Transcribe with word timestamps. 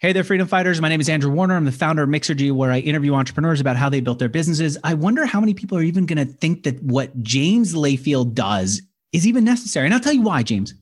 Hey 0.00 0.12
there, 0.12 0.22
freedom 0.22 0.46
fighters. 0.46 0.80
My 0.80 0.88
name 0.88 1.00
is 1.00 1.08
Andrew 1.08 1.32
Warner. 1.32 1.56
I'm 1.56 1.64
the 1.64 1.72
founder 1.72 2.04
of 2.04 2.08
Mixergy, 2.08 2.52
where 2.52 2.70
I 2.70 2.78
interview 2.78 3.14
entrepreneurs 3.14 3.60
about 3.60 3.74
how 3.74 3.88
they 3.88 3.98
built 4.00 4.20
their 4.20 4.28
businesses. 4.28 4.78
I 4.84 4.94
wonder 4.94 5.26
how 5.26 5.40
many 5.40 5.54
people 5.54 5.76
are 5.76 5.82
even 5.82 6.06
going 6.06 6.24
to 6.24 6.32
think 6.34 6.62
that 6.62 6.80
what 6.84 7.20
James 7.20 7.74
Layfield 7.74 8.32
does 8.32 8.80
is 9.12 9.26
even 9.26 9.42
necessary. 9.42 9.86
And 9.86 9.94
I'll 9.94 9.98
tell 9.98 10.12
you 10.12 10.22
why, 10.22 10.44
James. 10.44 10.72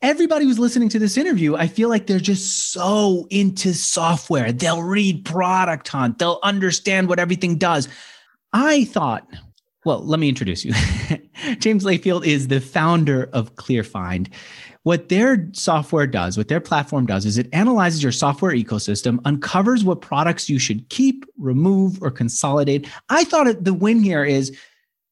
Everybody 0.00 0.44
who's 0.44 0.60
listening 0.60 0.88
to 0.90 1.00
this 1.00 1.16
interview, 1.16 1.56
I 1.56 1.66
feel 1.66 1.88
like 1.88 2.06
they're 2.06 2.20
just 2.20 2.70
so 2.70 3.26
into 3.30 3.74
software. 3.74 4.52
They'll 4.52 4.84
read 4.84 5.24
Product 5.24 5.88
Hunt, 5.88 6.20
they'll 6.20 6.38
understand 6.44 7.08
what 7.08 7.18
everything 7.18 7.58
does. 7.58 7.88
I 8.52 8.84
thought, 8.84 9.26
well, 9.84 10.06
let 10.06 10.20
me 10.20 10.28
introduce 10.28 10.64
you. 10.64 10.72
James 11.58 11.82
Layfield 11.82 12.24
is 12.24 12.46
the 12.46 12.60
founder 12.60 13.28
of 13.32 13.56
ClearFind. 13.56 14.28
What 14.84 15.08
their 15.08 15.48
software 15.52 16.08
does, 16.08 16.36
what 16.36 16.48
their 16.48 16.60
platform 16.60 17.06
does, 17.06 17.24
is 17.24 17.38
it 17.38 17.48
analyzes 17.52 18.02
your 18.02 18.10
software 18.10 18.52
ecosystem, 18.52 19.20
uncovers 19.24 19.84
what 19.84 20.00
products 20.00 20.50
you 20.50 20.58
should 20.58 20.88
keep, 20.88 21.24
remove, 21.38 22.02
or 22.02 22.10
consolidate. 22.10 22.88
I 23.08 23.22
thought 23.22 23.62
the 23.62 23.74
win 23.74 24.02
here 24.02 24.24
is 24.24 24.56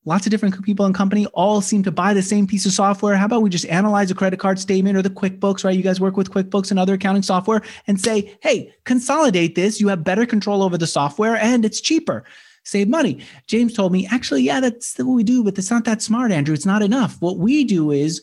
lots 0.04 0.26
of 0.26 0.30
different 0.30 0.60
people 0.64 0.86
and 0.86 0.94
company 0.94 1.26
all 1.26 1.60
seem 1.60 1.84
to 1.84 1.92
buy 1.92 2.14
the 2.14 2.22
same 2.22 2.46
piece 2.46 2.66
of 2.66 2.72
software. 2.72 3.14
How 3.14 3.26
about 3.26 3.42
we 3.42 3.50
just 3.50 3.66
analyze 3.66 4.10
a 4.10 4.14
credit 4.14 4.40
card 4.40 4.58
statement 4.58 4.96
or 4.96 5.02
the 5.02 5.10
QuickBooks, 5.10 5.64
right? 5.64 5.76
You 5.76 5.82
guys 5.82 6.00
work 6.00 6.16
with 6.16 6.30
QuickBooks 6.30 6.70
and 6.70 6.80
other 6.80 6.94
accounting 6.94 7.22
software 7.22 7.62
and 7.86 8.00
say, 8.00 8.36
hey, 8.42 8.72
consolidate 8.84 9.54
this. 9.54 9.80
You 9.80 9.88
have 9.88 10.02
better 10.02 10.26
control 10.26 10.62
over 10.64 10.78
the 10.78 10.86
software 10.86 11.36
and 11.36 11.64
it's 11.64 11.80
cheaper. 11.80 12.24
Save 12.64 12.88
money. 12.88 13.22
James 13.46 13.72
told 13.72 13.92
me, 13.92 14.06
actually, 14.10 14.42
yeah, 14.42 14.60
that's 14.60 14.98
what 14.98 15.14
we 15.14 15.22
do, 15.22 15.44
but 15.44 15.56
it's 15.58 15.70
not 15.70 15.84
that 15.84 16.02
smart, 16.02 16.32
Andrew. 16.32 16.54
It's 16.54 16.66
not 16.66 16.82
enough. 16.82 17.20
What 17.20 17.38
we 17.38 17.64
do 17.64 17.90
is 17.90 18.20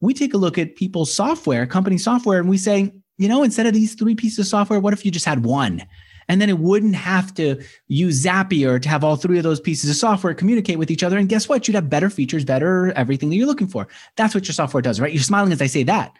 we 0.00 0.14
take 0.14 0.34
a 0.34 0.38
look 0.38 0.58
at 0.58 0.76
people's 0.76 1.12
software, 1.12 1.66
company 1.66 1.98
software, 1.98 2.38
and 2.38 2.48
we 2.48 2.58
say, 2.58 2.92
you 3.16 3.28
know, 3.28 3.42
instead 3.42 3.66
of 3.66 3.74
these 3.74 3.94
three 3.94 4.14
pieces 4.14 4.38
of 4.38 4.46
software, 4.46 4.80
what 4.80 4.92
if 4.92 5.04
you 5.04 5.10
just 5.10 5.26
had 5.26 5.44
one? 5.44 5.82
And 6.28 6.40
then 6.40 6.50
it 6.50 6.58
wouldn't 6.58 6.94
have 6.94 7.32
to 7.34 7.62
use 7.88 8.24
Zapier 8.24 8.80
to 8.80 8.88
have 8.88 9.02
all 9.02 9.16
three 9.16 9.38
of 9.38 9.44
those 9.44 9.60
pieces 9.60 9.88
of 9.88 9.96
software 9.96 10.34
communicate 10.34 10.78
with 10.78 10.90
each 10.90 11.02
other. 11.02 11.16
And 11.16 11.28
guess 11.28 11.48
what? 11.48 11.66
You'd 11.66 11.74
have 11.74 11.88
better 11.88 12.10
features, 12.10 12.44
better 12.44 12.92
everything 12.92 13.30
that 13.30 13.36
you're 13.36 13.46
looking 13.46 13.66
for. 13.66 13.88
That's 14.16 14.34
what 14.34 14.46
your 14.46 14.52
software 14.52 14.82
does, 14.82 15.00
right? 15.00 15.12
You're 15.12 15.22
smiling 15.22 15.52
as 15.52 15.62
I 15.62 15.66
say 15.66 15.84
that. 15.84 16.14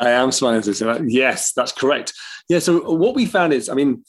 I 0.00 0.10
am 0.10 0.30
smiling 0.30 0.58
as 0.58 0.68
I 0.68 0.72
say 0.72 0.84
that. 0.86 1.10
Yes, 1.10 1.52
that's 1.52 1.72
correct. 1.72 2.12
Yeah. 2.48 2.60
So 2.60 2.92
what 2.92 3.16
we 3.16 3.26
found 3.26 3.52
is, 3.52 3.68
I 3.68 3.74
mean, 3.74 4.04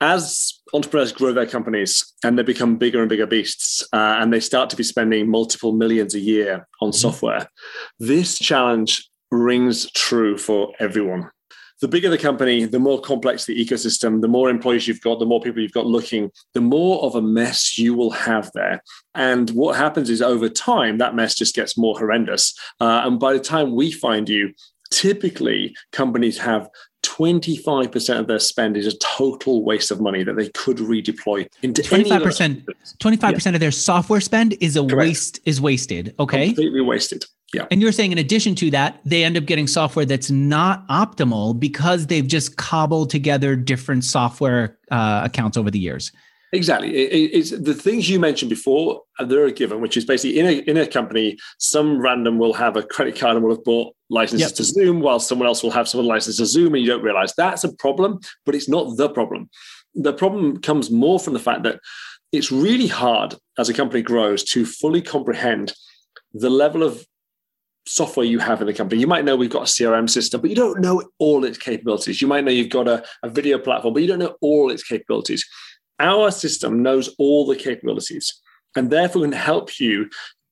as 0.00 0.60
entrepreneurs 0.72 1.12
grow 1.12 1.32
their 1.32 1.46
companies 1.46 2.14
and 2.24 2.38
they 2.38 2.42
become 2.42 2.76
bigger 2.76 3.00
and 3.00 3.08
bigger 3.08 3.26
beasts 3.26 3.82
uh, 3.92 4.16
and 4.20 4.32
they 4.32 4.40
start 4.40 4.70
to 4.70 4.76
be 4.76 4.82
spending 4.82 5.28
multiple 5.28 5.72
millions 5.72 6.14
a 6.14 6.20
year 6.20 6.66
on 6.80 6.88
mm-hmm. 6.88 6.96
software, 6.96 7.48
this 7.98 8.38
challenge 8.38 9.08
rings 9.30 9.90
true 9.92 10.36
for 10.38 10.72
everyone. 10.78 11.30
The 11.80 11.88
bigger 11.88 12.10
the 12.10 12.18
company, 12.18 12.64
the 12.66 12.78
more 12.78 13.00
complex 13.00 13.46
the 13.46 13.58
ecosystem, 13.58 14.20
the 14.20 14.28
more 14.28 14.50
employees 14.50 14.86
you've 14.86 15.00
got, 15.00 15.18
the 15.18 15.24
more 15.24 15.40
people 15.40 15.62
you've 15.62 15.72
got 15.72 15.86
looking, 15.86 16.30
the 16.52 16.60
more 16.60 17.02
of 17.02 17.14
a 17.14 17.22
mess 17.22 17.78
you 17.78 17.94
will 17.94 18.10
have 18.10 18.50
there. 18.54 18.82
And 19.14 19.48
what 19.50 19.76
happens 19.76 20.10
is 20.10 20.20
over 20.20 20.50
time, 20.50 20.98
that 20.98 21.14
mess 21.14 21.34
just 21.34 21.54
gets 21.54 21.78
more 21.78 21.96
horrendous. 21.98 22.54
Uh, 22.80 23.02
and 23.04 23.18
by 23.18 23.32
the 23.32 23.40
time 23.40 23.74
we 23.74 23.92
find 23.92 24.28
you, 24.28 24.52
typically 24.90 25.74
companies 25.92 26.36
have 26.38 26.68
25% 27.02 28.18
of 28.18 28.26
their 28.26 28.38
spend 28.38 28.76
is 28.76 28.86
a 28.86 28.96
total 28.98 29.64
waste 29.64 29.90
of 29.90 30.00
money 30.00 30.22
that 30.22 30.36
they 30.36 30.48
could 30.50 30.78
redeploy 30.78 31.46
into 31.62 31.82
25% 31.82 32.66
25% 32.98 33.44
yeah. 33.44 33.52
of 33.52 33.60
their 33.60 33.70
software 33.70 34.20
spend 34.20 34.54
is 34.60 34.76
a 34.76 34.80
Correct. 34.80 34.96
waste 34.96 35.40
is 35.44 35.60
wasted 35.60 36.14
okay 36.18 36.48
completely 36.48 36.80
wasted 36.80 37.24
yeah 37.54 37.66
and 37.70 37.80
you're 37.80 37.92
saying 37.92 38.12
in 38.12 38.18
addition 38.18 38.54
to 38.54 38.70
that 38.70 39.00
they 39.04 39.24
end 39.24 39.36
up 39.36 39.46
getting 39.46 39.66
software 39.66 40.04
that's 40.04 40.30
not 40.30 40.86
optimal 40.88 41.58
because 41.58 42.06
they've 42.06 42.26
just 42.26 42.56
cobbled 42.56 43.08
together 43.10 43.56
different 43.56 44.04
software 44.04 44.78
uh, 44.90 45.22
accounts 45.24 45.56
over 45.56 45.70
the 45.70 45.78
years 45.78 46.12
Exactly. 46.52 46.94
It, 46.96 47.30
it's 47.32 47.50
the 47.50 47.74
things 47.74 48.10
you 48.10 48.18
mentioned 48.18 48.50
before, 48.50 49.02
uh, 49.18 49.24
they're 49.24 49.46
a 49.46 49.52
given, 49.52 49.80
which 49.80 49.96
is 49.96 50.04
basically 50.04 50.38
in 50.38 50.46
a, 50.46 50.52
in 50.68 50.76
a 50.76 50.86
company, 50.86 51.38
some 51.58 52.00
random 52.00 52.38
will 52.38 52.54
have 52.54 52.76
a 52.76 52.82
credit 52.82 53.16
card 53.16 53.36
and 53.36 53.44
will 53.44 53.54
have 53.54 53.64
bought 53.64 53.94
licenses 54.10 54.48
yep. 54.48 54.56
to 54.56 54.64
Zoom, 54.64 55.00
while 55.00 55.20
someone 55.20 55.48
else 55.48 55.62
will 55.62 55.70
have 55.70 55.88
some 55.88 56.04
licenses 56.04 56.38
to 56.38 56.46
Zoom, 56.46 56.74
and 56.74 56.82
you 56.82 56.90
don't 56.90 57.02
realize 57.02 57.32
that's 57.34 57.64
a 57.64 57.74
problem, 57.76 58.20
but 58.44 58.54
it's 58.54 58.68
not 58.68 58.96
the 58.96 59.08
problem. 59.08 59.48
The 59.94 60.12
problem 60.12 60.60
comes 60.60 60.90
more 60.90 61.18
from 61.18 61.32
the 61.32 61.38
fact 61.40 61.62
that 61.62 61.80
it's 62.32 62.52
really 62.52 62.86
hard 62.86 63.34
as 63.58 63.68
a 63.68 63.74
company 63.74 64.02
grows 64.02 64.44
to 64.44 64.64
fully 64.64 65.02
comprehend 65.02 65.72
the 66.32 66.50
level 66.50 66.82
of 66.82 67.04
software 67.86 68.26
you 68.26 68.38
have 68.38 68.60
in 68.60 68.66
the 68.66 68.74
company. 68.74 69.00
You 69.00 69.06
might 69.06 69.24
know 69.24 69.36
we've 69.36 69.50
got 69.50 69.62
a 69.62 69.64
CRM 69.64 70.08
system, 70.08 70.40
but 70.40 70.50
you 70.50 70.56
don't 70.56 70.80
know 70.80 71.02
all 71.18 71.44
its 71.44 71.58
capabilities. 71.58 72.20
You 72.20 72.28
might 72.28 72.44
know 72.44 72.52
you've 72.52 72.68
got 72.68 72.86
a, 72.86 73.04
a 73.22 73.28
video 73.28 73.58
platform, 73.58 73.94
but 73.94 74.02
you 74.02 74.08
don't 74.08 74.18
know 74.18 74.36
all 74.40 74.70
its 74.70 74.84
capabilities. 74.84 75.44
Our 75.98 76.30
system 76.30 76.82
knows 76.82 77.14
all 77.18 77.46
the 77.46 77.56
capabilities 77.56 78.40
and 78.76 78.90
therefore 78.90 79.22
can 79.22 79.32
help 79.32 79.80
you 79.80 80.08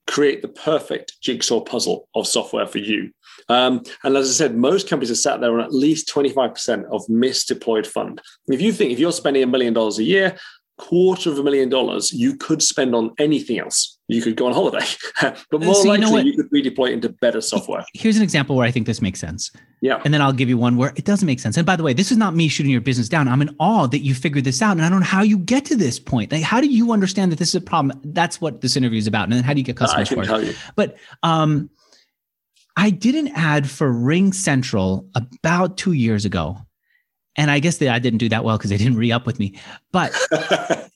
create 0.08 0.42
the 0.42 0.48
perfect 0.48 1.16
jigsaw 1.22 1.60
puzzle 1.60 2.08
of 2.14 2.26
software 2.26 2.66
for 2.66 2.78
you. 2.78 3.10
Um, 3.48 3.82
and 4.04 4.16
as 4.16 4.28
I 4.28 4.32
said, 4.32 4.56
most 4.56 4.88
companies 4.88 5.10
are 5.10 5.16
sat 5.16 5.40
there 5.40 5.52
on 5.52 5.60
at 5.60 5.72
least 5.72 6.08
25% 6.08 6.84
of 6.90 7.06
misdeployed 7.06 7.86
fund. 7.86 8.20
If 8.48 8.60
you 8.60 8.72
think 8.72 8.92
if 8.92 8.98
you're 8.98 9.12
spending 9.12 9.42
a 9.42 9.46
million 9.46 9.72
dollars 9.72 9.98
a 9.98 10.04
year, 10.04 10.36
quarter 10.78 11.30
of 11.30 11.38
a 11.38 11.42
million 11.42 11.68
dollars 11.68 12.12
you 12.12 12.36
could 12.36 12.62
spend 12.62 12.94
on 12.94 13.10
anything 13.18 13.58
else. 13.58 13.98
You 14.06 14.22
could 14.22 14.36
go 14.36 14.46
on 14.46 14.54
holiday, 14.54 14.86
but 15.50 15.60
more 15.60 15.74
so 15.74 15.88
likely 15.88 16.06
you, 16.06 16.12
know 16.12 16.18
you, 16.18 16.34
could 16.34 16.50
redeploy 16.50 16.92
into 16.92 17.10
better 17.10 17.42
software. 17.42 17.84
Here's 17.92 18.16
an 18.16 18.22
example 18.22 18.56
where 18.56 18.66
I 18.66 18.70
think 18.70 18.86
this 18.86 19.02
makes 19.02 19.20
sense. 19.20 19.50
Yeah. 19.82 20.00
And 20.02 20.14
then 20.14 20.22
I'll 20.22 20.32
give 20.32 20.48
you 20.48 20.56
one 20.56 20.78
where 20.78 20.94
it 20.96 21.04
doesn't 21.04 21.26
make 21.26 21.40
sense. 21.40 21.58
And 21.58 21.66
by 21.66 21.76
the 21.76 21.82
way, 21.82 21.92
this 21.92 22.10
is 22.10 22.16
not 22.16 22.34
me 22.34 22.48
shooting 22.48 22.72
your 22.72 22.80
business 22.80 23.08
down. 23.08 23.28
I'm 23.28 23.42
in 23.42 23.54
awe 23.60 23.86
that 23.88 23.98
you 23.98 24.14
figured 24.14 24.44
this 24.44 24.62
out. 24.62 24.72
And 24.72 24.82
I 24.82 24.88
don't 24.88 25.00
know 25.00 25.06
how 25.06 25.22
you 25.22 25.38
get 25.38 25.66
to 25.66 25.76
this 25.76 25.98
point. 25.98 26.32
Like, 26.32 26.42
how 26.42 26.60
do 26.60 26.68
you 26.68 26.90
understand 26.90 27.32
that 27.32 27.38
this 27.38 27.50
is 27.50 27.56
a 27.56 27.60
problem? 27.60 28.00
That's 28.02 28.40
what 28.40 28.62
this 28.62 28.76
interview 28.76 28.98
is 28.98 29.06
about. 29.06 29.24
And 29.24 29.34
then 29.34 29.44
how 29.44 29.52
do 29.52 29.60
you 29.60 29.64
get 29.64 29.76
customers 29.76 30.10
I 30.10 30.14
can 30.14 30.24
for 30.24 30.26
tell 30.26 30.40
it? 30.40 30.48
You. 30.48 30.54
But 30.74 30.96
um, 31.22 31.68
I 32.78 32.90
did 32.90 33.16
an 33.16 33.28
ad 33.34 33.68
for 33.68 33.90
Ring 33.90 34.32
Central 34.32 35.04
about 35.16 35.76
two 35.76 35.92
years 35.92 36.24
ago 36.24 36.58
and 37.34 37.50
I 37.50 37.58
guess 37.58 37.78
that 37.78 37.88
I 37.88 37.98
didn't 37.98 38.18
do 38.18 38.28
that 38.28 38.44
well 38.44 38.56
because 38.56 38.70
they 38.70 38.76
didn't 38.76 38.96
re 38.96 39.10
up 39.10 39.26
with 39.26 39.40
me. 39.40 39.58
But 39.90 40.14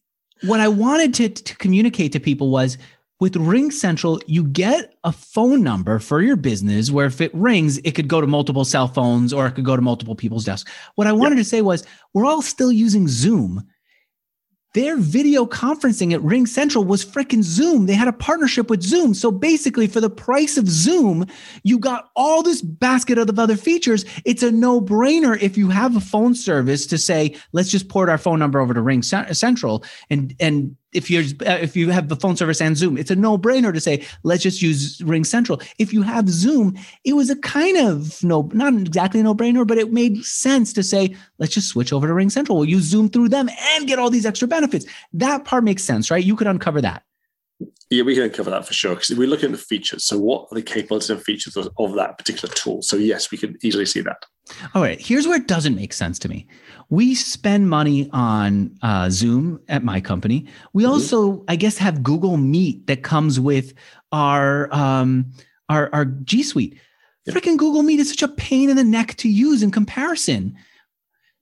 what 0.44 0.60
I 0.60 0.68
wanted 0.68 1.12
to, 1.14 1.28
to 1.28 1.56
communicate 1.56 2.12
to 2.12 2.20
people 2.20 2.50
was 2.50 2.78
with 3.18 3.34
Ring 3.34 3.72
Central, 3.72 4.20
you 4.26 4.44
get 4.44 4.94
a 5.02 5.10
phone 5.10 5.64
number 5.64 5.98
for 5.98 6.22
your 6.22 6.36
business 6.36 6.92
where 6.92 7.06
if 7.06 7.20
it 7.20 7.34
rings, 7.34 7.78
it 7.78 7.96
could 7.96 8.06
go 8.06 8.20
to 8.20 8.28
multiple 8.28 8.64
cell 8.64 8.86
phones 8.86 9.32
or 9.32 9.48
it 9.48 9.52
could 9.52 9.64
go 9.64 9.74
to 9.74 9.82
multiple 9.82 10.14
people's 10.14 10.44
desks. 10.44 10.70
What 10.94 11.08
I 11.08 11.12
wanted 11.12 11.36
to 11.36 11.44
say 11.44 11.62
was 11.62 11.84
we're 12.14 12.26
all 12.26 12.42
still 12.42 12.70
using 12.70 13.08
Zoom 13.08 13.66
their 14.74 14.96
video 14.96 15.44
conferencing 15.44 16.12
at 16.12 16.22
Ring 16.22 16.46
Central 16.46 16.84
was 16.84 17.04
freaking 17.04 17.42
Zoom. 17.42 17.86
They 17.86 17.94
had 17.94 18.08
a 18.08 18.12
partnership 18.12 18.70
with 18.70 18.82
Zoom. 18.82 19.12
So 19.14 19.30
basically, 19.30 19.86
for 19.86 20.00
the 20.00 20.10
price 20.10 20.56
of 20.56 20.68
Zoom, 20.68 21.26
you 21.62 21.78
got 21.78 22.10
all 22.16 22.42
this 22.42 22.62
basket 22.62 23.18
of 23.18 23.38
other 23.38 23.56
features. 23.56 24.04
It's 24.24 24.42
a 24.42 24.50
no 24.50 24.80
brainer 24.80 25.40
if 25.40 25.58
you 25.58 25.68
have 25.68 25.96
a 25.96 26.00
phone 26.00 26.34
service 26.34 26.86
to 26.86 26.98
say, 26.98 27.36
let's 27.52 27.70
just 27.70 27.88
port 27.88 28.08
our 28.08 28.18
phone 28.18 28.38
number 28.38 28.60
over 28.60 28.72
to 28.72 28.80
Ring 28.80 29.02
Central 29.02 29.84
and, 30.08 30.34
and 30.40 30.76
if 30.92 31.10
you're 31.10 31.22
uh, 31.46 31.58
if 31.60 31.76
you 31.76 31.90
have 31.90 32.08
the 32.08 32.16
phone 32.16 32.36
service 32.36 32.60
and 32.60 32.76
Zoom, 32.76 32.96
it's 32.96 33.10
a 33.10 33.16
no 33.16 33.38
brainer 33.38 33.72
to 33.72 33.80
say 33.80 34.04
let's 34.22 34.42
just 34.42 34.62
use 34.62 35.00
Ring 35.02 35.24
Central. 35.24 35.60
If 35.78 35.92
you 35.92 36.02
have 36.02 36.28
Zoom, 36.28 36.76
it 37.04 37.14
was 37.14 37.30
a 37.30 37.36
kind 37.36 37.76
of 37.78 38.22
no, 38.22 38.50
not 38.52 38.74
exactly 38.74 39.20
a 39.20 39.22
no 39.22 39.34
brainer, 39.34 39.66
but 39.66 39.78
it 39.78 39.92
made 39.92 40.24
sense 40.24 40.72
to 40.74 40.82
say 40.82 41.16
let's 41.38 41.54
just 41.54 41.68
switch 41.68 41.92
over 41.92 42.06
to 42.06 42.14
Ring 42.14 42.30
Central. 42.30 42.58
We'll 42.58 42.68
use 42.68 42.84
Zoom 42.84 43.08
through 43.08 43.30
them 43.30 43.48
and 43.74 43.86
get 43.86 43.98
all 43.98 44.10
these 44.10 44.26
extra 44.26 44.48
benefits. 44.48 44.86
That 45.12 45.44
part 45.44 45.64
makes 45.64 45.84
sense, 45.84 46.10
right? 46.10 46.24
You 46.24 46.36
could 46.36 46.46
uncover 46.46 46.80
that. 46.82 47.02
Yeah, 47.90 48.04
we 48.04 48.14
can 48.14 48.24
uncover 48.24 48.50
that 48.50 48.66
for 48.66 48.72
sure. 48.72 48.94
Because 48.94 49.10
we're 49.10 49.28
looking 49.28 49.46
at 49.46 49.52
the 49.52 49.58
features. 49.58 50.04
So, 50.04 50.18
what 50.18 50.48
are 50.50 50.54
the 50.54 50.62
capabilities 50.62 51.10
and 51.10 51.22
features 51.22 51.56
of, 51.56 51.68
of 51.78 51.94
that 51.94 52.16
particular 52.16 52.52
tool? 52.54 52.80
So, 52.82 52.96
yes, 52.96 53.30
we 53.30 53.38
can 53.38 53.58
easily 53.62 53.86
see 53.86 54.00
that. 54.00 54.24
All 54.74 54.82
right. 54.82 55.00
Here's 55.00 55.26
where 55.26 55.36
it 55.36 55.46
doesn't 55.46 55.76
make 55.76 55.92
sense 55.92 56.18
to 56.20 56.28
me 56.28 56.46
we 56.92 57.14
spend 57.14 57.70
money 57.70 58.10
on 58.12 58.70
uh, 58.82 59.08
Zoom 59.08 59.58
at 59.66 59.82
my 59.82 59.98
company. 59.98 60.46
We 60.74 60.82
mm-hmm. 60.82 60.92
also, 60.92 61.42
I 61.48 61.56
guess, 61.56 61.78
have 61.78 62.02
Google 62.02 62.36
Meet 62.36 62.86
that 62.86 63.02
comes 63.02 63.40
with 63.40 63.72
our 64.12 64.70
um, 64.74 65.32
our, 65.70 65.88
our 65.94 66.04
G 66.04 66.42
Suite. 66.42 66.78
Freaking 67.26 67.56
Google 67.56 67.82
Meet 67.82 68.00
is 68.00 68.10
such 68.10 68.22
a 68.22 68.28
pain 68.28 68.68
in 68.68 68.76
the 68.76 68.84
neck 68.84 69.14
to 69.16 69.30
use 69.30 69.62
in 69.62 69.70
comparison. 69.70 70.54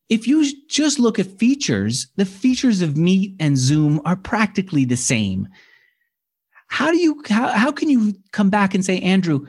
If 0.08 0.28
you 0.28 0.46
just 0.68 1.00
look 1.00 1.18
at 1.18 1.26
features, 1.26 2.06
the 2.14 2.26
features 2.26 2.80
of 2.80 2.96
Meet 2.96 3.34
and 3.40 3.58
Zoom 3.58 4.00
are 4.04 4.16
practically 4.16 4.84
the 4.84 4.96
same. 4.96 5.48
How 6.68 6.92
do 6.92 6.98
you 6.98 7.24
how, 7.28 7.48
how 7.48 7.72
can 7.72 7.90
you 7.90 8.14
come 8.30 8.50
back 8.50 8.72
and 8.72 8.84
say, 8.84 9.00
Andrew, 9.00 9.48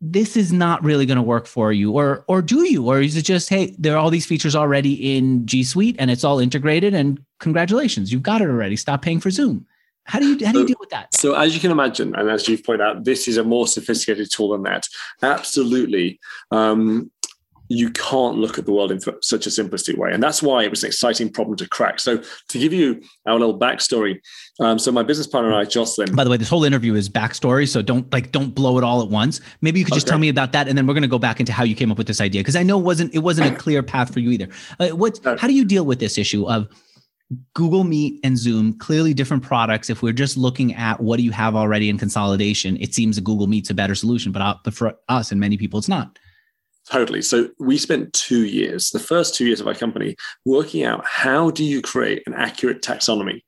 this 0.00 0.36
is 0.36 0.52
not 0.52 0.82
really 0.82 1.04
going 1.04 1.16
to 1.16 1.22
work 1.22 1.46
for 1.46 1.72
you 1.72 1.92
or 1.92 2.24
or 2.26 2.40
do 2.40 2.64
you? 2.64 2.86
Or 2.86 3.00
is 3.00 3.16
it 3.16 3.22
just 3.22 3.48
hey 3.48 3.74
there 3.78 3.94
are 3.94 3.98
all 3.98 4.10
these 4.10 4.26
features 4.26 4.56
already 4.56 5.16
in 5.16 5.46
g 5.46 5.62
suite 5.62 5.96
and 5.98 6.10
it's 6.10 6.24
all 6.24 6.40
integrated 6.40 6.94
and 6.94 7.22
congratulations 7.38 8.12
you've 8.12 8.22
got 8.22 8.40
it 8.40 8.48
already 8.48 8.76
stop 8.76 9.02
paying 9.02 9.20
for 9.20 9.30
zoom. 9.30 9.66
How 10.04 10.18
do 10.18 10.26
you 10.26 10.46
how 10.46 10.52
do 10.52 10.60
you 10.60 10.66
deal 10.66 10.76
with 10.80 10.90
that? 10.90 11.14
so 11.14 11.34
as 11.34 11.54
you 11.54 11.60
can 11.60 11.70
imagine 11.70 12.14
and 12.14 12.30
as 12.30 12.48
you've 12.48 12.64
pointed 12.64 12.82
out 12.82 13.04
this 13.04 13.28
is 13.28 13.36
a 13.36 13.44
more 13.44 13.66
sophisticated 13.66 14.30
tool 14.30 14.50
than 14.50 14.62
that. 14.62 14.86
Absolutely. 15.22 16.18
Um, 16.50 17.10
you 17.70 17.88
can't 17.90 18.36
look 18.36 18.58
at 18.58 18.66
the 18.66 18.72
world 18.72 18.90
in 18.90 19.00
such 19.22 19.46
a 19.46 19.48
simplistic 19.48 19.96
way. 19.96 20.10
And 20.12 20.20
that's 20.20 20.42
why 20.42 20.64
it 20.64 20.70
was 20.70 20.82
an 20.82 20.88
exciting 20.88 21.30
problem 21.30 21.56
to 21.58 21.68
crack. 21.68 22.00
So, 22.00 22.20
to 22.48 22.58
give 22.58 22.72
you 22.72 23.00
our 23.26 23.38
little 23.38 23.56
backstory, 23.56 24.18
um, 24.58 24.76
so 24.78 24.90
my 24.90 25.04
business 25.04 25.28
partner 25.28 25.50
and 25.50 25.58
I, 25.58 25.64
Jocelyn. 25.64 26.14
By 26.14 26.24
the 26.24 26.30
way, 26.30 26.36
this 26.36 26.48
whole 26.48 26.64
interview 26.64 26.94
is 26.94 27.08
backstory, 27.08 27.68
so 27.68 27.80
don't 27.80 28.12
like 28.12 28.32
don't 28.32 28.54
blow 28.56 28.76
it 28.76 28.82
all 28.82 29.00
at 29.00 29.08
once. 29.08 29.40
Maybe 29.60 29.78
you 29.78 29.84
could 29.84 29.94
just 29.94 30.08
okay. 30.08 30.10
tell 30.10 30.18
me 30.18 30.28
about 30.28 30.50
that, 30.52 30.66
and 30.66 30.76
then 30.76 30.86
we're 30.86 30.94
going 30.94 31.02
to 31.02 31.08
go 31.08 31.18
back 31.18 31.38
into 31.38 31.52
how 31.52 31.62
you 31.62 31.76
came 31.76 31.92
up 31.92 31.96
with 31.96 32.08
this 32.08 32.20
idea 32.20 32.40
because 32.40 32.56
I 32.56 32.64
know 32.64 32.78
it 32.78 32.82
wasn't 32.82 33.14
it 33.14 33.20
wasn't 33.20 33.54
a 33.54 33.56
clear 33.56 33.84
path 33.84 34.12
for 34.12 34.18
you 34.18 34.30
either. 34.30 34.48
Uh, 34.80 34.88
what? 34.88 35.20
How 35.38 35.46
do 35.46 35.54
you 35.54 35.64
deal 35.64 35.86
with 35.86 36.00
this 36.00 36.18
issue 36.18 36.50
of 36.50 36.68
Google 37.54 37.84
Meet 37.84 38.18
and 38.24 38.36
Zoom, 38.36 38.76
clearly 38.78 39.14
different 39.14 39.44
products. 39.44 39.88
If 39.88 40.02
we're 40.02 40.12
just 40.12 40.36
looking 40.36 40.74
at 40.74 41.00
what 41.00 41.18
do 41.18 41.22
you 41.22 41.30
have 41.30 41.54
already 41.54 41.88
in 41.88 41.96
consolidation, 41.96 42.76
it 42.78 42.92
seems 42.92 43.14
that 43.14 43.22
Google 43.22 43.46
Meet's 43.46 43.70
a 43.70 43.74
better 43.74 43.94
solution, 43.94 44.32
but, 44.32 44.42
uh, 44.42 44.56
but 44.64 44.74
for 44.74 44.98
us 45.08 45.30
and 45.30 45.38
many 45.38 45.56
people, 45.56 45.78
it's 45.78 45.88
not. 45.88 46.18
Totally. 46.90 47.22
So 47.22 47.50
we 47.58 47.78
spent 47.78 48.12
two 48.12 48.46
years, 48.46 48.90
the 48.90 48.98
first 48.98 49.34
two 49.34 49.46
years 49.46 49.60
of 49.60 49.68
our 49.68 49.74
company, 49.74 50.16
working 50.44 50.84
out 50.84 51.04
how 51.06 51.50
do 51.50 51.64
you 51.64 51.80
create 51.80 52.22
an 52.26 52.34
accurate 52.34 52.82
taxonomy 52.82 53.42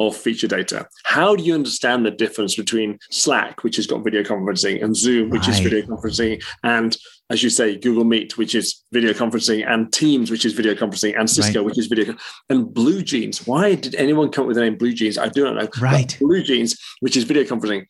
of 0.00 0.16
feature 0.16 0.48
data? 0.48 0.88
How 1.04 1.36
do 1.36 1.44
you 1.44 1.54
understand 1.54 2.04
the 2.04 2.10
difference 2.10 2.56
between 2.56 2.98
Slack, 3.10 3.62
which 3.62 3.76
has 3.76 3.86
got 3.86 4.02
video 4.02 4.22
conferencing, 4.22 4.82
and 4.82 4.96
Zoom, 4.96 5.30
which 5.30 5.42
right. 5.42 5.50
is 5.50 5.60
video 5.60 5.82
conferencing, 5.82 6.42
and 6.64 6.96
as 7.28 7.44
you 7.44 7.50
say, 7.50 7.76
Google 7.76 8.04
Meet, 8.04 8.36
which 8.36 8.56
is 8.56 8.82
video 8.92 9.12
conferencing, 9.12 9.64
and 9.68 9.92
Teams, 9.92 10.30
which 10.30 10.44
is 10.44 10.54
video 10.54 10.74
conferencing, 10.74 11.16
and 11.16 11.30
Cisco, 11.30 11.60
right. 11.60 11.66
which 11.66 11.78
is 11.78 11.86
video, 11.86 12.16
and 12.48 12.72
Blue 12.74 13.02
Jeans. 13.02 13.46
Why 13.46 13.76
did 13.76 13.94
anyone 13.94 14.32
come 14.32 14.44
up 14.44 14.48
with 14.48 14.56
the 14.56 14.62
name 14.62 14.76
Blue 14.76 14.92
Jeans? 14.92 15.16
I 15.16 15.28
do 15.28 15.44
not 15.44 15.54
know. 15.54 15.68
Right. 15.80 16.16
But 16.18 16.26
BlueJeans, 16.26 16.76
which 17.00 17.16
is 17.16 17.24
video 17.24 17.44
conferencing. 17.44 17.84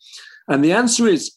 And 0.49 0.65
the 0.65 0.73
answer 0.73 1.07
is 1.07 1.37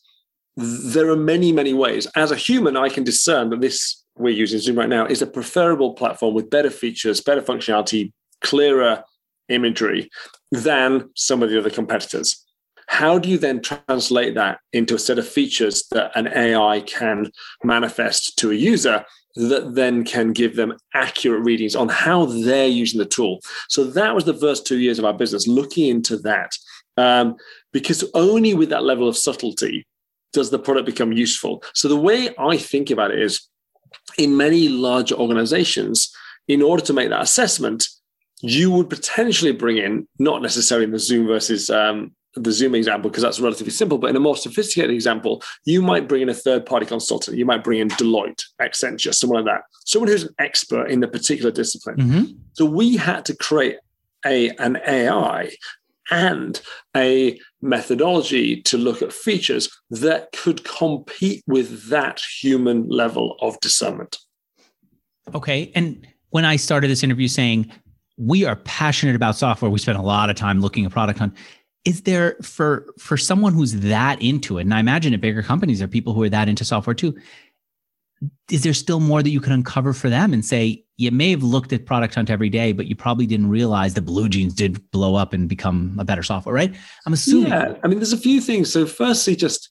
there 0.55 1.09
are 1.09 1.17
many, 1.17 1.51
many 1.51 1.73
ways. 1.73 2.07
As 2.15 2.31
a 2.31 2.35
human, 2.35 2.77
I 2.77 2.89
can 2.89 3.03
discern 3.03 3.49
that 3.49 3.61
this 3.61 4.03
we're 4.15 4.29
using 4.29 4.59
Zoom 4.59 4.77
right 4.77 4.89
now 4.89 5.05
is 5.05 5.21
a 5.21 5.27
preferable 5.27 5.93
platform 5.93 6.33
with 6.33 6.49
better 6.49 6.69
features, 6.69 7.21
better 7.21 7.41
functionality, 7.41 8.11
clearer 8.41 9.03
imagery 9.49 10.09
than 10.51 11.09
some 11.15 11.41
of 11.41 11.49
the 11.49 11.57
other 11.57 11.69
competitors. 11.69 12.45
How 12.87 13.17
do 13.17 13.29
you 13.29 13.37
then 13.37 13.61
translate 13.61 14.35
that 14.35 14.59
into 14.71 14.95
a 14.95 14.99
set 14.99 15.17
of 15.17 15.27
features 15.27 15.87
that 15.91 16.11
an 16.15 16.27
AI 16.27 16.81
can 16.81 17.31
manifest 17.63 18.37
to 18.39 18.51
a 18.51 18.55
user 18.55 19.03
that 19.35 19.73
then 19.73 20.03
can 20.03 20.31
give 20.31 20.55
them 20.55 20.77
accurate 20.93 21.43
readings 21.43 21.75
on 21.75 21.89
how 21.89 22.25
they're 22.25 22.67
using 22.67 22.99
the 22.99 23.05
tool? 23.05 23.39
So 23.69 23.83
that 23.85 24.13
was 24.13 24.25
the 24.25 24.35
first 24.35 24.67
two 24.67 24.77
years 24.77 24.99
of 24.99 25.05
our 25.05 25.13
business, 25.13 25.47
looking 25.47 25.87
into 25.87 26.17
that. 26.19 26.51
Um, 26.95 27.37
because 27.71 28.03
only 28.13 28.53
with 28.53 28.69
that 28.69 28.83
level 28.83 29.07
of 29.07 29.17
subtlety 29.17 29.87
does 30.33 30.49
the 30.49 30.59
product 30.59 30.85
become 30.85 31.13
useful? 31.13 31.63
So 31.73 31.87
the 31.87 31.95
way 31.95 32.29
I 32.37 32.57
think 32.57 32.89
about 32.89 33.11
it 33.11 33.21
is 33.21 33.47
in 34.17 34.35
many 34.35 34.67
larger 34.67 35.15
organizations, 35.15 36.13
in 36.47 36.61
order 36.61 36.83
to 36.83 36.93
make 36.93 37.09
that 37.09 37.21
assessment, 37.21 37.87
you 38.41 38.69
would 38.71 38.89
potentially 38.89 39.53
bring 39.53 39.77
in, 39.77 40.07
not 40.19 40.41
necessarily 40.41 40.83
in 40.83 40.91
the 40.91 40.99
Zoom 40.99 41.27
versus 41.27 41.69
um, 41.69 42.11
the 42.35 42.51
Zoom 42.51 42.75
example, 42.75 43.09
because 43.09 43.23
that's 43.23 43.39
relatively 43.39 43.71
simple, 43.71 43.97
but 43.97 44.09
in 44.09 44.15
a 44.15 44.19
more 44.19 44.35
sophisticated 44.35 44.91
example, 44.91 45.41
you 45.65 45.81
might 45.81 46.09
bring 46.09 46.21
in 46.21 46.29
a 46.29 46.33
third 46.33 46.65
party 46.65 46.85
consultant. 46.85 47.37
You 47.37 47.45
might 47.45 47.63
bring 47.63 47.79
in 47.79 47.89
Deloitte, 47.89 48.43
Accenture, 48.61 49.13
someone 49.13 49.45
like 49.45 49.55
that, 49.55 49.61
someone 49.85 50.09
who's 50.09 50.23
an 50.23 50.35
expert 50.39 50.89
in 50.89 50.99
the 50.99 51.07
particular 51.07 51.51
discipline. 51.51 51.97
Mm-hmm. 51.97 52.23
So 52.53 52.65
we 52.65 52.97
had 52.97 53.23
to 53.25 53.35
create 53.35 53.77
a, 54.25 54.49
an 54.51 54.79
AI 54.85 55.51
and 56.11 56.61
a 56.95 57.39
methodology 57.61 58.61
to 58.63 58.77
look 58.77 59.01
at 59.01 59.13
features 59.13 59.69
that 59.89 60.31
could 60.33 60.63
compete 60.63 61.43
with 61.47 61.89
that 61.89 62.21
human 62.41 62.87
level 62.89 63.37
of 63.41 63.59
discernment. 63.61 64.17
Okay. 65.33 65.71
And 65.75 66.05
when 66.29 66.45
I 66.45 66.57
started 66.57 66.89
this 66.89 67.03
interview 67.03 67.27
saying 67.27 67.71
we 68.17 68.45
are 68.45 68.55
passionate 68.57 69.15
about 69.15 69.35
software, 69.35 69.71
we 69.71 69.79
spend 69.79 69.97
a 69.97 70.01
lot 70.01 70.29
of 70.29 70.35
time 70.35 70.59
looking 70.59 70.85
at 70.85 70.91
Product 70.91 71.17
Hunt. 71.17 71.35
Is 71.85 72.01
there 72.03 72.37
for 72.41 72.85
for 72.97 73.17
someone 73.17 73.53
who's 73.53 73.73
that 73.81 74.21
into 74.21 74.57
it, 74.57 74.61
and 74.61 74.73
I 74.73 74.79
imagine 74.79 75.13
at 75.13 75.19
bigger 75.19 75.43
companies 75.43 75.79
there 75.79 75.85
are 75.85 75.89
people 75.89 76.13
who 76.13 76.23
are 76.23 76.29
that 76.29 76.47
into 76.47 76.63
software 76.63 76.93
too, 76.93 77.13
is 78.49 78.63
there 78.63 78.73
still 78.73 79.01
more 79.01 79.21
that 79.21 79.29
you 79.29 79.41
can 79.41 79.51
uncover 79.51 79.91
for 79.91 80.09
them 80.09 80.33
and 80.33 80.45
say 80.45 80.82
you 80.97 81.11
may 81.11 81.31
have 81.31 81.43
looked 81.43 81.73
at 81.73 81.85
product 81.85 82.15
hunt 82.15 82.29
every 82.29 82.49
day 82.49 82.71
but 82.71 82.85
you 82.85 82.95
probably 82.95 83.25
didn't 83.25 83.49
realize 83.49 83.93
that 83.93 84.01
Blue 84.01 84.29
Jeans 84.29 84.53
did 84.53 84.91
blow 84.91 85.15
up 85.15 85.33
and 85.33 85.49
become 85.49 85.95
a 85.99 86.05
better 86.05 86.23
software 86.23 86.53
right? 86.53 86.75
I'm 87.05 87.13
assuming. 87.13 87.51
Yeah 87.51 87.75
i 87.83 87.87
mean 87.87 87.99
there's 87.99 88.13
a 88.13 88.17
few 88.17 88.41
things. 88.41 88.71
So 88.71 88.85
firstly 88.85 89.35
just 89.35 89.69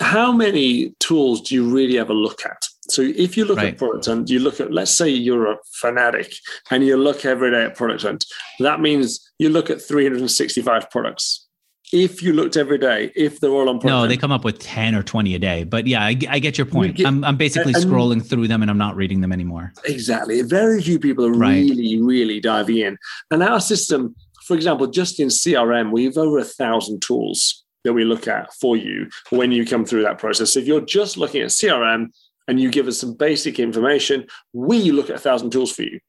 how 0.00 0.32
many 0.32 0.94
tools 0.98 1.42
do 1.42 1.54
you 1.54 1.68
really 1.68 1.98
ever 1.98 2.14
look 2.14 2.44
at? 2.46 2.66
So 2.88 3.02
if 3.02 3.36
you 3.36 3.44
look 3.44 3.58
right. 3.58 3.74
at 3.74 3.78
product 3.78 4.06
hunt 4.06 4.30
you 4.30 4.38
look 4.38 4.60
at 4.60 4.72
let's 4.72 4.90
say 4.90 5.08
you're 5.08 5.52
a 5.52 5.58
fanatic 5.80 6.32
and 6.70 6.84
you 6.84 6.96
look 6.96 7.24
every 7.24 7.50
day 7.50 7.64
at 7.64 7.76
product 7.76 8.02
hunt. 8.02 8.24
That 8.60 8.80
means 8.80 9.20
you 9.38 9.50
look 9.50 9.70
at 9.70 9.82
365 9.82 10.90
products 10.90 11.46
if 11.92 12.22
you 12.22 12.32
looked 12.32 12.56
every 12.56 12.78
day, 12.78 13.12
if 13.14 13.38
they're 13.38 13.50
all 13.50 13.68
on 13.68 13.78
No, 13.84 14.06
they 14.06 14.16
come 14.16 14.32
up 14.32 14.44
with 14.44 14.58
10 14.58 14.94
or 14.94 15.02
20 15.02 15.34
a 15.34 15.38
day. 15.38 15.64
But 15.64 15.86
yeah, 15.86 16.02
I, 16.02 16.16
I 16.28 16.38
get 16.38 16.56
your 16.56 16.66
point. 16.66 16.96
Get, 16.96 17.06
I'm, 17.06 17.22
I'm 17.22 17.36
basically 17.36 17.74
and, 17.74 17.84
scrolling 17.84 18.26
through 18.26 18.48
them 18.48 18.62
and 18.62 18.70
I'm 18.70 18.78
not 18.78 18.96
reading 18.96 19.20
them 19.20 19.30
anymore. 19.30 19.72
Exactly. 19.84 20.40
Very 20.42 20.82
few 20.82 20.98
people 20.98 21.26
are 21.26 21.32
right. 21.32 21.50
really, 21.50 22.00
really 22.00 22.40
diving 22.40 22.78
in. 22.78 22.98
And 23.30 23.42
our 23.42 23.60
system, 23.60 24.16
for 24.44 24.54
example, 24.54 24.86
just 24.86 25.20
in 25.20 25.28
CRM, 25.28 25.92
we 25.92 26.04
have 26.04 26.16
over 26.16 26.38
a 26.38 26.44
thousand 26.44 27.02
tools 27.02 27.62
that 27.84 27.92
we 27.92 28.04
look 28.04 28.26
at 28.26 28.52
for 28.54 28.76
you 28.76 29.08
when 29.30 29.52
you 29.52 29.66
come 29.66 29.84
through 29.84 30.02
that 30.02 30.18
process. 30.18 30.56
If 30.56 30.66
you're 30.66 30.80
just 30.80 31.18
looking 31.18 31.42
at 31.42 31.48
CRM 31.48 32.06
and 32.48 32.58
you 32.58 32.70
give 32.70 32.88
us 32.88 32.98
some 32.98 33.14
basic 33.14 33.58
information, 33.58 34.26
we 34.54 34.92
look 34.92 35.10
at 35.10 35.16
a 35.16 35.20
thousand 35.20 35.50
tools 35.50 35.72
for 35.72 35.82
you 35.82 36.00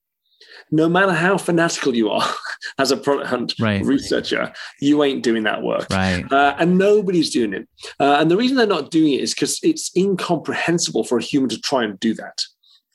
no 0.73 0.89
matter 0.89 1.13
how 1.13 1.37
fanatical 1.37 1.95
you 1.95 2.09
are 2.09 2.27
as 2.79 2.89
a 2.89 2.97
product 2.97 3.27
hunt 3.27 3.53
right. 3.59 3.85
researcher, 3.85 4.51
you 4.81 5.03
ain't 5.03 5.23
doing 5.23 5.43
that 5.43 5.61
work. 5.61 5.87
Right. 5.91 6.25
Uh, 6.31 6.55
and 6.57 6.79
nobody's 6.79 7.29
doing 7.29 7.53
it. 7.53 7.69
Uh, 7.99 8.17
and 8.19 8.31
the 8.31 8.35
reason 8.35 8.57
they're 8.57 8.65
not 8.65 8.89
doing 8.89 9.13
it 9.13 9.21
is 9.21 9.35
because 9.35 9.59
it's 9.61 9.95
incomprehensible 9.95 11.03
for 11.03 11.19
a 11.19 11.21
human 11.21 11.49
to 11.49 11.61
try 11.61 11.83
and 11.83 11.99
do 11.99 12.15
that. 12.15 12.41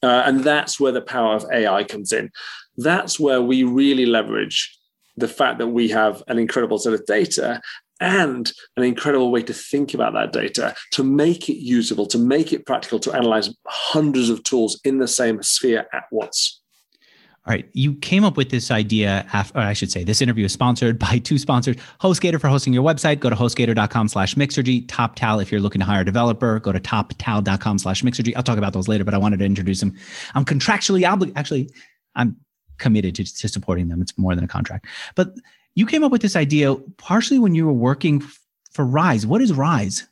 Uh, 0.03 0.25
and 0.27 0.43
that's 0.43 0.81
where 0.81 0.91
the 0.91 1.01
power 1.01 1.37
of 1.37 1.47
AI 1.53 1.85
comes 1.85 2.13
in. 2.13 2.33
That's 2.77 3.21
where 3.21 3.41
we 3.41 3.63
really 3.63 4.07
leverage 4.07 4.77
the 5.17 5.29
fact 5.29 5.59
that 5.59 5.69
we 5.69 5.89
have 5.89 6.23
an 6.27 6.37
incredible 6.37 6.79
set 6.79 6.95
of 6.95 7.07
data 7.07 7.61
and 8.01 8.53
an 8.77 8.83
incredible 8.83 9.31
way 9.31 9.43
to 9.43 9.55
think 9.55 9.95
about 9.95 10.15
that 10.15 10.33
data, 10.33 10.75
to 10.93 11.05
make 11.05 11.49
it 11.49 11.59
usable, 11.59 12.07
to 12.07 12.19
make 12.19 12.53
it 12.53 12.67
practical, 12.67 12.99
to 13.01 13.13
analyze 13.13 13.55
hundreds 13.67 14.31
of 14.31 14.43
tools 14.43 14.81
in 14.85 14.99
the 14.99 15.09
same 15.09 15.43
sphere 15.45 15.87
at 15.93 16.05
once. 16.11 16.61
All 17.49 17.55
right, 17.55 17.67
you 17.73 17.95
came 17.95 18.25
up 18.25 18.37
with 18.37 18.51
this 18.51 18.71
idea, 18.71 19.27
after, 19.33 19.59
I 19.59 19.73
should 19.73 19.91
say, 19.91 20.05
this 20.05 20.21
interview 20.21 20.45
is 20.45 20.53
sponsored 20.53 20.99
by 21.11 21.19
two 21.19 21.39
sponsors, 21.39 21.77
HostGator 21.99 22.39
for 22.39 22.49
hosting 22.49 22.75
your 22.75 22.83
website. 22.83 23.21
Go 23.21 23.31
to 23.31 23.37
hostgator.com 23.37 24.09
slash 24.09 24.35
Mixergy. 24.35 24.87
TopTal, 24.87 25.41
if 25.41 25.51
you're 25.51 25.63
looking 25.63 25.79
to 25.79 25.87
hire 25.87 26.03
a 26.03 26.05
developer, 26.05 26.61
go 26.61 26.73
to 26.73 26.81
toptal.com 26.81 27.79
slash 27.79 28.03
Mixergy. 28.03 28.37
I'll 28.37 28.43
talk 28.43 28.59
about 28.59 28.75
those 28.75 28.87
later, 28.87 29.03
but 29.03 29.15
I 29.15 29.19
wanted 29.19 29.39
to 29.39 29.47
introduce 29.47 29.81
them. 29.81 29.97
I'm 30.35 30.45
contractually 30.45 31.11
obligated, 31.11 31.39
actually, 31.39 31.71
I'm 32.17 32.37
committed 32.77 33.15
to, 33.15 33.25
to 33.25 33.49
supporting 33.49 33.89
them. 33.89 34.03
It's 34.03 34.17
more 34.19 34.35
than 34.35 34.45
a 34.45 34.49
contract. 34.49 34.87
But 35.15 35.33
you 35.75 35.87
came 35.87 36.05
up 36.05 36.13
with 36.13 36.21
this 36.21 36.37
idea 36.37 36.75
partially 36.99 37.39
when 37.39 37.55
you 37.55 37.65
were 37.65 37.73
working 37.73 38.23
for 38.73 38.85
Rise. 38.85 39.27
What 39.27 39.41
is 39.41 39.53
Rise? 39.55 40.08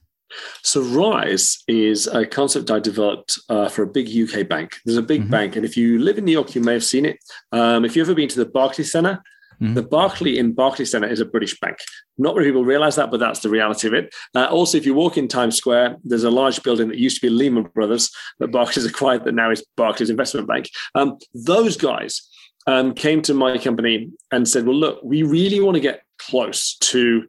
So 0.62 0.82
Rise 0.82 1.62
is 1.68 2.06
a 2.06 2.26
concept 2.26 2.70
I 2.70 2.80
developed 2.80 3.38
uh, 3.48 3.68
for 3.68 3.82
a 3.82 3.86
big 3.86 4.08
UK 4.08 4.48
bank. 4.48 4.76
There's 4.84 4.98
a 4.98 5.02
big 5.02 5.22
mm-hmm. 5.22 5.30
bank, 5.30 5.56
and 5.56 5.64
if 5.64 5.76
you 5.76 5.98
live 5.98 6.18
in 6.18 6.24
New 6.24 6.32
York, 6.32 6.54
you 6.54 6.60
may 6.60 6.72
have 6.72 6.84
seen 6.84 7.04
it. 7.04 7.18
Um, 7.52 7.84
if 7.84 7.96
you've 7.96 8.08
ever 8.08 8.14
been 8.14 8.28
to 8.28 8.38
the 8.38 8.50
Barclays 8.50 8.90
Center, 8.90 9.22
mm-hmm. 9.60 9.74
the 9.74 9.82
Barclay 9.82 10.36
in 10.36 10.52
Barclays 10.52 10.90
Center 10.90 11.08
is 11.08 11.20
a 11.20 11.24
British 11.24 11.58
bank. 11.60 11.78
Not 12.18 12.34
many 12.34 12.48
people 12.48 12.64
realize 12.64 12.96
that, 12.96 13.10
but 13.10 13.20
that's 13.20 13.40
the 13.40 13.48
reality 13.48 13.86
of 13.86 13.94
it. 13.94 14.14
Uh, 14.34 14.46
also, 14.46 14.78
if 14.78 14.86
you 14.86 14.94
walk 14.94 15.16
in 15.16 15.28
Times 15.28 15.56
Square, 15.56 15.96
there's 16.04 16.24
a 16.24 16.30
large 16.30 16.62
building 16.62 16.88
that 16.88 16.98
used 16.98 17.20
to 17.20 17.26
be 17.26 17.30
Lehman 17.30 17.64
Brothers 17.74 18.10
that 18.38 18.48
Barclays 18.48 18.86
acquired 18.86 19.24
that 19.24 19.34
now 19.34 19.50
is 19.50 19.64
Barclays 19.76 20.10
Investment 20.10 20.48
Bank. 20.48 20.70
Um, 20.94 21.18
those 21.34 21.76
guys 21.76 22.28
um, 22.66 22.94
came 22.94 23.22
to 23.22 23.34
my 23.34 23.58
company 23.58 24.10
and 24.32 24.48
said, 24.48 24.66
"Well, 24.66 24.76
look, 24.76 25.00
we 25.04 25.22
really 25.22 25.60
want 25.60 25.76
to 25.76 25.80
get 25.80 26.02
close 26.18 26.76
to." 26.78 27.26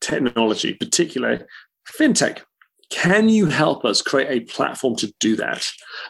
technology, 0.00 0.74
particularly 0.74 1.44
fintech. 1.90 2.40
Can 2.90 3.28
you 3.28 3.46
help 3.46 3.84
us 3.84 4.02
create 4.02 4.28
a 4.30 4.44
platform 4.52 4.96
to 4.96 5.12
do 5.20 5.36
that? 5.36 5.66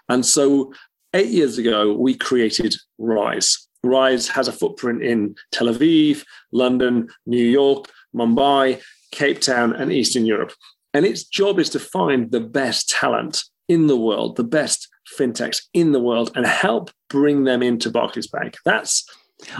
And 0.09 0.25
so, 0.25 0.73
eight 1.13 1.29
years 1.29 1.59
ago, 1.59 1.93
we 1.93 2.15
created 2.15 2.75
Rise. 2.99 3.69
Rise 3.83 4.29
has 4.29 4.49
a 4.49 4.53
footprint 4.53 5.03
in 5.03 5.35
Tel 5.53 5.69
Aviv, 5.69 6.25
London, 6.53 7.09
New 7.27 7.45
York, 7.45 7.87
Mumbai, 8.15 8.81
Cape 9.13 9.41
Town, 9.41 9.75
and 9.75 9.93
Eastern 9.93 10.27
Europe. 10.27 10.53
And 10.93 11.07
its 11.07 11.25
job 11.25 11.59
is 11.59 11.71
to 11.71 11.79
find 11.79 12.31
the 12.31 12.41
best 12.41 12.89
talent 12.89 13.45
in 13.69 13.87
the 13.87 13.97
world, 13.97 14.37
the 14.37 14.45
best 14.45 14.89
fintechs 15.19 15.63
in 15.73 15.93
the 15.93 16.01
world, 16.01 16.33
and 16.35 16.47
help 16.47 16.91
bring 17.09 17.45
them 17.45 17.63
into 17.63 17.91
Barclays 17.91 18.27
Bank. 18.27 18.57
That's 18.65 19.05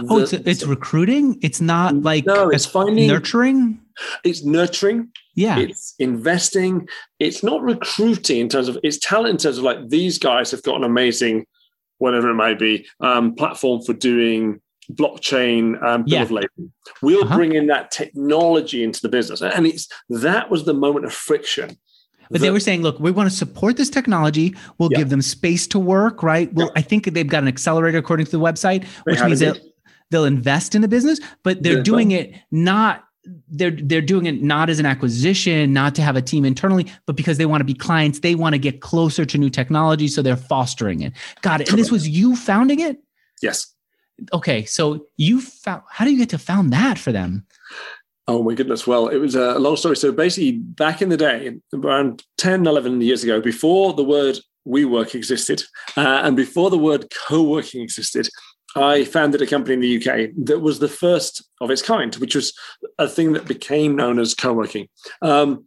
Oh, 0.09 0.19
the, 0.19 0.23
it's, 0.23 0.47
it's 0.47 0.63
recruiting. 0.65 1.37
It's 1.41 1.61
not 1.61 1.95
like 1.95 2.25
no, 2.25 2.49
it's 2.49 2.65
finding 2.65 3.07
nurturing. 3.07 3.79
It's 4.23 4.43
nurturing. 4.43 5.09
Yeah. 5.35 5.59
It's 5.59 5.95
investing. 5.99 6.87
It's 7.19 7.43
not 7.43 7.61
recruiting 7.61 8.39
in 8.39 8.49
terms 8.49 8.67
of 8.67 8.77
it's 8.83 8.97
talent 8.97 9.31
in 9.31 9.37
terms 9.37 9.57
of 9.57 9.63
like 9.63 9.89
these 9.89 10.17
guys 10.17 10.51
have 10.51 10.63
got 10.63 10.77
an 10.77 10.83
amazing, 10.83 11.45
whatever 11.97 12.29
it 12.29 12.35
may 12.35 12.53
be, 12.53 12.87
um, 12.99 13.35
platform 13.35 13.81
for 13.81 13.93
doing 13.93 14.61
blockchain 14.91 15.81
um, 15.83 16.03
bill 16.03 16.13
yeah. 16.13 16.21
of 16.23 16.31
lading. 16.31 16.71
We'll 17.01 17.23
uh-huh. 17.23 17.35
bring 17.35 17.53
in 17.53 17.67
that 17.67 17.91
technology 17.91 18.83
into 18.83 19.01
the 19.01 19.09
business, 19.09 19.41
and 19.41 19.65
it's 19.65 19.87
that 20.09 20.49
was 20.49 20.65
the 20.65 20.73
moment 20.73 21.05
of 21.05 21.13
friction. 21.13 21.77
But 22.29 22.39
the, 22.39 22.47
they 22.47 22.51
were 22.51 22.61
saying, 22.61 22.81
look, 22.81 22.97
we 22.99 23.11
want 23.11 23.29
to 23.29 23.35
support 23.35 23.75
this 23.75 23.89
technology. 23.89 24.55
We'll 24.77 24.89
yeah. 24.91 24.99
give 24.99 25.09
them 25.09 25.21
space 25.21 25.67
to 25.67 25.79
work, 25.79 26.23
right? 26.23 26.51
Well, 26.53 26.67
yeah. 26.67 26.73
I 26.77 26.81
think 26.81 27.05
they've 27.05 27.27
got 27.27 27.43
an 27.43 27.49
accelerator 27.49 27.97
according 27.97 28.27
to 28.27 28.31
the 28.31 28.39
website, 28.39 28.85
which 29.03 29.21
means 29.21 29.39
they'll, 29.39 29.57
they'll 30.11 30.25
invest 30.25 30.75
in 30.75 30.81
the 30.81 30.87
business, 30.87 31.19
but 31.43 31.63
they're 31.63 31.81
doing 31.81 32.11
it 32.11 32.33
not 32.51 33.05
they're 33.49 33.71
they're 33.71 34.01
doing 34.01 34.25
it 34.25 34.41
not 34.41 34.69
as 34.69 34.79
an 34.79 34.85
acquisition, 34.85 35.73
not 35.73 35.95
to 35.95 36.01
have 36.01 36.15
a 36.15 36.21
team 36.21 36.45
internally, 36.45 36.91
but 37.05 37.15
because 37.15 37.37
they 37.37 37.45
want 37.45 37.61
to 37.61 37.65
be 37.65 37.73
clients. 37.73 38.19
They 38.19 38.35
want 38.35 38.53
to 38.53 38.59
get 38.59 38.81
closer 38.81 39.25
to 39.25 39.37
new 39.37 39.49
technology, 39.49 40.07
so 40.07 40.21
they're 40.21 40.37
fostering 40.37 41.01
it. 41.01 41.13
Got 41.41 41.61
it. 41.61 41.69
And 41.69 41.79
this 41.79 41.91
was 41.91 42.07
you 42.07 42.35
founding 42.35 42.79
it. 42.79 43.01
Yes 43.41 43.73
okay, 44.33 44.65
so 44.65 45.05
you 45.17 45.41
found 45.41 45.83
how 45.89 46.05
do 46.05 46.11
you 46.11 46.17
get 46.17 46.29
to 46.29 46.37
found 46.37 46.73
that 46.73 46.97
for 46.97 47.11
them? 47.11 47.45
Oh 48.27 48.43
my 48.43 48.53
goodness. 48.53 48.85
Well, 48.85 49.07
it 49.07 49.17
was 49.17 49.35
a 49.35 49.59
long 49.59 49.75
story. 49.75 49.95
So 49.97 50.11
basically, 50.11 50.53
back 50.53 51.01
in 51.01 51.09
the 51.09 51.17
day, 51.17 51.57
around 51.73 52.23
10, 52.37 52.65
11 52.65 53.01
years 53.01 53.23
ago, 53.23 53.41
before 53.41 53.93
the 53.93 54.03
word 54.03 54.39
WeWork 54.67 55.15
existed 55.15 55.63
uh, 55.97 56.21
and 56.23 56.35
before 56.35 56.69
the 56.69 56.77
word 56.77 57.07
co 57.27 57.43
working 57.43 57.81
existed, 57.81 58.29
I 58.75 59.03
founded 59.03 59.41
a 59.41 59.47
company 59.47 59.73
in 59.73 59.81
the 59.81 59.97
UK 59.97 60.29
that 60.45 60.59
was 60.59 60.79
the 60.79 60.87
first 60.87 61.43
of 61.59 61.69
its 61.71 61.81
kind, 61.81 62.13
which 62.15 62.35
was 62.35 62.53
a 62.97 63.07
thing 63.07 63.33
that 63.33 63.47
became 63.47 63.95
known 63.95 64.19
as 64.19 64.33
co 64.33 64.53
working. 64.53 64.87
Um, 65.21 65.65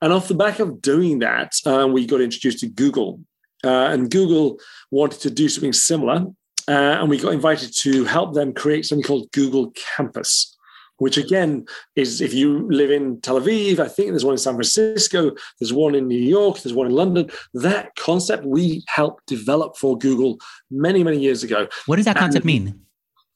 and 0.00 0.12
off 0.12 0.28
the 0.28 0.34
back 0.34 0.60
of 0.60 0.82
doing 0.82 1.20
that, 1.20 1.54
uh, 1.66 1.88
we 1.90 2.06
got 2.06 2.20
introduced 2.20 2.60
to 2.60 2.68
Google. 2.68 3.20
Uh, 3.64 3.88
and 3.90 4.10
Google 4.10 4.58
wanted 4.90 5.20
to 5.20 5.30
do 5.30 5.48
something 5.48 5.72
similar. 5.72 6.26
Uh, 6.68 6.98
and 7.00 7.08
we 7.08 7.18
got 7.18 7.32
invited 7.32 7.72
to 7.80 8.04
help 8.04 8.34
them 8.34 8.52
create 8.52 8.86
something 8.86 9.04
called 9.04 9.30
Google 9.32 9.72
Campus, 9.96 10.56
which 10.98 11.16
again 11.16 11.64
is 11.96 12.20
if 12.20 12.32
you 12.32 12.68
live 12.70 12.90
in 12.90 13.20
Tel 13.20 13.40
Aviv, 13.40 13.78
I 13.78 13.88
think 13.88 14.10
there's 14.10 14.24
one 14.24 14.34
in 14.34 14.38
San 14.38 14.54
Francisco, 14.54 15.32
there's 15.58 15.72
one 15.72 15.94
in 15.94 16.08
New 16.08 16.18
York, 16.18 16.60
there's 16.60 16.74
one 16.74 16.86
in 16.86 16.92
London. 16.92 17.30
That 17.52 17.94
concept 17.96 18.44
we 18.44 18.84
helped 18.88 19.26
develop 19.26 19.76
for 19.76 19.98
Google 19.98 20.38
many, 20.70 21.02
many 21.02 21.18
years 21.18 21.42
ago. 21.42 21.68
What 21.86 21.96
does 21.96 22.04
that 22.04 22.16
concept 22.16 22.44
and 22.44 22.64
mean? 22.64 22.80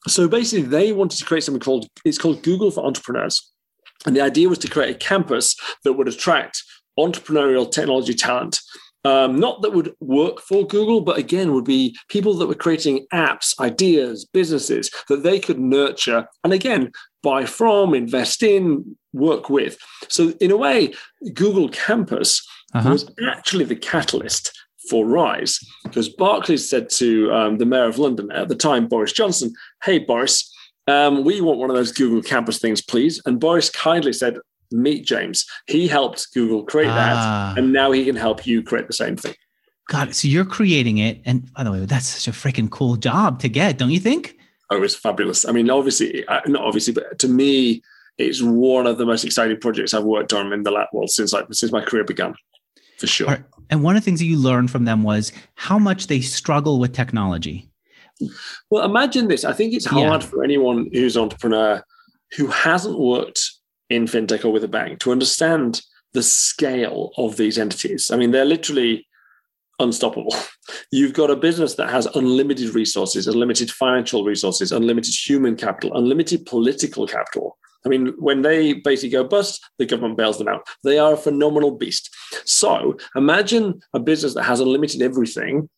So 0.06 0.28
basically, 0.28 0.66
they 0.66 0.92
wanted 0.92 1.18
to 1.18 1.24
create 1.24 1.44
something 1.44 1.60
called 1.60 1.88
it's 2.04 2.18
called 2.18 2.42
Google 2.42 2.70
for 2.70 2.84
Entrepreneurs. 2.84 3.52
And 4.06 4.14
the 4.14 4.20
idea 4.20 4.48
was 4.48 4.58
to 4.58 4.68
create 4.68 4.94
a 4.94 4.98
campus 4.98 5.56
that 5.82 5.94
would 5.94 6.06
attract 6.06 6.62
entrepreneurial 6.98 7.70
technology 7.70 8.14
talent 8.14 8.60
um, 9.04 9.38
not 9.38 9.62
that 9.62 9.72
would 9.72 9.94
work 10.00 10.40
for 10.40 10.66
Google, 10.66 11.00
but 11.00 11.18
again, 11.18 11.52
would 11.52 11.64
be 11.64 11.96
people 12.08 12.34
that 12.34 12.46
were 12.46 12.54
creating 12.54 13.06
apps, 13.12 13.58
ideas, 13.60 14.24
businesses 14.24 14.90
that 15.08 15.22
they 15.22 15.38
could 15.38 15.58
nurture 15.58 16.26
and 16.44 16.52
again, 16.52 16.90
buy 17.22 17.44
from, 17.44 17.94
invest 17.94 18.42
in, 18.42 18.96
work 19.12 19.50
with. 19.50 19.78
So, 20.08 20.30
in 20.40 20.50
a 20.50 20.56
way, 20.56 20.94
Google 21.34 21.68
Campus 21.68 22.46
uh-huh. 22.74 22.90
was 22.90 23.10
actually 23.28 23.64
the 23.64 23.76
catalyst 23.76 24.52
for 24.88 25.06
Rise 25.06 25.58
because 25.84 26.08
Barclays 26.08 26.68
said 26.68 26.88
to 26.90 27.32
um, 27.32 27.58
the 27.58 27.66
mayor 27.66 27.84
of 27.84 27.98
London 27.98 28.30
at 28.32 28.48
the 28.48 28.54
time, 28.54 28.88
Boris 28.88 29.12
Johnson, 29.12 29.52
Hey, 29.84 29.98
Boris, 29.98 30.50
um, 30.86 31.24
we 31.24 31.40
want 31.40 31.58
one 31.58 31.70
of 31.70 31.76
those 31.76 31.92
Google 31.92 32.22
Campus 32.22 32.58
things, 32.58 32.80
please. 32.80 33.20
And 33.26 33.38
Boris 33.38 33.68
kindly 33.68 34.12
said, 34.12 34.38
meet 34.70 35.06
James. 35.06 35.46
He 35.66 35.88
helped 35.88 36.28
Google 36.34 36.64
create 36.64 36.88
ah. 36.88 37.52
that, 37.54 37.58
and 37.58 37.72
now 37.72 37.90
he 37.92 38.04
can 38.04 38.16
help 38.16 38.46
you 38.46 38.62
create 38.62 38.86
the 38.86 38.92
same 38.92 39.16
thing. 39.16 39.34
Got 39.88 40.08
it. 40.08 40.14
So 40.14 40.28
you're 40.28 40.44
creating 40.44 40.98
it, 40.98 41.20
and 41.24 41.50
by 41.54 41.64
the 41.64 41.72
way, 41.72 41.84
that's 41.84 42.06
such 42.06 42.28
a 42.28 42.36
freaking 42.36 42.70
cool 42.70 42.96
job 42.96 43.40
to 43.40 43.48
get, 43.48 43.78
don't 43.78 43.90
you 43.90 44.00
think? 44.00 44.37
Oh, 44.70 44.76
it 44.76 44.80
was 44.80 44.94
fabulous. 44.94 45.46
I 45.46 45.52
mean, 45.52 45.70
obviously, 45.70 46.24
not 46.46 46.62
obviously, 46.62 46.92
but 46.92 47.18
to 47.20 47.28
me, 47.28 47.82
it's 48.18 48.42
one 48.42 48.86
of 48.86 48.98
the 48.98 49.06
most 49.06 49.24
exciting 49.24 49.58
projects 49.60 49.94
I've 49.94 50.04
worked 50.04 50.32
on 50.32 50.52
in 50.52 50.62
the 50.62 50.70
lab 50.70 50.88
well 50.92 51.06
since 51.06 51.32
like 51.32 51.46
since 51.52 51.72
my 51.72 51.82
career 51.82 52.04
began, 52.04 52.34
for 52.98 53.06
sure. 53.06 53.28
Right. 53.28 53.44
And 53.70 53.82
one 53.82 53.96
of 53.96 54.02
the 54.02 54.04
things 54.04 54.20
that 54.20 54.26
you 54.26 54.38
learned 54.38 54.70
from 54.70 54.84
them 54.84 55.02
was 55.02 55.32
how 55.54 55.78
much 55.78 56.06
they 56.06 56.20
struggle 56.20 56.80
with 56.80 56.92
technology. 56.92 57.70
Well, 58.70 58.84
imagine 58.84 59.28
this. 59.28 59.44
I 59.44 59.52
think 59.52 59.74
it's 59.74 59.86
hard 59.86 60.22
yeah. 60.22 60.28
for 60.28 60.42
anyone 60.42 60.88
who's 60.92 61.16
an 61.16 61.22
entrepreneur 61.22 61.82
who 62.36 62.48
hasn't 62.48 62.98
worked 62.98 63.52
in 63.90 64.04
fintech 64.04 64.44
or 64.44 64.50
with 64.50 64.64
a 64.64 64.68
bank 64.68 65.00
to 65.00 65.12
understand 65.12 65.82
the 66.12 66.22
scale 66.22 67.12
of 67.16 67.36
these 67.36 67.58
entities. 67.58 68.10
I 68.10 68.16
mean, 68.16 68.32
they're 68.32 68.44
literally 68.44 69.06
unstoppable. 69.78 70.34
You've 70.92 71.12
got 71.12 71.30
a 71.30 71.36
business 71.36 71.74
that 71.74 71.90
has 71.90 72.06
unlimited 72.06 72.74
resources, 72.74 73.26
unlimited 73.26 73.70
financial 73.70 74.24
resources, 74.24 74.72
unlimited 74.72 75.14
human 75.14 75.56
capital, 75.56 75.96
unlimited 75.96 76.46
political 76.46 77.06
capital. 77.06 77.58
I 77.86 77.88
mean, 77.88 78.08
when 78.18 78.42
they 78.42 78.74
basically 78.74 79.10
go 79.10 79.24
bust, 79.24 79.60
the 79.78 79.86
government 79.86 80.16
bails 80.16 80.38
them 80.38 80.48
out. 80.48 80.66
They 80.82 80.98
are 80.98 81.14
a 81.14 81.16
phenomenal 81.16 81.70
beast. 81.70 82.14
So 82.44 82.96
imagine 83.14 83.80
a 83.94 84.00
business 84.00 84.34
that 84.34 84.42
has 84.42 84.60
unlimited 84.60 85.00
everything 85.00 85.68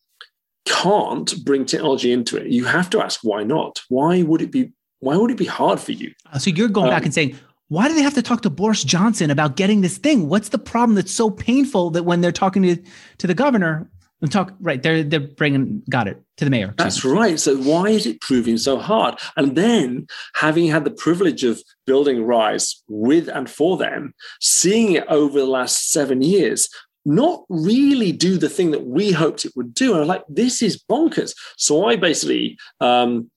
can't 0.65 1.33
bring 1.45 1.65
technology 1.65 2.11
into 2.11 2.37
it. 2.37 2.47
You 2.47 2.65
have 2.65 2.89
to 2.91 3.01
ask 3.01 3.19
why 3.23 3.43
not? 3.43 3.81
Why 3.89 4.23
would 4.23 4.41
it 4.41 4.51
be 4.51 4.71
why 4.99 5.17
would 5.17 5.31
it 5.31 5.37
be 5.37 5.45
hard 5.45 5.79
for 5.79 5.91
you? 5.91 6.11
So 6.39 6.51
you're 6.51 6.69
going 6.69 6.87
um, 6.87 6.93
back 6.93 7.05
and 7.05 7.13
saying, 7.13 7.35
why 7.71 7.87
do 7.87 7.95
they 7.95 8.01
have 8.01 8.15
to 8.15 8.21
talk 8.21 8.41
to 8.41 8.49
Boris 8.49 8.83
Johnson 8.83 9.31
about 9.31 9.55
getting 9.55 9.79
this 9.79 9.97
thing? 9.97 10.27
What's 10.27 10.49
the 10.49 10.57
problem 10.57 10.95
that's 10.95 11.13
so 11.13 11.29
painful 11.29 11.89
that 11.91 12.03
when 12.03 12.19
they're 12.19 12.33
talking 12.33 12.63
to, 12.63 12.75
to 13.19 13.27
the 13.27 13.33
governor, 13.33 13.89
and 14.21 14.29
talk 14.29 14.53
right, 14.59 14.83
they're 14.83 15.03
they're 15.03 15.21
bringing 15.21 15.81
got 15.89 16.09
it 16.09 16.21
to 16.35 16.43
the 16.43 16.51
mayor. 16.51 16.73
That's 16.77 17.05
right. 17.05 17.39
So 17.39 17.55
why 17.55 17.87
is 17.87 18.05
it 18.05 18.19
proving 18.19 18.57
so 18.57 18.77
hard? 18.77 19.17
And 19.37 19.55
then 19.55 20.07
having 20.35 20.67
had 20.67 20.83
the 20.83 20.91
privilege 20.91 21.45
of 21.45 21.63
building 21.87 22.25
Rise 22.25 22.83
with 22.89 23.29
and 23.29 23.49
for 23.49 23.77
them, 23.77 24.13
seeing 24.41 24.91
it 24.91 25.05
over 25.07 25.39
the 25.39 25.45
last 25.45 25.93
seven 25.93 26.21
years, 26.21 26.67
not 27.05 27.45
really 27.47 28.11
do 28.11 28.37
the 28.37 28.49
thing 28.49 28.71
that 28.71 28.85
we 28.85 29.13
hoped 29.13 29.45
it 29.45 29.53
would 29.55 29.73
do. 29.73 29.91
And 29.91 29.95
I 29.95 29.99
was 29.99 30.09
like, 30.09 30.23
this 30.27 30.61
is 30.61 30.83
bonkers. 30.91 31.33
So 31.55 31.87
I 31.87 31.95
basically 31.95 32.59
um, 32.81 33.31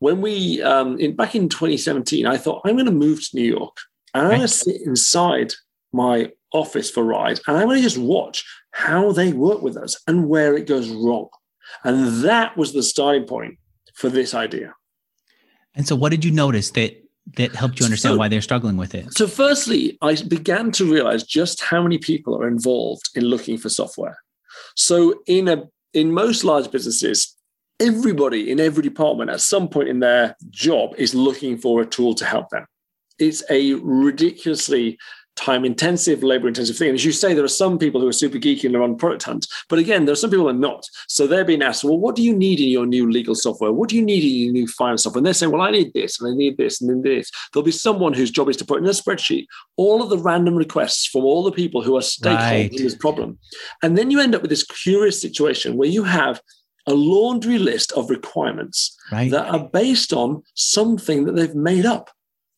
when 0.00 0.20
we 0.20 0.60
um, 0.62 0.98
in 0.98 1.14
back 1.14 1.34
in 1.34 1.48
2017, 1.48 2.26
I 2.26 2.36
thought 2.36 2.62
I'm 2.64 2.74
going 2.74 2.86
to 2.86 2.92
move 2.92 3.20
to 3.20 3.36
New 3.36 3.44
York 3.44 3.76
and 4.12 4.24
I'm 4.24 4.30
going 4.30 4.40
to 4.40 4.48
sit 4.48 4.80
inside 4.84 5.52
my 5.92 6.32
office 6.52 6.90
for 6.90 7.04
Rise 7.04 7.40
and 7.46 7.56
I'm 7.56 7.66
going 7.66 7.76
to 7.76 7.82
just 7.82 7.98
watch 7.98 8.44
how 8.72 9.12
they 9.12 9.32
work 9.32 9.62
with 9.62 9.76
us 9.76 10.00
and 10.06 10.28
where 10.28 10.56
it 10.56 10.66
goes 10.66 10.88
wrong. 10.88 11.28
And 11.84 12.24
that 12.24 12.56
was 12.56 12.72
the 12.72 12.82
starting 12.82 13.24
point 13.24 13.58
for 13.94 14.08
this 14.08 14.34
idea. 14.34 14.74
And 15.74 15.86
so, 15.86 15.94
what 15.94 16.10
did 16.10 16.24
you 16.24 16.32
notice 16.32 16.70
that 16.72 16.96
that 17.36 17.54
helped 17.54 17.78
you 17.78 17.84
understand 17.84 18.14
so, 18.14 18.18
why 18.18 18.28
they're 18.28 18.40
struggling 18.40 18.76
with 18.76 18.94
it? 18.94 19.12
So, 19.12 19.28
firstly, 19.28 19.98
I 20.02 20.16
began 20.22 20.72
to 20.72 20.90
realize 20.90 21.22
just 21.22 21.62
how 21.62 21.82
many 21.82 21.98
people 21.98 22.36
are 22.40 22.48
involved 22.48 23.08
in 23.14 23.24
looking 23.24 23.56
for 23.58 23.68
software. 23.68 24.18
So, 24.76 25.22
in 25.26 25.46
a 25.46 25.64
in 25.92 26.12
most 26.12 26.42
large 26.42 26.70
businesses, 26.70 27.36
everybody 27.80 28.50
in 28.50 28.60
every 28.60 28.82
department 28.82 29.30
at 29.30 29.40
some 29.40 29.68
point 29.68 29.88
in 29.88 30.00
their 30.00 30.36
job 30.50 30.94
is 30.98 31.14
looking 31.14 31.58
for 31.58 31.80
a 31.80 31.86
tool 31.86 32.14
to 32.14 32.24
help 32.24 32.50
them. 32.50 32.66
It's 33.18 33.42
a 33.50 33.74
ridiculously 33.74 34.98
time 35.36 35.64
intensive, 35.64 36.22
labor 36.22 36.48
intensive 36.48 36.76
thing. 36.76 36.90
And 36.90 36.96
as 36.96 37.04
you 37.04 37.12
say, 37.12 37.32
there 37.32 37.44
are 37.44 37.48
some 37.48 37.78
people 37.78 38.00
who 38.00 38.08
are 38.08 38.12
super 38.12 38.38
geeky 38.38 38.64
and 38.64 38.74
they're 38.74 38.82
on 38.82 38.96
product 38.96 39.22
hunt. 39.22 39.46
But 39.68 39.78
again, 39.78 40.04
there 40.04 40.12
are 40.12 40.16
some 40.16 40.28
people 40.28 40.44
who 40.44 40.50
are 40.50 40.52
not. 40.52 40.84
So 41.08 41.26
they're 41.26 41.44
being 41.44 41.62
asked, 41.62 41.82
well, 41.82 41.98
what 41.98 42.14
do 42.14 42.22
you 42.22 42.34
need 42.34 42.60
in 42.60 42.68
your 42.68 42.84
new 42.84 43.10
legal 43.10 43.34
software? 43.34 43.72
What 43.72 43.88
do 43.88 43.96
you 43.96 44.02
need 44.02 44.22
in 44.22 44.44
your 44.44 44.52
new 44.52 44.66
finance 44.66 45.04
software? 45.04 45.20
And 45.20 45.26
they're 45.26 45.34
saying, 45.34 45.52
well, 45.52 45.62
I 45.62 45.70
need 45.70 45.92
this 45.94 46.20
and 46.20 46.30
I 46.30 46.36
need 46.36 46.58
this 46.58 46.80
and 46.80 46.90
then 46.90 47.02
this. 47.02 47.30
There'll 47.52 47.64
be 47.64 47.72
someone 47.72 48.12
whose 48.12 48.30
job 48.30 48.48
is 48.48 48.56
to 48.58 48.66
put 48.66 48.80
in 48.80 48.86
a 48.86 48.90
spreadsheet 48.90 49.46
all 49.76 50.02
of 50.02 50.10
the 50.10 50.18
random 50.18 50.56
requests 50.56 51.06
from 51.06 51.22
all 51.22 51.42
the 51.42 51.52
people 51.52 51.82
who 51.82 51.96
are 51.96 52.00
stakeholders 52.00 52.50
right. 52.50 52.72
in 52.72 52.82
this 52.82 52.94
problem. 52.94 53.38
And 53.82 53.96
then 53.96 54.10
you 54.10 54.20
end 54.20 54.34
up 54.34 54.42
with 54.42 54.50
this 54.50 54.64
curious 54.64 55.20
situation 55.20 55.76
where 55.76 55.88
you 55.88 56.04
have 56.04 56.42
a 56.86 56.94
laundry 56.94 57.58
list 57.58 57.92
of 57.92 58.10
requirements 58.10 58.96
right. 59.12 59.30
that 59.30 59.48
are 59.48 59.68
based 59.68 60.12
on 60.12 60.42
something 60.54 61.24
that 61.24 61.36
they've 61.36 61.54
made 61.54 61.86
up. 61.86 62.10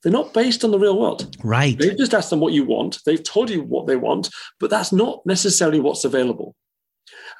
They're 0.02 0.12
not 0.12 0.34
based 0.34 0.64
on 0.64 0.72
the 0.72 0.78
real 0.78 0.98
world. 0.98 1.36
Right. 1.44 1.78
They've 1.78 1.96
just 1.96 2.14
asked 2.14 2.30
them 2.30 2.40
what 2.40 2.52
you 2.52 2.64
want. 2.64 2.98
They've 3.06 3.22
told 3.22 3.50
you 3.50 3.62
what 3.62 3.86
they 3.86 3.96
want, 3.96 4.30
but 4.58 4.70
that's 4.70 4.92
not 4.92 5.24
necessarily 5.26 5.80
what's 5.80 6.04
available. 6.04 6.56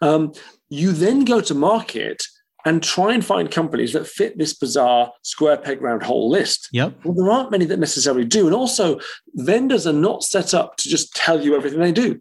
Um, 0.00 0.32
you 0.68 0.92
then 0.92 1.24
go 1.24 1.40
to 1.40 1.54
market 1.54 2.22
and 2.64 2.82
try 2.82 3.12
and 3.12 3.24
find 3.24 3.50
companies 3.50 3.92
that 3.92 4.06
fit 4.06 4.38
this 4.38 4.54
bizarre 4.54 5.12
square 5.22 5.56
peg 5.56 5.82
round 5.82 6.02
hole 6.02 6.30
list. 6.30 6.68
Yep. 6.72 6.94
Well, 7.04 7.14
there 7.14 7.30
aren't 7.30 7.50
many 7.50 7.64
that 7.64 7.78
necessarily 7.78 8.24
do. 8.24 8.46
And 8.46 8.54
also, 8.54 9.00
vendors 9.34 9.86
are 9.86 9.92
not 9.92 10.22
set 10.22 10.54
up 10.54 10.76
to 10.76 10.88
just 10.88 11.14
tell 11.14 11.42
you 11.42 11.56
everything 11.56 11.80
they 11.80 11.92
do. 11.92 12.20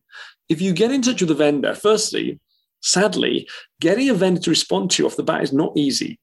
If 0.50 0.60
you 0.62 0.74
get 0.74 0.92
in 0.92 1.02
touch 1.02 1.22
with 1.22 1.32
a 1.32 1.36
vendor, 1.36 1.76
firstly, 1.76 2.40
sadly, 2.82 3.48
getting 3.80 4.10
a 4.10 4.14
vendor 4.14 4.42
to 4.42 4.50
respond 4.50 4.92
to 4.92 5.04
you 5.04 5.08
off 5.08 5.16
the 5.16 5.24
bat 5.24 5.44
is 5.44 5.54
not 5.54 5.74
easy. 5.76 6.20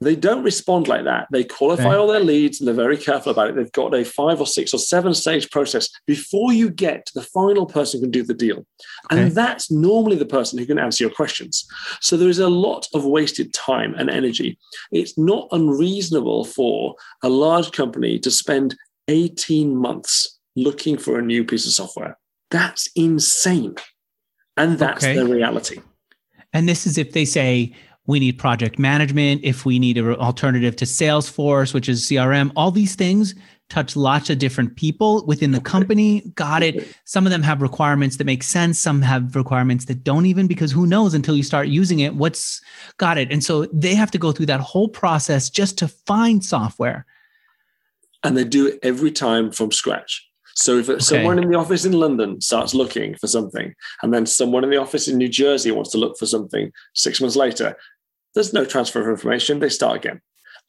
They 0.00 0.16
don't 0.16 0.42
respond 0.42 0.88
like 0.88 1.04
that. 1.04 1.28
They 1.30 1.44
qualify 1.44 1.94
all 1.94 2.06
their 2.06 2.20
leads 2.20 2.58
and 2.58 2.66
they're 2.66 2.74
very 2.74 2.96
careful 2.96 3.32
about 3.32 3.50
it. 3.50 3.56
They've 3.56 3.70
got 3.72 3.94
a 3.94 4.02
five 4.02 4.40
or 4.40 4.46
six 4.46 4.72
or 4.72 4.78
seven 4.78 5.12
stage 5.12 5.50
process 5.50 5.90
before 6.06 6.54
you 6.54 6.70
get 6.70 7.04
to 7.06 7.12
the 7.14 7.22
final 7.22 7.66
person 7.66 8.00
who 8.00 8.06
can 8.06 8.10
do 8.10 8.22
the 8.22 8.32
deal. 8.32 8.66
Okay. 9.12 9.22
And 9.22 9.32
that's 9.32 9.70
normally 9.70 10.16
the 10.16 10.24
person 10.24 10.58
who 10.58 10.64
can 10.64 10.78
answer 10.78 11.04
your 11.04 11.12
questions. 11.12 11.68
So 12.00 12.16
there 12.16 12.30
is 12.30 12.38
a 12.38 12.48
lot 12.48 12.86
of 12.94 13.04
wasted 13.04 13.52
time 13.52 13.94
and 13.94 14.08
energy. 14.08 14.58
It's 14.90 15.18
not 15.18 15.48
unreasonable 15.52 16.46
for 16.46 16.94
a 17.22 17.28
large 17.28 17.72
company 17.72 18.18
to 18.20 18.30
spend 18.30 18.76
18 19.08 19.76
months 19.76 20.38
looking 20.56 20.96
for 20.96 21.18
a 21.18 21.22
new 21.22 21.44
piece 21.44 21.66
of 21.66 21.72
software. 21.72 22.18
That's 22.50 22.88
insane. 22.96 23.74
And 24.56 24.78
that's 24.78 25.04
okay. 25.04 25.14
the 25.14 25.26
reality. 25.26 25.80
And 26.52 26.68
this 26.68 26.86
is 26.86 26.98
if 26.98 27.12
they 27.12 27.24
say, 27.24 27.74
we 28.06 28.18
need 28.18 28.38
project 28.38 28.78
management, 28.78 29.42
if 29.44 29.64
we 29.64 29.78
need 29.78 29.96
an 29.96 30.14
alternative 30.16 30.74
to 30.76 30.84
Salesforce, 30.84 31.72
which 31.72 31.88
is 31.88 32.06
CRM, 32.06 32.50
all 32.56 32.70
these 32.70 32.96
things 32.96 33.34
touch 33.68 33.94
lots 33.94 34.28
of 34.28 34.38
different 34.38 34.74
people 34.74 35.24
within 35.26 35.52
the 35.52 35.60
company. 35.60 36.22
Got 36.34 36.64
it. 36.64 36.92
Some 37.04 37.24
of 37.24 37.30
them 37.30 37.42
have 37.42 37.62
requirements 37.62 38.16
that 38.16 38.24
make 38.24 38.42
sense. 38.42 38.80
Some 38.80 39.00
have 39.02 39.36
requirements 39.36 39.84
that 39.84 40.02
don't 40.02 40.26
even, 40.26 40.48
because 40.48 40.72
who 40.72 40.86
knows 40.86 41.14
until 41.14 41.36
you 41.36 41.44
start 41.44 41.68
using 41.68 42.00
it, 42.00 42.16
what's 42.16 42.60
got 42.96 43.16
it. 43.16 43.30
And 43.30 43.44
so 43.44 43.66
they 43.66 43.94
have 43.94 44.10
to 44.10 44.18
go 44.18 44.32
through 44.32 44.46
that 44.46 44.60
whole 44.60 44.88
process 44.88 45.48
just 45.48 45.78
to 45.78 45.86
find 45.86 46.44
software. 46.44 47.06
And 48.24 48.36
they 48.36 48.44
do 48.44 48.66
it 48.66 48.80
every 48.82 49.12
time 49.12 49.52
from 49.52 49.70
scratch. 49.70 50.29
So 50.60 50.76
if 50.76 50.90
okay. 50.90 50.98
someone 51.00 51.38
in 51.38 51.48
the 51.48 51.56
office 51.56 51.86
in 51.86 51.92
London 51.92 52.38
starts 52.42 52.74
looking 52.74 53.14
for 53.14 53.26
something, 53.26 53.74
and 54.02 54.12
then 54.12 54.26
someone 54.26 54.62
in 54.62 54.68
the 54.68 54.76
office 54.76 55.08
in 55.08 55.16
New 55.16 55.28
Jersey 55.28 55.70
wants 55.70 55.90
to 55.92 55.98
look 55.98 56.18
for 56.18 56.26
something 56.26 56.70
six 56.94 57.18
months 57.18 57.34
later, 57.34 57.76
there's 58.34 58.52
no 58.52 58.66
transfer 58.66 59.00
of 59.00 59.08
information. 59.08 59.58
They 59.58 59.70
start 59.70 59.96
again, 59.96 60.20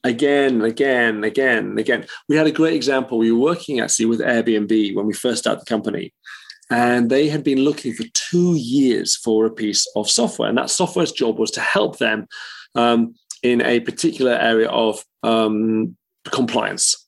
again, 0.06 0.62
again, 0.62 1.26
again, 1.26 1.78
again. 1.78 2.06
We 2.30 2.38
had 2.38 2.48
a 2.48 2.52
great 2.52 2.74
example. 2.74 3.18
We 3.18 3.34
were 3.34 3.40
working 3.40 3.82
actually 3.82 4.06
with 4.06 4.22
Airbnb 4.22 4.96
when 4.96 5.08
we 5.08 5.14
first 5.14 5.40
started 5.40 5.60
the 5.60 5.66
company, 5.66 6.14
and 6.70 7.10
they 7.10 7.28
had 7.28 7.44
been 7.44 7.60
looking 7.60 7.94
for 7.94 8.06
two 8.14 8.56
years 8.56 9.18
for 9.18 9.46
a 9.46 9.52
piece 9.52 9.86
of 9.98 10.10
software, 10.10 10.48
and 10.48 10.58
that 10.58 10.70
software's 10.70 11.12
job 11.12 11.38
was 11.38 11.52
to 11.52 11.60
help 11.60 11.98
them 11.98 12.28
um, 12.76 13.14
in 13.44 13.62
a 13.62 13.82
particular 13.82 14.36
area 14.36 14.70
of 14.70 15.04
um, 15.24 15.98
compliance. 16.24 17.01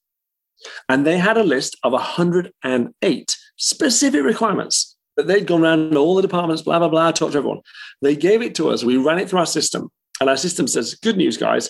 And 0.90 1.06
they 1.06 1.18
had 1.18 1.38
a 1.38 1.44
list 1.44 1.78
of 1.84 1.94
108 1.94 3.38
specific 3.58 4.24
requirements 4.24 4.96
that 5.16 5.28
they'd 5.28 5.48
gone 5.48 5.64
around 5.64 5.96
all 5.96 6.16
the 6.16 6.22
departments, 6.22 6.62
blah, 6.62 6.80
blah, 6.80 6.90
blah, 6.90 7.12
talked 7.12 7.34
to 7.34 7.38
everyone. 7.38 7.62
They 8.02 8.16
gave 8.16 8.42
it 8.42 8.56
to 8.56 8.70
us. 8.70 8.84
We 8.84 8.98
ran 8.98 9.20
it 9.20 9.30
through 9.30 9.40
our 9.40 9.46
system. 9.46 9.90
And 10.20 10.30
our 10.30 10.38
system 10.38 10.68
says, 10.68 10.96
good 10.96 11.18
news, 11.18 11.38
guys, 11.38 11.70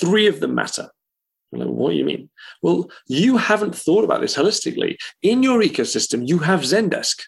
three 0.00 0.26
of 0.26 0.40
them 0.40 0.54
matter. 0.54 0.90
Like, 1.52 1.68
what 1.68 1.90
do 1.90 1.96
you 1.96 2.04
mean? 2.04 2.30
Well, 2.62 2.90
you 3.06 3.36
haven't 3.36 3.74
thought 3.74 4.04
about 4.04 4.20
this 4.20 4.36
holistically. 4.36 4.96
In 5.22 5.42
your 5.42 5.60
ecosystem, 5.60 6.26
you 6.26 6.38
have 6.38 6.60
Zendesk. 6.60 7.22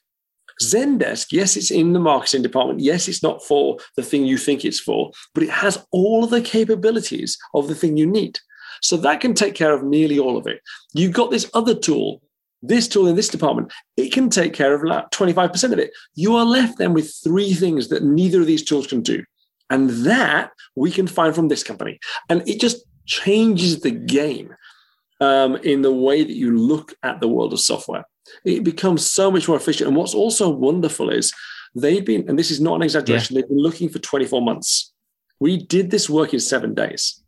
Zendesk, 0.62 1.32
yes, 1.32 1.56
it's 1.56 1.70
in 1.70 1.92
the 1.92 1.98
marketing 1.98 2.42
department. 2.42 2.80
Yes, 2.80 3.08
it's 3.08 3.22
not 3.22 3.44
for 3.44 3.78
the 3.96 4.02
thing 4.02 4.24
you 4.24 4.38
think 4.38 4.64
it's 4.64 4.80
for, 4.80 5.10
but 5.34 5.42
it 5.42 5.50
has 5.50 5.84
all 5.90 6.26
the 6.26 6.40
capabilities 6.40 7.36
of 7.54 7.68
the 7.68 7.74
thing 7.74 7.96
you 7.96 8.06
need. 8.06 8.38
So 8.84 8.98
that 8.98 9.20
can 9.20 9.32
take 9.32 9.54
care 9.54 9.72
of 9.72 9.82
nearly 9.82 10.18
all 10.18 10.36
of 10.36 10.46
it. 10.46 10.60
You've 10.92 11.14
got 11.14 11.30
this 11.30 11.50
other 11.54 11.74
tool, 11.74 12.20
this 12.60 12.86
tool 12.86 13.06
in 13.06 13.16
this 13.16 13.30
department, 13.30 13.72
it 13.96 14.12
can 14.12 14.28
take 14.28 14.52
care 14.52 14.74
of 14.74 14.84
like 14.84 15.08
25% 15.10 15.72
of 15.72 15.78
it. 15.78 15.90
You 16.14 16.36
are 16.36 16.44
left 16.44 16.76
then 16.76 16.92
with 16.92 17.18
three 17.24 17.54
things 17.54 17.88
that 17.88 18.04
neither 18.04 18.42
of 18.42 18.46
these 18.46 18.62
tools 18.62 18.86
can 18.86 19.00
do. 19.00 19.24
And 19.70 19.88
that 20.06 20.50
we 20.76 20.90
can 20.90 21.06
find 21.06 21.34
from 21.34 21.48
this 21.48 21.64
company. 21.64 21.98
And 22.28 22.46
it 22.46 22.60
just 22.60 22.84
changes 23.06 23.80
the 23.80 23.90
game 23.90 24.54
um, 25.18 25.56
in 25.56 25.80
the 25.80 25.92
way 25.92 26.22
that 26.22 26.36
you 26.36 26.54
look 26.54 26.92
at 27.02 27.20
the 27.20 27.28
world 27.28 27.54
of 27.54 27.60
software. 27.60 28.04
It 28.44 28.64
becomes 28.64 29.10
so 29.10 29.30
much 29.30 29.48
more 29.48 29.56
efficient. 29.56 29.88
And 29.88 29.96
what's 29.96 30.14
also 30.14 30.50
wonderful 30.50 31.08
is 31.08 31.32
they've 31.74 32.04
been, 32.04 32.28
and 32.28 32.38
this 32.38 32.50
is 32.50 32.60
not 32.60 32.76
an 32.76 32.82
exaggeration, 32.82 33.34
yeah. 33.34 33.40
they've 33.40 33.48
been 33.48 33.62
looking 33.62 33.88
for 33.88 33.98
24 33.98 34.42
months. 34.42 34.92
We 35.40 35.56
did 35.56 35.90
this 35.90 36.10
work 36.10 36.34
in 36.34 36.40
seven 36.40 36.74
days. 36.74 37.23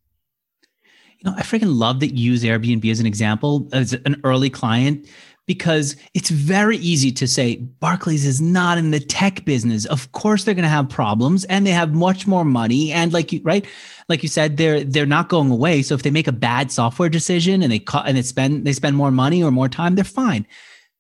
You 1.19 1.31
know, 1.31 1.37
I 1.37 1.43
freaking 1.43 1.79
love 1.79 2.01
that 2.01 2.15
you 2.15 2.33
use 2.33 2.45
Airbnb 2.45 2.91
as 2.91 3.01
an 3.01 3.07
example 3.07 3.69
as 3.73 3.93
an 3.93 4.21
early 4.25 4.51
client 4.51 5.07
because 5.47 5.97
it's 6.13 6.29
very 6.29 6.77
easy 6.79 7.13
to 7.13 7.27
say 7.27 7.57
Barclays 7.57 8.27
is 8.27 8.41
not 8.41 8.79
in 8.79 8.91
the 8.91 9.01
tech 9.01 9.45
business. 9.45 9.87
Of 9.87 10.11
course 10.13 10.45
they're 10.45 10.55
going 10.55 10.65
to 10.65 10.69
have 10.69 10.89
problems 10.89 11.45
and 11.45 11.67
they 11.67 11.71
have 11.71 11.95
much 11.95 12.27
more 12.27 12.45
money 12.45 12.93
and 12.93 13.13
like 13.13 13.33
you 13.33 13.41
right 13.45 13.65
like 14.09 14.23
you 14.23 14.29
said 14.29 14.57
they're 14.57 14.85
they're 14.85 15.07
not 15.07 15.29
going 15.29 15.51
away. 15.51 15.83
So 15.83 15.95
if 15.95 16.03
they 16.03 16.11
make 16.11 16.27
a 16.27 16.33
bad 16.33 16.71
software 16.73 17.09
decision 17.09 17.63
and 17.63 17.71
they 17.71 17.79
cut 17.79 18.07
and 18.07 18.17
they 18.17 18.23
spend 18.23 18.67
they 18.67 18.73
spend 18.73 18.97
more 18.97 19.11
money 19.11 19.43
or 19.43 19.51
more 19.51 19.69
time, 19.69 19.95
they're 19.95 20.05
fine. 20.05 20.47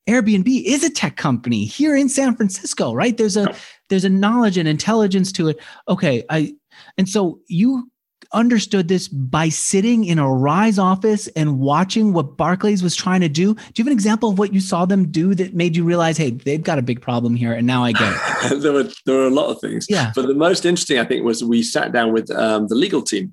Airbnb 0.09 0.65
is 0.65 0.85
a 0.85 0.91
tech 0.91 1.17
company 1.17 1.65
here 1.65 1.97
in 1.97 2.09
San 2.09 2.37
Francisco, 2.37 2.95
right? 2.95 3.17
There's 3.17 3.37
a 3.37 3.53
there's 3.89 4.05
a 4.05 4.09
knowledge 4.09 4.57
and 4.57 4.69
intelligence 4.69 5.33
to 5.33 5.49
it. 5.49 5.59
Okay, 5.89 6.25
I 6.31 6.55
and 6.97 7.09
so 7.09 7.41
you 7.49 7.91
understood 8.33 8.89
this 8.89 9.09
by 9.09 9.49
sitting 9.49 10.05
in 10.05 10.19
a 10.19 10.31
Rise 10.31 10.79
office 10.79 11.27
and 11.29 11.59
watching 11.59 12.13
what 12.13 12.37
Barclays 12.37 12.83
was 12.83 12.95
trying 12.95 13.21
to 13.21 13.29
do? 13.29 13.55
Do 13.55 13.61
you 13.61 13.85
have 13.85 13.87
an 13.89 13.93
example 13.93 14.31
of 14.31 14.39
what 14.39 14.53
you 14.53 14.61
saw 14.61 14.85
them 14.85 15.11
do 15.11 15.35
that 15.35 15.55
made 15.55 15.77
you 15.77 15.85
realize, 15.85 16.17
hey, 16.17 16.31
they've 16.31 16.63
got 16.63 16.79
a 16.79 16.83
big 16.83 17.01
problem 17.01 17.37
here, 17.37 17.53
and 17.53 17.67
now 17.67 17.85
I 17.85 17.93
get 17.93 18.13
it? 18.13 18.61
there 18.63 18.73
were 18.73 18.89
there 19.05 19.17
were 19.17 19.27
a 19.27 19.31
lot 19.31 19.51
of 19.51 19.61
things. 19.61 19.87
Yeah. 19.89 20.13
But 20.15 20.27
the 20.27 20.35
most 20.35 20.65
interesting, 20.65 20.99
I 20.99 21.05
think, 21.05 21.25
was 21.25 21.43
we 21.43 21.63
sat 21.63 21.93
down 21.93 22.13
with 22.13 22.31
um, 22.31 22.69
the 22.69 22.75
legal 22.75 23.03
team, 23.03 23.33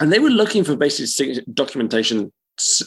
and 0.00 0.12
they 0.12 0.18
were 0.18 0.30
looking 0.30 0.64
for 0.64 0.76
basic 0.76 1.44
documentation 1.52 2.32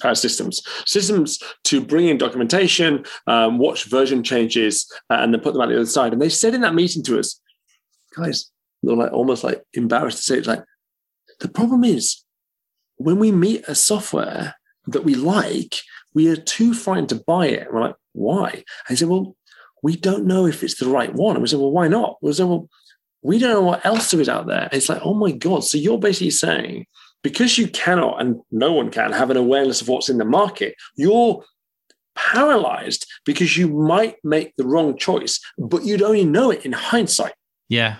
uh, 0.04 0.16
systems, 0.16 0.62
systems 0.86 1.40
to 1.66 1.82
bring 1.82 2.08
in 2.08 2.18
documentation, 2.18 3.06
um, 3.28 3.58
watch 3.58 3.86
version 3.86 4.24
changes, 4.24 4.90
uh, 5.10 5.16
and 5.16 5.34
then 5.34 5.42
put 5.42 5.54
them 5.54 5.62
at 5.62 5.70
the 5.70 5.76
other 5.76 5.86
side. 5.86 6.14
And 6.14 6.22
they 6.22 6.30
said 6.30 6.54
in 6.54 6.62
that 6.62 6.76
meeting 6.76 7.04
to 7.04 7.20
us, 7.20 7.40
guys, 8.16 8.50
they're 8.84 8.96
like 8.96 9.12
almost 9.12 9.44
like 9.44 9.64
embarrassed 9.74 10.18
to 10.18 10.24
say 10.24 10.38
it's 10.38 10.48
like 10.48 10.64
the 11.40 11.48
problem 11.48 11.84
is 11.84 12.24
when 12.98 13.20
we 13.20 13.32
meet 13.32 13.68
a 13.68 13.76
software 13.76 14.56
that 14.88 15.04
we 15.04 15.16
like, 15.16 15.76
we 16.14 16.30
are 16.30 16.36
too 16.36 16.74
frightened 16.74 17.10
to 17.10 17.16
buy 17.16 17.48
it. 17.48 17.72
We're 17.72 17.82
like, 17.82 17.96
why? 18.14 18.64
He 18.88 18.96
said, 18.96 19.10
well, 19.10 19.36
we 19.84 19.96
don't 19.96 20.26
know 20.26 20.48
if 20.48 20.64
it's 20.64 20.80
the 20.80 20.90
right 20.90 21.14
one. 21.14 21.36
And 21.36 21.44
we 21.44 21.48
said, 21.48 21.60
well, 21.60 21.72
why 21.72 21.88
not? 21.88 22.18
We 22.22 22.34
said, 22.34 22.48
well, 22.48 22.70
we 23.22 23.38
don't 23.38 23.52
know 23.52 23.62
what 23.62 23.86
else 23.86 24.12
there 24.12 24.22
is 24.22 24.30
out 24.30 24.48
there. 24.48 24.64
And 24.64 24.74
it's 24.74 24.90
like, 24.90 25.02
oh 25.04 25.14
my 25.14 25.32
God. 25.32 25.64
So 25.64 25.78
you're 25.78 26.00
basically 26.00 26.32
saying 26.32 26.88
because 27.24 27.58
you 27.58 27.68
cannot, 27.68 28.22
and 28.22 28.42
no 28.52 28.74
one 28.74 28.90
can, 28.90 29.12
have 29.12 29.30
an 29.30 29.38
awareness 29.38 29.82
of 29.82 29.88
what's 29.88 30.10
in 30.10 30.18
the 30.18 30.26
market, 30.26 30.76
you're 30.96 31.44
paralyzed 32.16 33.06
because 33.26 33.58
you 33.58 33.68
might 33.68 34.16
make 34.24 34.56
the 34.56 34.66
wrong 34.66 34.98
choice, 34.98 35.40
but 35.58 35.84
you'd 35.84 36.02
only 36.02 36.26
know 36.26 36.52
it 36.52 36.66
in 36.66 36.72
hindsight. 36.72 37.34
Yeah 37.70 37.98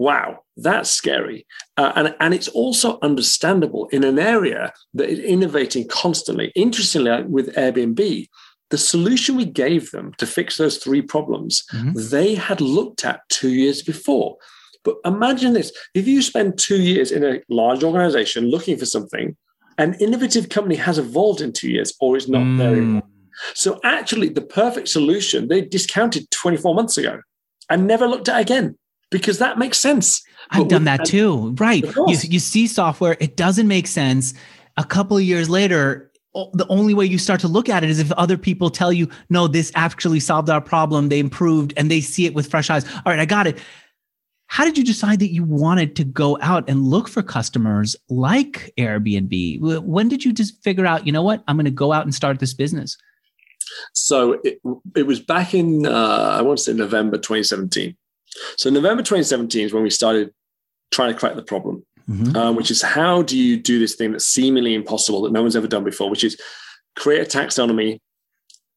wow, 0.00 0.42
that's 0.56 0.88
scary. 0.88 1.46
Uh, 1.76 1.92
and, 1.94 2.16
and 2.20 2.32
it's 2.32 2.48
also 2.48 2.98
understandable 3.02 3.86
in 3.88 4.02
an 4.02 4.18
area 4.18 4.72
that 4.94 5.10
is 5.10 5.18
innovating 5.18 5.86
constantly. 5.88 6.50
Interestingly, 6.56 7.22
with 7.24 7.54
Airbnb, 7.54 8.26
the 8.70 8.78
solution 8.78 9.36
we 9.36 9.44
gave 9.44 9.90
them 9.90 10.14
to 10.16 10.26
fix 10.26 10.56
those 10.56 10.78
three 10.78 11.02
problems, 11.02 11.64
mm-hmm. 11.74 11.92
they 11.94 12.34
had 12.34 12.62
looked 12.62 13.04
at 13.04 13.28
two 13.28 13.50
years 13.50 13.82
before. 13.82 14.36
But 14.84 14.96
imagine 15.04 15.52
this 15.52 15.70
if 15.94 16.08
you 16.08 16.22
spend 16.22 16.56
two 16.56 16.80
years 16.80 17.12
in 17.12 17.22
a 17.22 17.42
large 17.50 17.84
organization 17.84 18.50
looking 18.50 18.78
for 18.78 18.86
something, 18.86 19.36
an 19.76 19.94
innovative 20.00 20.48
company 20.48 20.76
has 20.76 20.96
evolved 20.96 21.42
in 21.42 21.52
two 21.52 21.70
years 21.70 21.92
or 22.00 22.16
is 22.16 22.26
not 22.26 22.42
mm. 22.42 22.56
there 22.56 22.72
anymore. 22.72 23.02
So, 23.54 23.78
actually, 23.84 24.30
the 24.30 24.40
perfect 24.40 24.88
solution 24.88 25.48
they 25.48 25.60
discounted 25.60 26.30
24 26.30 26.74
months 26.74 26.96
ago 26.96 27.20
and 27.68 27.86
never 27.86 28.06
looked 28.06 28.28
at 28.30 28.40
again 28.40 28.76
because 29.10 29.38
that 29.38 29.58
makes 29.58 29.78
sense. 29.78 30.22
I've 30.50 30.68
done 30.68 30.84
that 30.84 31.04
too. 31.04 31.54
Right. 31.58 31.84
You, 31.84 32.16
you 32.22 32.38
see 32.38 32.66
software, 32.66 33.16
it 33.20 33.36
doesn't 33.36 33.68
make 33.68 33.86
sense. 33.86 34.34
A 34.76 34.84
couple 34.84 35.16
of 35.16 35.22
years 35.22 35.48
later, 35.48 36.10
the 36.32 36.66
only 36.68 36.94
way 36.94 37.04
you 37.04 37.18
start 37.18 37.40
to 37.40 37.48
look 37.48 37.68
at 37.68 37.82
it 37.82 37.90
is 37.90 37.98
if 37.98 38.12
other 38.12 38.38
people 38.38 38.70
tell 38.70 38.92
you, 38.92 39.08
no, 39.28 39.48
this 39.48 39.72
actually 39.74 40.20
solved 40.20 40.48
our 40.48 40.60
problem. 40.60 41.08
They 41.08 41.18
improved 41.18 41.74
and 41.76 41.90
they 41.90 42.00
see 42.00 42.26
it 42.26 42.34
with 42.34 42.48
fresh 42.48 42.70
eyes. 42.70 42.84
All 42.84 43.02
right, 43.06 43.18
I 43.18 43.24
got 43.24 43.46
it. 43.46 43.58
How 44.46 44.64
did 44.64 44.76
you 44.76 44.84
decide 44.84 45.20
that 45.20 45.32
you 45.32 45.44
wanted 45.44 45.94
to 45.96 46.04
go 46.04 46.36
out 46.40 46.68
and 46.68 46.82
look 46.82 47.08
for 47.08 47.22
customers 47.22 47.94
like 48.08 48.72
Airbnb? 48.76 49.82
When 49.82 50.08
did 50.08 50.24
you 50.24 50.32
just 50.32 50.60
figure 50.64 50.86
out, 50.86 51.06
you 51.06 51.12
know 51.12 51.22
what, 51.22 51.44
I'm 51.46 51.56
going 51.56 51.66
to 51.66 51.70
go 51.70 51.92
out 51.92 52.04
and 52.04 52.12
start 52.12 52.40
this 52.40 52.54
business? 52.54 52.96
So 53.92 54.40
it, 54.42 54.60
it 54.96 55.06
was 55.06 55.20
back 55.20 55.54
in, 55.54 55.86
uh, 55.86 56.36
I 56.36 56.42
want 56.42 56.58
to 56.58 56.64
say 56.64 56.72
November 56.72 57.16
2017. 57.16 57.96
So 58.56 58.70
November 58.70 59.02
2017 59.02 59.66
is 59.66 59.72
when 59.72 59.82
we 59.82 59.90
started 59.90 60.32
trying 60.90 61.12
to 61.12 61.18
crack 61.18 61.34
the 61.34 61.42
problem, 61.42 61.84
mm-hmm. 62.08 62.36
um, 62.36 62.56
which 62.56 62.70
is 62.70 62.82
how 62.82 63.22
do 63.22 63.38
you 63.38 63.56
do 63.56 63.78
this 63.78 63.94
thing 63.94 64.12
that's 64.12 64.26
seemingly 64.26 64.74
impossible 64.74 65.22
that 65.22 65.32
no 65.32 65.42
one's 65.42 65.56
ever 65.56 65.68
done 65.68 65.84
before, 65.84 66.10
which 66.10 66.24
is 66.24 66.40
create 66.96 67.20
a 67.22 67.38
taxonomy 67.38 68.00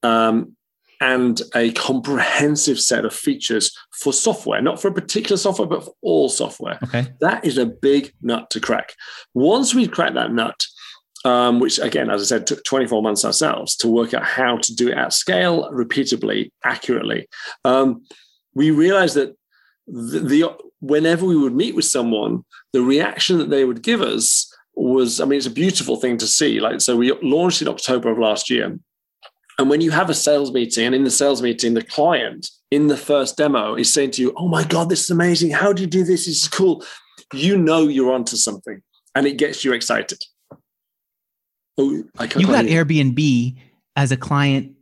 um, 0.03 0.55
and 1.01 1.41
a 1.55 1.71
comprehensive 1.73 2.79
set 2.79 3.05
of 3.05 3.13
features 3.13 3.75
for 3.91 4.13
software, 4.13 4.61
not 4.61 4.81
for 4.81 4.87
a 4.87 4.93
particular 4.93 5.37
software, 5.37 5.67
but 5.67 5.83
for 5.83 5.93
all 6.01 6.29
software. 6.29 6.79
Okay. 6.83 7.07
That 7.19 7.45
is 7.45 7.57
a 7.57 7.65
big 7.65 8.13
nut 8.21 8.49
to 8.51 8.59
crack. 8.59 8.93
Once 9.33 9.75
we 9.75 9.87
crack 9.87 10.13
that 10.13 10.31
nut, 10.31 10.63
um, 11.25 11.59
which 11.59 11.79
again, 11.79 12.09
as 12.09 12.21
I 12.21 12.25
said, 12.25 12.47
took 12.47 12.63
24 12.63 13.01
months 13.01 13.25
ourselves 13.25 13.75
to 13.77 13.87
work 13.87 14.13
out 14.13 14.23
how 14.23 14.57
to 14.57 14.75
do 14.75 14.89
it 14.89 14.97
at 14.97 15.13
scale, 15.13 15.69
repeatably, 15.71 16.51
accurately. 16.63 17.27
Um, 17.63 18.03
we 18.53 18.71
realized 18.71 19.15
that 19.15 19.35
the, 19.87 20.19
the 20.19 20.57
whenever 20.79 21.25
we 21.25 21.37
would 21.37 21.55
meet 21.55 21.75
with 21.75 21.85
someone, 21.85 22.43
the 22.73 22.81
reaction 22.81 23.37
that 23.37 23.49
they 23.49 23.65
would 23.65 23.81
give 23.81 24.01
us 24.01 24.53
was, 24.75 25.21
I 25.21 25.25
mean, 25.25 25.37
it's 25.37 25.47
a 25.47 25.51
beautiful 25.51 25.97
thing 25.97 26.17
to 26.17 26.27
see. 26.27 26.59
Like, 26.59 26.81
so 26.81 26.97
we 26.97 27.11
launched 27.21 27.61
in 27.61 27.67
October 27.67 28.11
of 28.11 28.17
last 28.17 28.49
year. 28.49 28.77
And 29.59 29.69
when 29.69 29.81
you 29.81 29.91
have 29.91 30.09
a 30.09 30.15
sales 30.15 30.51
meeting, 30.51 30.87
and 30.87 30.95
in 30.95 31.03
the 31.03 31.11
sales 31.11 31.41
meeting, 31.41 31.73
the 31.73 31.83
client 31.83 32.49
in 32.71 32.87
the 32.87 32.97
first 32.97 33.37
demo 33.37 33.75
is 33.75 33.93
saying 33.93 34.11
to 34.11 34.21
you, 34.21 34.33
Oh 34.35 34.47
my 34.47 34.63
God, 34.63 34.89
this 34.89 35.03
is 35.03 35.09
amazing. 35.09 35.51
How 35.51 35.73
do 35.73 35.83
you 35.83 35.87
do 35.87 36.03
this? 36.03 36.25
This 36.25 36.43
is 36.43 36.47
cool. 36.47 36.83
You 37.33 37.57
know 37.57 37.87
you're 37.87 38.11
onto 38.11 38.35
something 38.35 38.81
and 39.15 39.27
it 39.27 39.37
gets 39.37 39.63
you 39.63 39.73
excited. 39.73 40.19
Oh, 41.77 42.03
I 42.17 42.25
you 42.35 42.47
got 42.47 42.65
Airbnb 42.65 43.55
as 43.95 44.11
a 44.11 44.17
client 44.17 44.72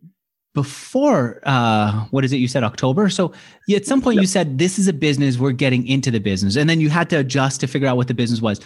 before 0.53 1.39
uh 1.43 2.05
what 2.11 2.25
is 2.25 2.33
it 2.33 2.37
you 2.37 2.47
said 2.47 2.63
october? 2.63 3.09
So 3.09 3.33
at 3.73 3.85
some 3.85 4.01
point 4.01 4.15
yep. 4.15 4.23
you 4.23 4.27
said 4.27 4.57
this 4.57 4.77
is 4.77 4.87
a 4.87 4.93
business 4.93 5.37
we're 5.37 5.51
getting 5.51 5.87
into 5.87 6.11
the 6.11 6.19
business 6.19 6.55
and 6.55 6.69
then 6.69 6.81
you 6.81 6.89
had 6.89 7.09
to 7.11 7.19
adjust 7.19 7.61
to 7.61 7.67
figure 7.67 7.87
out 7.87 7.97
what 7.97 8.07
the 8.07 8.13
business 8.13 8.41
was. 8.41 8.59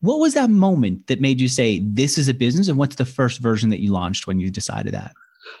What 0.00 0.20
was 0.20 0.34
that 0.34 0.50
moment 0.50 1.06
that 1.06 1.20
made 1.20 1.40
you 1.40 1.48
say 1.48 1.80
this 1.80 2.18
is 2.18 2.28
a 2.28 2.34
business 2.34 2.68
and 2.68 2.78
what's 2.78 2.96
the 2.96 3.04
first 3.04 3.40
version 3.40 3.70
that 3.70 3.80
you 3.80 3.92
launched 3.92 4.26
when 4.26 4.38
you 4.38 4.50
decided 4.50 4.94
that 4.94 5.12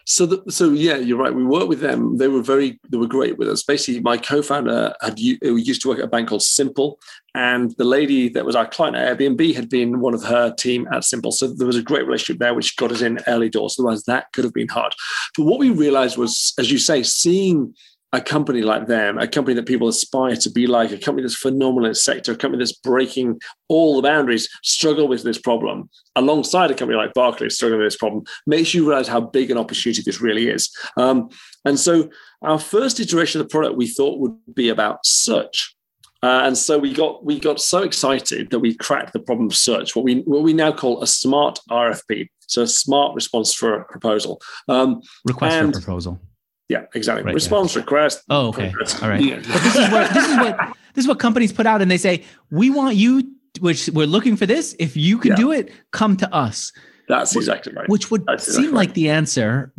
so, 0.04 0.26
the, 0.26 0.50
so 0.50 0.70
yeah, 0.70 0.96
you're 0.96 1.18
right. 1.18 1.34
We 1.34 1.44
worked 1.44 1.68
with 1.68 1.80
them. 1.80 2.16
They 2.18 2.28
were 2.28 2.42
very, 2.42 2.78
they 2.88 2.98
were 2.98 3.06
great 3.06 3.38
with 3.38 3.48
us. 3.48 3.62
Basically, 3.62 4.00
my 4.00 4.16
co-founder 4.16 4.94
had 5.00 5.18
we 5.18 5.62
used 5.62 5.82
to 5.82 5.88
work 5.88 5.98
at 5.98 6.04
a 6.04 6.08
bank 6.08 6.28
called 6.28 6.42
Simple, 6.42 6.98
and 7.34 7.72
the 7.76 7.84
lady 7.84 8.28
that 8.30 8.44
was 8.44 8.56
our 8.56 8.66
client 8.66 8.96
at 8.96 9.18
Airbnb 9.18 9.54
had 9.54 9.68
been 9.68 10.00
one 10.00 10.14
of 10.14 10.22
her 10.24 10.54
team 10.54 10.88
at 10.92 11.04
Simple. 11.04 11.32
So 11.32 11.48
there 11.48 11.66
was 11.66 11.76
a 11.76 11.82
great 11.82 12.06
relationship 12.06 12.38
there, 12.38 12.54
which 12.54 12.76
got 12.76 12.92
us 12.92 13.02
in 13.02 13.18
early 13.26 13.48
doors. 13.48 13.76
Otherwise, 13.78 14.04
that 14.04 14.32
could 14.32 14.44
have 14.44 14.54
been 14.54 14.68
hard. 14.68 14.94
But 15.36 15.44
what 15.44 15.58
we 15.58 15.70
realized 15.70 16.16
was, 16.16 16.54
as 16.58 16.70
you 16.70 16.78
say, 16.78 17.02
seeing 17.02 17.74
a 18.12 18.20
company 18.20 18.62
like 18.62 18.86
them, 18.86 19.18
a 19.18 19.26
company 19.26 19.54
that 19.54 19.66
people 19.66 19.88
aspire 19.88 20.36
to 20.36 20.50
be 20.50 20.66
like, 20.66 20.92
a 20.92 20.98
company 20.98 21.22
that's 21.22 21.36
phenomenal 21.36 21.86
in 21.86 21.90
its 21.90 22.04
sector, 22.04 22.32
a 22.32 22.36
company 22.36 22.62
that's 22.62 22.76
breaking 22.76 23.40
all 23.68 23.96
the 23.96 24.02
boundaries, 24.02 24.48
struggle 24.62 25.08
with 25.08 25.22
this 25.22 25.38
problem, 25.38 25.90
alongside 26.14 26.70
a 26.70 26.74
company 26.74 26.96
like 26.96 27.14
Barclays 27.14 27.56
struggling 27.56 27.80
with 27.80 27.86
this 27.86 27.96
problem, 27.96 28.24
makes 28.46 28.74
you 28.74 28.86
realize 28.88 29.08
how 29.08 29.20
big 29.20 29.50
an 29.50 29.58
opportunity 29.58 30.02
this 30.02 30.20
really 30.20 30.48
is. 30.48 30.70
Um, 30.96 31.28
and 31.64 31.78
so, 31.78 32.08
our 32.42 32.58
first 32.58 33.00
iteration 33.00 33.40
of 33.40 33.48
the 33.48 33.50
product 33.50 33.76
we 33.76 33.88
thought 33.88 34.20
would 34.20 34.36
be 34.54 34.68
about 34.68 35.04
search. 35.04 35.74
Uh, 36.22 36.42
and 36.44 36.56
so 36.56 36.78
we 36.78 36.92
got 36.92 37.24
we 37.24 37.38
got 37.38 37.60
so 37.60 37.82
excited 37.82 38.50
that 38.50 38.58
we 38.58 38.74
cracked 38.74 39.12
the 39.12 39.20
problem 39.20 39.46
of 39.46 39.54
search, 39.54 39.94
what 39.94 40.04
we 40.04 40.20
what 40.22 40.42
we 40.42 40.52
now 40.52 40.72
call 40.72 41.02
a 41.02 41.06
smart 41.06 41.58
RFP, 41.70 42.28
so 42.46 42.62
a 42.62 42.66
smart 42.66 43.14
response 43.14 43.52
for 43.52 43.74
a 43.74 43.84
proposal. 43.84 44.40
Um, 44.68 45.02
Request 45.24 45.56
for 45.74 45.80
proposal. 45.80 46.20
Yeah, 46.68 46.86
exactly. 46.94 47.24
Right, 47.24 47.34
Response 47.34 47.74
yeah. 47.74 47.80
request. 47.80 48.24
Oh, 48.28 48.48
okay. 48.48 48.72
All 49.02 49.08
right. 49.08 49.20
Yeah. 49.20 49.36
But 49.36 49.62
this 49.62 49.76
is 49.76 49.90
what 49.90 50.14
this 50.14 50.28
is 50.28 50.36
what 50.36 50.76
this 50.94 51.04
is 51.04 51.08
what 51.08 51.18
companies 51.18 51.52
put 51.52 51.66
out, 51.66 51.80
and 51.80 51.90
they 51.90 51.98
say 51.98 52.24
we 52.50 52.70
want 52.70 52.96
you, 52.96 53.32
which 53.60 53.88
we're 53.90 54.06
looking 54.06 54.36
for 54.36 54.46
this. 54.46 54.74
If 54.78 54.96
you 54.96 55.18
can 55.18 55.32
yeah. 55.32 55.36
do 55.36 55.52
it, 55.52 55.72
come 55.92 56.16
to 56.16 56.34
us. 56.34 56.72
That's 57.08 57.36
exactly 57.36 57.72
right. 57.72 57.88
Which 57.88 58.10
would 58.10 58.24
That's 58.26 58.44
seem 58.44 58.54
exactly 58.54 58.76
like 58.76 58.88
right. 58.88 58.94
the 58.94 59.10
answer, 59.10 59.72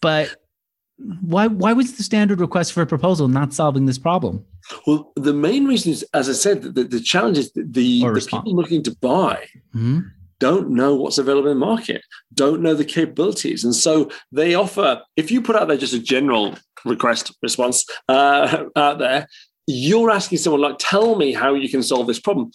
but 0.00 0.36
why 1.20 1.48
why 1.48 1.72
was 1.72 1.96
the 1.96 2.04
standard 2.04 2.40
request 2.40 2.72
for 2.72 2.82
a 2.82 2.86
proposal 2.86 3.26
not 3.26 3.52
solving 3.52 3.86
this 3.86 3.98
problem? 3.98 4.44
Well, 4.86 5.12
the 5.16 5.32
main 5.32 5.66
reason 5.66 5.90
is, 5.90 6.04
as 6.14 6.28
I 6.28 6.32
said, 6.32 6.62
the, 6.62 6.84
the 6.84 7.00
challenge 7.00 7.38
is 7.38 7.50
the, 7.52 7.62
the, 7.62 8.02
the 8.02 8.26
people 8.30 8.54
looking 8.54 8.84
to 8.84 8.94
buy. 9.00 9.48
Mm-hmm 9.74 10.00
don't 10.40 10.70
know 10.70 10.94
what's 10.94 11.18
available 11.18 11.50
in 11.50 11.60
the 11.60 11.66
market, 11.66 12.02
don't 12.34 12.62
know 12.62 12.74
the 12.74 12.84
capabilities. 12.84 13.62
And 13.62 13.74
so 13.74 14.10
they 14.32 14.54
offer, 14.54 15.02
if 15.16 15.30
you 15.30 15.40
put 15.40 15.54
out 15.54 15.68
there 15.68 15.76
just 15.76 15.94
a 15.94 16.00
general 16.00 16.56
request 16.84 17.32
response 17.42 17.86
uh, 18.08 18.64
out 18.76 18.98
there, 18.98 19.28
you're 19.66 20.10
asking 20.10 20.38
someone 20.38 20.62
like, 20.62 20.76
tell 20.78 21.14
me 21.14 21.32
how 21.32 21.54
you 21.54 21.68
can 21.68 21.82
solve 21.82 22.08
this 22.08 22.18
problem. 22.18 22.50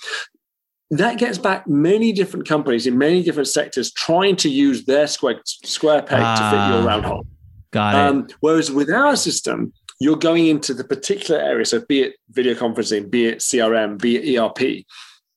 That 0.92 1.18
gets 1.18 1.38
back 1.38 1.68
many 1.68 2.12
different 2.12 2.48
companies 2.48 2.86
in 2.86 2.98
many 2.98 3.24
different 3.24 3.48
sectors 3.48 3.92
trying 3.94 4.36
to 4.38 4.50
use 4.50 4.86
their 4.86 5.08
square, 5.08 5.40
square 5.46 6.02
peg 6.02 6.20
to 6.20 6.50
fit 6.50 6.68
your 6.68 6.82
ah, 6.82 6.86
round 6.86 7.06
hole. 7.06 7.26
Got 7.72 7.96
it. 7.96 7.98
Um, 7.98 8.28
whereas 8.42 8.72
with 8.72 8.92
our 8.92 9.16
system, 9.16 9.74
you're 10.00 10.18
going 10.18 10.48
into 10.48 10.74
the 10.74 10.84
particular 10.84 11.40
area. 11.40 11.66
So 11.66 11.84
be 11.88 12.02
it 12.02 12.16
video 12.30 12.54
conferencing, 12.54 13.10
be 13.10 13.28
it 13.28 13.40
CRM, 13.40 14.00
be 14.00 14.18
it 14.18 14.40
ERP 14.40 14.86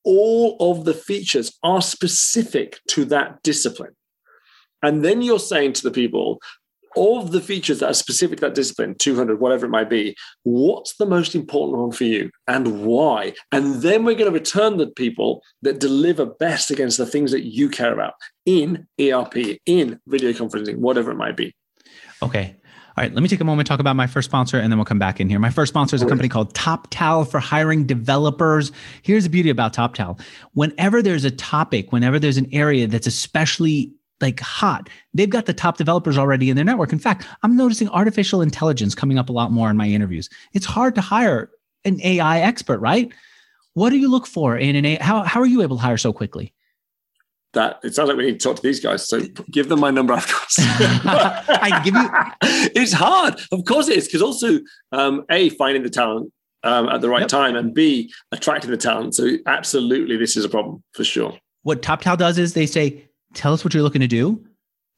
all 0.08 0.56
of 0.58 0.86
the 0.86 0.94
features 0.94 1.52
are 1.62 1.82
specific 1.82 2.80
to 2.88 3.04
that 3.04 3.42
discipline. 3.42 3.94
And 4.82 5.04
then 5.04 5.20
you're 5.20 5.38
saying 5.38 5.74
to 5.74 5.82
the 5.82 5.90
people, 5.90 6.40
all 6.96 7.20
of 7.20 7.30
the 7.30 7.42
features 7.42 7.80
that 7.80 7.90
are 7.90 7.94
specific 7.94 8.38
to 8.38 8.46
that 8.46 8.54
discipline, 8.54 8.94
200, 8.98 9.38
whatever 9.38 9.66
it 9.66 9.70
might 9.70 9.90
be, 9.90 10.16
what's 10.44 10.96
the 10.96 11.04
most 11.04 11.34
important 11.34 11.78
one 11.78 11.92
for 11.92 12.04
you 12.04 12.30
and 12.46 12.86
why? 12.86 13.34
And 13.52 13.82
then 13.82 14.04
we're 14.04 14.14
going 14.14 14.32
to 14.32 14.38
return 14.38 14.78
the 14.78 14.86
people 14.86 15.42
that 15.60 15.78
deliver 15.78 16.24
best 16.24 16.70
against 16.70 16.96
the 16.96 17.04
things 17.04 17.30
that 17.32 17.44
you 17.44 17.68
care 17.68 17.92
about 17.92 18.14
in 18.46 18.86
ERP, 18.98 19.58
in 19.66 20.00
video 20.06 20.32
conferencing, 20.32 20.76
whatever 20.78 21.10
it 21.10 21.16
might 21.16 21.36
be. 21.36 21.54
Okay. 22.22 22.56
All 22.98 23.04
right, 23.04 23.14
let 23.14 23.22
me 23.22 23.28
take 23.28 23.40
a 23.40 23.44
moment 23.44 23.64
to 23.64 23.70
talk 23.70 23.78
about 23.78 23.94
my 23.94 24.08
first 24.08 24.28
sponsor 24.28 24.58
and 24.58 24.72
then 24.72 24.76
we'll 24.76 24.84
come 24.84 24.98
back 24.98 25.20
in 25.20 25.28
here. 25.28 25.38
My 25.38 25.50
first 25.50 25.70
sponsor 25.70 25.94
is 25.94 26.02
a 26.02 26.06
company 26.06 26.28
called 26.28 26.52
TopTal 26.54 27.30
for 27.30 27.38
hiring 27.38 27.86
developers. 27.86 28.72
Here's 29.02 29.22
the 29.22 29.30
beauty 29.30 29.50
about 29.50 29.72
TopTal. 29.72 30.20
Whenever 30.54 31.00
there's 31.00 31.24
a 31.24 31.30
topic, 31.30 31.92
whenever 31.92 32.18
there's 32.18 32.38
an 32.38 32.48
area 32.52 32.88
that's 32.88 33.06
especially 33.06 33.94
like 34.20 34.40
hot, 34.40 34.90
they've 35.14 35.30
got 35.30 35.46
the 35.46 35.54
top 35.54 35.76
developers 35.76 36.18
already 36.18 36.50
in 36.50 36.56
their 36.56 36.64
network. 36.64 36.92
In 36.92 36.98
fact, 36.98 37.24
I'm 37.44 37.56
noticing 37.56 37.88
artificial 37.90 38.42
intelligence 38.42 38.96
coming 38.96 39.16
up 39.16 39.28
a 39.28 39.32
lot 39.32 39.52
more 39.52 39.70
in 39.70 39.76
my 39.76 39.86
interviews. 39.86 40.28
It's 40.52 40.66
hard 40.66 40.96
to 40.96 41.00
hire 41.00 41.52
an 41.84 42.00
AI 42.02 42.40
expert, 42.40 42.80
right? 42.80 43.12
What 43.74 43.90
do 43.90 43.98
you 43.98 44.10
look 44.10 44.26
for 44.26 44.56
in 44.56 44.74
an 44.74 44.84
AI? 44.84 45.00
How, 45.00 45.22
how 45.22 45.38
are 45.38 45.46
you 45.46 45.62
able 45.62 45.76
to 45.76 45.82
hire 45.82 45.98
so 45.98 46.12
quickly? 46.12 46.52
That 47.54 47.80
it 47.82 47.94
sounds 47.94 48.08
like 48.08 48.16
we 48.16 48.26
need 48.26 48.40
to 48.40 48.48
talk 48.48 48.56
to 48.56 48.62
these 48.62 48.80
guys. 48.80 49.08
So 49.08 49.20
give 49.50 49.68
them 49.68 49.80
my 49.80 49.90
number 49.90 50.12
after. 50.12 50.34
I 51.08 51.80
give 51.84 51.94
you. 51.94 52.08
It's 52.74 52.92
hard, 52.92 53.40
of 53.50 53.64
course 53.64 53.88
it 53.88 53.98
is, 53.98 54.06
because 54.06 54.22
also 54.22 54.60
um, 54.92 55.24
a 55.30 55.48
finding 55.50 55.82
the 55.82 55.90
talent 55.90 56.32
um, 56.62 56.88
at 56.88 57.00
the 57.00 57.08
right 57.08 57.22
yep. 57.22 57.28
time, 57.28 57.56
and 57.56 57.74
b 57.74 58.12
attracting 58.30 58.70
the 58.70 58.76
talent. 58.76 59.14
So 59.14 59.30
absolutely, 59.46 60.16
this 60.16 60.36
is 60.36 60.44
a 60.44 60.48
problem 60.48 60.82
for 60.92 61.04
sure. 61.04 61.36
What 61.62 61.82
TopTal 61.82 62.18
does 62.18 62.38
is 62.38 62.54
they 62.54 62.66
say, 62.66 63.08
"Tell 63.34 63.52
us 63.52 63.64
what 63.64 63.74
you're 63.74 63.82
looking 63.82 64.00
to 64.00 64.06
do 64.06 64.44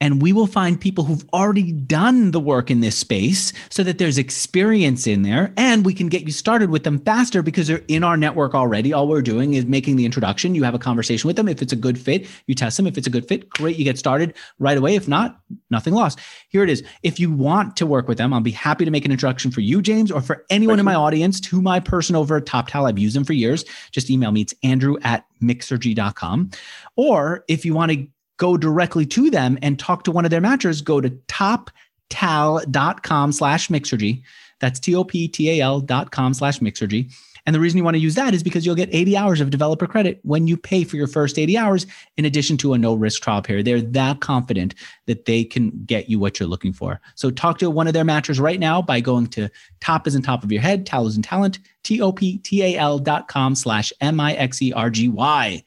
and 0.00 0.22
we 0.22 0.32
will 0.32 0.46
find 0.46 0.80
people 0.80 1.04
who've 1.04 1.24
already 1.32 1.72
done 1.72 2.30
the 2.30 2.40
work 2.40 2.70
in 2.70 2.80
this 2.80 2.96
space 2.96 3.52
so 3.68 3.82
that 3.82 3.98
there's 3.98 4.18
experience 4.18 5.06
in 5.06 5.22
there 5.22 5.52
and 5.56 5.84
we 5.84 5.92
can 5.92 6.08
get 6.08 6.22
you 6.22 6.32
started 6.32 6.70
with 6.70 6.84
them 6.84 6.98
faster 7.00 7.42
because 7.42 7.66
they're 7.66 7.82
in 7.88 8.02
our 8.02 8.16
network 8.16 8.54
already. 8.54 8.92
All 8.92 9.08
we're 9.08 9.22
doing 9.22 9.54
is 9.54 9.66
making 9.66 9.96
the 9.96 10.04
introduction. 10.04 10.54
You 10.54 10.64
have 10.64 10.74
a 10.74 10.78
conversation 10.78 11.28
with 11.28 11.36
them. 11.36 11.48
If 11.48 11.60
it's 11.62 11.72
a 11.72 11.76
good 11.76 11.98
fit 11.98 12.26
you 12.46 12.54
test 12.54 12.76
them. 12.76 12.86
If 12.86 12.96
it's 12.96 13.06
a 13.06 13.10
good 13.10 13.28
fit 13.28 13.48
great 13.50 13.76
you 13.76 13.84
get 13.84 13.98
started 13.98 14.34
right 14.58 14.78
away. 14.78 14.94
If 14.94 15.06
not 15.06 15.40
nothing 15.70 15.94
lost. 15.94 16.18
Here 16.48 16.62
it 16.62 16.70
is. 16.70 16.82
If 17.02 17.20
you 17.20 17.30
want 17.30 17.76
to 17.76 17.86
work 17.86 18.08
with 18.08 18.18
them 18.18 18.32
i'll 18.32 18.40
be 18.40 18.50
happy 18.50 18.84
to 18.84 18.90
make 18.90 19.04
an 19.04 19.12
introduction 19.12 19.50
for 19.50 19.60
you 19.60 19.82
james 19.82 20.10
or 20.10 20.20
for 20.20 20.44
anyone 20.50 20.78
in 20.78 20.84
my 20.84 20.94
audience 20.94 21.40
to 21.40 21.60
my 21.60 21.80
person 21.80 22.16
over 22.16 22.36
at 22.36 22.44
TopTal 22.44 22.88
i've 22.88 22.98
used 22.98 23.16
them 23.16 23.24
for 23.24 23.32
years. 23.32 23.64
Just 23.90 24.10
email 24.10 24.32
me. 24.32 24.42
It's 24.42 24.54
andrew 24.62 24.96
at 25.02 25.24
mixergy.com 25.42 26.50
or 26.96 27.44
if 27.48 27.64
you 27.64 27.74
want 27.74 27.92
to 27.92 28.06
go 28.40 28.56
directly 28.56 29.06
to 29.06 29.30
them 29.30 29.56
and 29.60 29.78
talk 29.78 30.02
to 30.04 30.10
one 30.10 30.24
of 30.24 30.32
their 30.32 30.40
matchers, 30.40 30.82
go 30.82 31.00
to 31.00 31.10
toptal.com 31.28 33.32
slash 33.32 33.68
mixergy. 33.68 34.22
That's 34.60 34.80
T-O-P-T-A-L 34.80 35.82
dot 35.82 36.10
com 36.10 36.34
slash 36.34 36.58
mixergy. 36.58 37.12
And 37.46 37.54
the 37.54 37.60
reason 37.60 37.78
you 37.78 37.84
want 37.84 37.94
to 37.94 38.00
use 38.00 38.16
that 38.16 38.34
is 38.34 38.42
because 38.42 38.66
you'll 38.66 38.74
get 38.74 38.90
80 38.92 39.16
hours 39.16 39.40
of 39.40 39.50
developer 39.50 39.86
credit 39.86 40.20
when 40.22 40.46
you 40.46 40.56
pay 40.56 40.84
for 40.84 40.96
your 40.96 41.06
first 41.06 41.38
80 41.38 41.56
hours, 41.56 41.86
in 42.16 42.24
addition 42.24 42.56
to 42.58 42.74
a 42.74 42.78
no 42.78 42.94
risk 42.94 43.22
trial 43.22 43.42
period. 43.42 43.66
They're 43.66 43.80
that 43.80 44.20
confident 44.20 44.74
that 45.06 45.24
they 45.24 45.44
can 45.44 45.70
get 45.84 46.10
you 46.10 46.18
what 46.18 46.38
you're 46.38 46.48
looking 46.48 46.72
for. 46.72 47.00
So 47.14 47.30
talk 47.30 47.58
to 47.58 47.70
one 47.70 47.86
of 47.86 47.94
their 47.94 48.04
matchers 48.04 48.40
right 48.40 48.60
now 48.60 48.82
by 48.82 49.00
going 49.00 49.28
to 49.28 49.48
top 49.80 50.06
is 50.06 50.14
in 50.14 50.22
top 50.22 50.44
of 50.44 50.52
your 50.52 50.62
head, 50.62 50.86
tal 50.86 51.06
is 51.06 51.16
in 51.16 51.22
talent, 51.22 51.58
T-O-P-T-A-L 51.82 52.98
dot 53.00 53.28
com 53.28 53.54
slash 53.54 53.92
M-I-X-E-R-G-Y. 54.00 55.64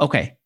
Okay 0.00 0.36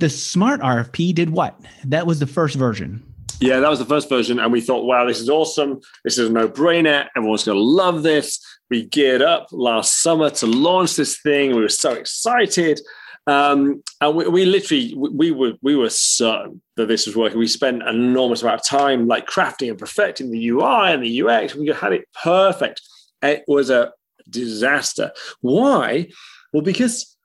the 0.00 0.10
smart 0.10 0.60
RFP 0.60 1.14
did 1.14 1.30
what? 1.30 1.58
That 1.84 2.06
was 2.06 2.18
the 2.18 2.26
first 2.26 2.56
version. 2.56 3.04
Yeah, 3.40 3.60
that 3.60 3.70
was 3.70 3.78
the 3.78 3.86
first 3.86 4.08
version. 4.08 4.38
And 4.38 4.52
we 4.52 4.60
thought, 4.60 4.84
wow, 4.84 5.06
this 5.06 5.20
is 5.20 5.30
awesome. 5.30 5.80
This 6.04 6.18
is 6.18 6.28
a 6.28 6.32
no 6.32 6.48
brainer. 6.48 7.08
Everyone's 7.16 7.44
going 7.44 7.56
to 7.56 7.64
love 7.64 8.02
this. 8.02 8.38
We 8.68 8.84
geared 8.84 9.22
up 9.22 9.46
last 9.50 10.02
summer 10.02 10.28
to 10.30 10.46
launch 10.46 10.96
this 10.96 11.20
thing. 11.20 11.54
We 11.54 11.62
were 11.62 11.68
so 11.68 11.92
excited. 11.92 12.80
Um, 13.26 13.82
and 14.00 14.16
we, 14.16 14.28
we, 14.28 14.44
literally 14.44 14.94
we 14.94 15.30
were 15.30 15.52
we 15.62 15.76
were 15.76 15.90
certain 15.90 16.60
that 16.76 16.88
this 16.88 17.06
was 17.06 17.16
working. 17.16 17.38
We 17.38 17.46
spent 17.46 17.82
an 17.82 17.94
enormous 17.94 18.42
amount 18.42 18.60
of 18.60 18.66
time 18.66 19.06
like 19.06 19.26
crafting 19.26 19.70
and 19.70 19.78
perfecting 19.78 20.30
the 20.30 20.48
UI 20.48 20.92
and 20.92 21.02
the 21.02 21.22
UX. 21.22 21.54
We 21.54 21.68
had 21.68 21.92
it 21.92 22.08
perfect. 22.22 22.82
It 23.22 23.44
was 23.46 23.70
a 23.70 23.92
disaster. 24.28 25.12
Why? 25.40 26.08
Well, 26.52 26.62
because 26.62 27.16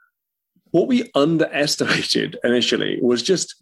what 0.75 0.89
we 0.89 1.09
underestimated 1.15 2.38
initially 2.43 2.99
was 3.01 3.23
just 3.23 3.55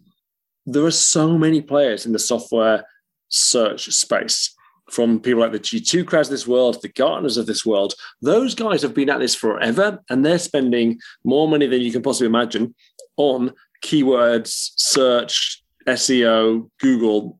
there 0.66 0.84
are 0.84 0.90
so 0.90 1.38
many 1.38 1.62
players 1.62 2.06
in 2.06 2.12
the 2.12 2.18
software 2.18 2.84
search 3.28 3.86
space 3.86 4.52
from 4.90 5.20
people 5.20 5.40
like 5.40 5.52
the 5.52 5.60
G2 5.60 6.04
crowds 6.04 6.26
of 6.26 6.32
this 6.32 6.48
world, 6.48 6.82
the 6.82 6.88
Gartners 6.88 7.38
of 7.38 7.46
this 7.46 7.64
world. 7.64 7.94
Those 8.20 8.56
guys 8.56 8.82
have 8.82 8.94
been 8.94 9.10
at 9.10 9.20
this 9.20 9.36
forever 9.36 10.00
and 10.10 10.26
they're 10.26 10.40
spending 10.40 10.98
more 11.24 11.46
money 11.46 11.68
than 11.68 11.82
you 11.82 11.92
can 11.92 12.02
possibly 12.02 12.26
imagine 12.26 12.74
on 13.16 13.52
keywords, 13.84 14.72
search, 14.76 15.62
SEO, 15.86 16.68
Google. 16.80 17.38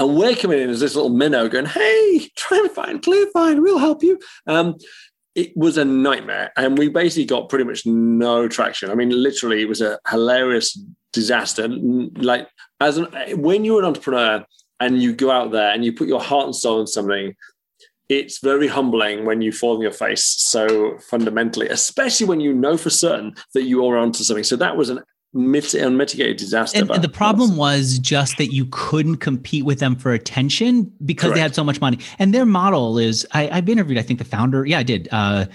And 0.00 0.16
we're 0.16 0.34
coming 0.34 0.58
in 0.58 0.68
as 0.68 0.80
this 0.80 0.96
little 0.96 1.10
minnow 1.10 1.48
going, 1.48 1.66
hey, 1.66 2.28
try 2.34 2.58
and 2.58 2.70
find 2.72 3.00
ClearFind, 3.00 3.62
we'll 3.62 3.78
help 3.78 4.02
you. 4.02 4.18
Um, 4.48 4.76
it 5.34 5.56
was 5.56 5.78
a 5.78 5.84
nightmare. 5.84 6.52
And 6.56 6.76
we 6.76 6.88
basically 6.88 7.24
got 7.24 7.48
pretty 7.48 7.64
much 7.64 7.86
no 7.86 8.48
traction. 8.48 8.90
I 8.90 8.94
mean, 8.94 9.10
literally, 9.10 9.62
it 9.62 9.68
was 9.68 9.80
a 9.80 9.98
hilarious 10.08 10.78
disaster. 11.12 11.68
Like, 11.68 12.48
as 12.80 12.98
an, 12.98 13.06
when 13.40 13.64
you're 13.64 13.80
an 13.80 13.86
entrepreneur, 13.86 14.44
and 14.80 15.00
you 15.00 15.12
go 15.14 15.30
out 15.30 15.52
there 15.52 15.72
and 15.72 15.84
you 15.84 15.92
put 15.92 16.08
your 16.08 16.20
heart 16.20 16.46
and 16.46 16.56
soul 16.56 16.80
in 16.80 16.86
something, 16.86 17.34
it's 18.08 18.40
very 18.42 18.66
humbling 18.66 19.24
when 19.24 19.40
you 19.40 19.52
fall 19.52 19.76
on 19.76 19.82
your 19.82 19.92
face 19.92 20.24
so 20.24 20.98
fundamentally, 20.98 21.68
especially 21.68 22.26
when 22.26 22.40
you 22.40 22.52
know 22.52 22.76
for 22.76 22.90
certain 22.90 23.34
that 23.54 23.64
you 23.64 23.86
are 23.86 23.98
onto 23.98 24.24
something. 24.24 24.42
So 24.42 24.56
that 24.56 24.76
was 24.76 24.90
an 24.90 25.00
unmitigated 25.32 26.36
disaster. 26.36 26.78
And, 26.78 26.90
and 26.90 27.04
the 27.04 27.08
problem 27.08 27.56
was 27.56 27.98
just 27.98 28.36
that 28.38 28.52
you 28.52 28.66
couldn't 28.70 29.18
compete 29.18 29.64
with 29.64 29.78
them 29.78 29.96
for 29.96 30.12
attention 30.12 30.92
because 31.04 31.28
Correct. 31.28 31.34
they 31.36 31.40
had 31.40 31.54
so 31.54 31.64
much 31.64 31.80
money. 31.80 31.98
And 32.18 32.34
their 32.34 32.46
model 32.46 32.98
is 32.98 33.26
I, 33.32 33.44
have 33.44 33.68
interviewed, 33.68 33.98
I 33.98 34.02
think 34.02 34.18
the 34.18 34.24
founder, 34.24 34.66
yeah, 34.66 34.78
I 34.78 34.82
did. 34.82 35.08
Uh, 35.12 35.46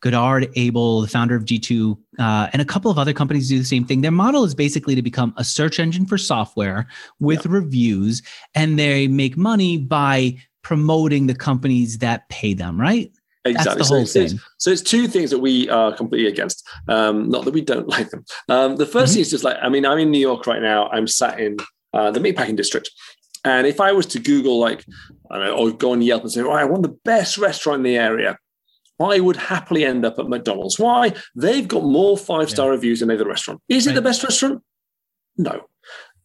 Godard, 0.00 0.48
Abel, 0.54 1.00
the 1.00 1.08
founder 1.08 1.34
of 1.34 1.44
G2, 1.44 1.98
uh, 2.20 2.48
and 2.52 2.62
a 2.62 2.64
couple 2.64 2.90
of 2.90 2.98
other 2.98 3.12
companies 3.12 3.48
do 3.48 3.58
the 3.58 3.64
same 3.64 3.84
thing. 3.84 4.00
Their 4.00 4.12
model 4.12 4.44
is 4.44 4.54
basically 4.54 4.94
to 4.94 5.02
become 5.02 5.34
a 5.36 5.44
search 5.44 5.80
engine 5.80 6.06
for 6.06 6.16
software 6.16 6.86
with 7.18 7.44
yeah. 7.44 7.52
reviews, 7.52 8.22
and 8.54 8.78
they 8.78 9.08
make 9.08 9.36
money 9.36 9.76
by 9.76 10.36
promoting 10.62 11.26
the 11.26 11.34
companies 11.34 11.98
that 11.98 12.28
pay 12.28 12.54
them, 12.54 12.80
right? 12.80 13.10
Exactly. 13.50 13.78
That's 13.78 13.88
the 13.88 13.94
whole 13.96 14.06
so, 14.06 14.20
thing. 14.20 14.34
It's, 14.36 14.44
so 14.58 14.70
it's 14.70 14.82
two 14.82 15.08
things 15.08 15.30
that 15.30 15.38
we 15.38 15.68
are 15.68 15.94
completely 15.94 16.28
against. 16.28 16.66
Um, 16.88 17.28
not 17.28 17.44
that 17.44 17.54
we 17.54 17.60
don't 17.60 17.88
like 17.96 18.10
them. 18.10 18.24
Um, 18.48 18.76
the 18.76 18.84
1st 18.84 18.90
mm-hmm. 18.90 19.20
is 19.20 19.30
just 19.30 19.44
like, 19.44 19.56
I 19.62 19.68
mean, 19.68 19.86
I'm 19.86 19.98
in 19.98 20.10
New 20.10 20.20
York 20.20 20.46
right 20.46 20.62
now. 20.62 20.88
I'm 20.88 21.06
sat 21.06 21.40
in 21.40 21.56
uh, 21.92 22.10
the 22.10 22.20
meatpacking 22.20 22.56
district. 22.56 22.90
And 23.44 23.66
if 23.66 23.80
I 23.80 23.92
was 23.92 24.06
to 24.06 24.18
Google, 24.18 24.58
like, 24.58 24.84
I 25.30 25.38
don't 25.38 25.46
know, 25.46 25.56
or 25.56 25.70
go 25.70 25.92
on 25.92 26.02
Yelp 26.02 26.22
and 26.22 26.32
say, 26.32 26.42
oh, 26.42 26.50
I 26.50 26.64
want 26.64 26.82
the 26.82 26.98
best 27.04 27.38
restaurant 27.38 27.78
in 27.78 27.84
the 27.84 27.96
area, 27.96 28.36
I 29.00 29.20
would 29.20 29.36
happily 29.36 29.84
end 29.84 30.04
up 30.04 30.18
at 30.18 30.28
McDonald's. 30.28 30.78
Why? 30.78 31.14
They've 31.36 31.68
got 31.68 31.84
more 31.84 32.18
five 32.18 32.50
star 32.50 32.66
yeah. 32.66 32.72
reviews 32.72 33.00
than 33.00 33.10
any 33.10 33.20
other 33.20 33.28
restaurant. 33.28 33.60
Is 33.68 33.86
right. 33.86 33.92
it 33.92 33.94
the 33.94 34.02
best 34.02 34.22
restaurant? 34.24 34.62
No. 35.36 35.66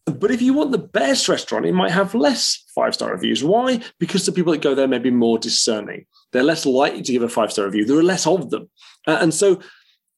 But 0.06 0.32
if 0.32 0.42
you 0.42 0.54
want 0.54 0.72
the 0.72 0.78
best 0.78 1.30
restaurant, 1.30 1.66
it 1.66 1.74
might 1.74 1.92
have 1.92 2.14
less 2.14 2.64
five 2.76 2.94
star 2.94 3.12
reviews. 3.12 3.44
Why? 3.44 3.82
Because 4.00 4.26
the 4.26 4.32
people 4.32 4.52
that 4.52 4.62
go 4.62 4.76
there 4.76 4.88
may 4.88 5.00
be 5.00 5.12
more 5.12 5.38
discerning. 5.38 6.06
They're 6.32 6.44
less 6.44 6.66
likely 6.66 7.02
to 7.02 7.12
give 7.12 7.24
a 7.24 7.30
five 7.30 7.52
star 7.52 7.66
review. 7.66 7.86
There 7.86 7.98
are 7.98 8.04
less 8.04 8.28
of 8.28 8.50
them. 8.50 8.70
Uh, 9.08 9.18
and 9.22 9.34
so, 9.34 9.62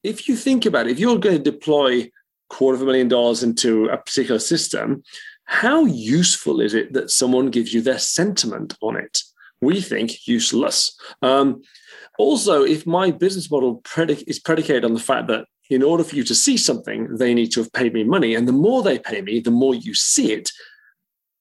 if 0.03 0.27
you 0.27 0.35
think 0.35 0.65
about 0.65 0.87
it, 0.87 0.91
if 0.91 0.99
you're 0.99 1.19
going 1.19 1.37
to 1.37 1.51
deploy 1.51 2.09
quarter 2.49 2.75
of 2.75 2.81
a 2.81 2.85
million 2.85 3.07
dollars 3.07 3.43
into 3.43 3.85
a 3.85 3.97
particular 3.97 4.39
system, 4.39 5.03
how 5.45 5.85
useful 5.85 6.61
is 6.61 6.73
it 6.73 6.93
that 6.93 7.11
someone 7.11 7.49
gives 7.51 7.73
you 7.73 7.81
their 7.81 7.99
sentiment 7.99 8.75
on 8.81 8.95
it? 8.95 9.19
We 9.61 9.81
think 9.81 10.27
useless. 10.27 10.97
Um, 11.21 11.61
also, 12.17 12.63
if 12.63 12.85
my 12.85 13.11
business 13.11 13.49
model 13.51 13.81
is 13.97 14.39
predicated 14.39 14.85
on 14.85 14.93
the 14.93 14.99
fact 14.99 15.27
that 15.27 15.45
in 15.69 15.83
order 15.83 16.03
for 16.03 16.15
you 16.15 16.23
to 16.23 16.35
see 16.35 16.57
something, 16.57 17.15
they 17.17 17.33
need 17.33 17.51
to 17.53 17.61
have 17.61 17.73
paid 17.73 17.93
me 17.93 18.03
money, 18.03 18.35
and 18.35 18.47
the 18.47 18.53
more 18.53 18.83
they 18.83 18.99
pay 18.99 19.21
me, 19.21 19.39
the 19.39 19.51
more 19.51 19.75
you 19.75 19.93
see 19.93 20.31
it, 20.31 20.49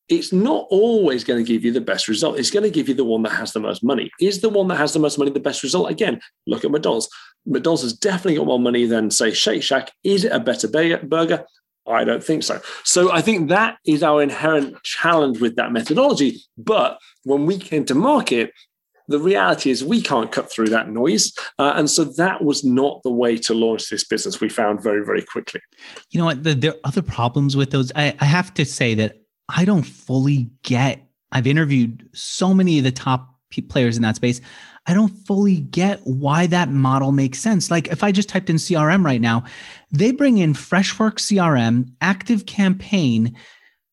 it's 0.08 0.32
not 0.32 0.66
always 0.70 1.24
going 1.24 1.42
to 1.42 1.50
give 1.50 1.64
you 1.64 1.72
the 1.72 1.80
best 1.80 2.08
result. 2.08 2.38
It's 2.38 2.50
going 2.50 2.64
to 2.64 2.70
give 2.70 2.88
you 2.88 2.94
the 2.94 3.04
one 3.04 3.22
that 3.22 3.32
has 3.32 3.52
the 3.52 3.60
most 3.60 3.82
money. 3.82 4.10
Is 4.20 4.40
the 4.40 4.50
one 4.50 4.68
that 4.68 4.76
has 4.76 4.92
the 4.92 4.98
most 4.98 5.18
money 5.18 5.30
the 5.30 5.40
best 5.40 5.62
result? 5.62 5.90
Again, 5.90 6.20
look 6.46 6.64
at 6.64 6.70
McDonald's. 6.70 7.08
McDonald's 7.46 7.82
has 7.82 7.94
definitely 7.94 8.36
got 8.36 8.46
more 8.46 8.60
money 8.60 8.84
than, 8.84 9.10
say, 9.10 9.32
Shake 9.32 9.62
Shack. 9.62 9.92
Is 10.02 10.24
it 10.24 10.32
a 10.32 10.40
better 10.40 10.68
burger? 10.68 11.46
I 11.86 12.04
don't 12.04 12.24
think 12.24 12.42
so. 12.42 12.60
So 12.84 13.12
I 13.12 13.20
think 13.20 13.48
that 13.48 13.76
is 13.86 14.02
our 14.02 14.22
inherent 14.22 14.82
challenge 14.82 15.40
with 15.40 15.56
that 15.56 15.72
methodology. 15.72 16.40
But 16.56 16.98
when 17.24 17.46
we 17.46 17.58
came 17.58 17.84
to 17.86 17.94
market, 17.94 18.52
the 19.08 19.18
reality 19.18 19.70
is 19.70 19.84
we 19.84 20.00
can't 20.00 20.32
cut 20.32 20.50
through 20.50 20.68
that 20.68 20.88
noise. 20.88 21.32
Uh, 21.58 21.74
and 21.76 21.90
so 21.90 22.04
that 22.04 22.42
was 22.42 22.64
not 22.64 23.02
the 23.02 23.10
way 23.10 23.36
to 23.38 23.54
launch 23.54 23.88
this 23.88 24.04
business, 24.04 24.40
we 24.40 24.48
found 24.48 24.82
very, 24.82 25.04
very 25.04 25.22
quickly. 25.22 25.60
You 26.10 26.18
know 26.18 26.26
what? 26.26 26.42
The, 26.42 26.54
there 26.54 26.72
are 26.72 26.80
other 26.84 27.02
problems 27.02 27.56
with 27.56 27.70
those. 27.70 27.92
I, 27.94 28.16
I 28.20 28.24
have 28.24 28.54
to 28.54 28.64
say 28.64 28.94
that 28.94 29.16
I 29.48 29.64
don't 29.64 29.82
fully 29.82 30.50
get, 30.62 31.06
I've 31.32 31.46
interviewed 31.46 32.08
so 32.14 32.54
many 32.54 32.78
of 32.78 32.84
the 32.84 32.92
top 32.92 33.30
players 33.68 33.96
in 33.96 34.02
that 34.02 34.16
space. 34.16 34.40
I 34.86 34.94
don't 34.94 35.10
fully 35.26 35.60
get 35.60 36.00
why 36.04 36.46
that 36.48 36.68
model 36.70 37.12
makes 37.12 37.38
sense. 37.38 37.70
Like 37.70 37.88
if 37.88 38.02
I 38.02 38.12
just 38.12 38.28
typed 38.28 38.50
in 38.50 38.56
CRM 38.56 39.04
right 39.04 39.20
now, 39.20 39.44
they 39.90 40.12
bring 40.12 40.38
in 40.38 40.54
Freshworks 40.54 41.32
CRM, 41.32 41.90
Active 42.00 42.46
Campaign, 42.46 43.36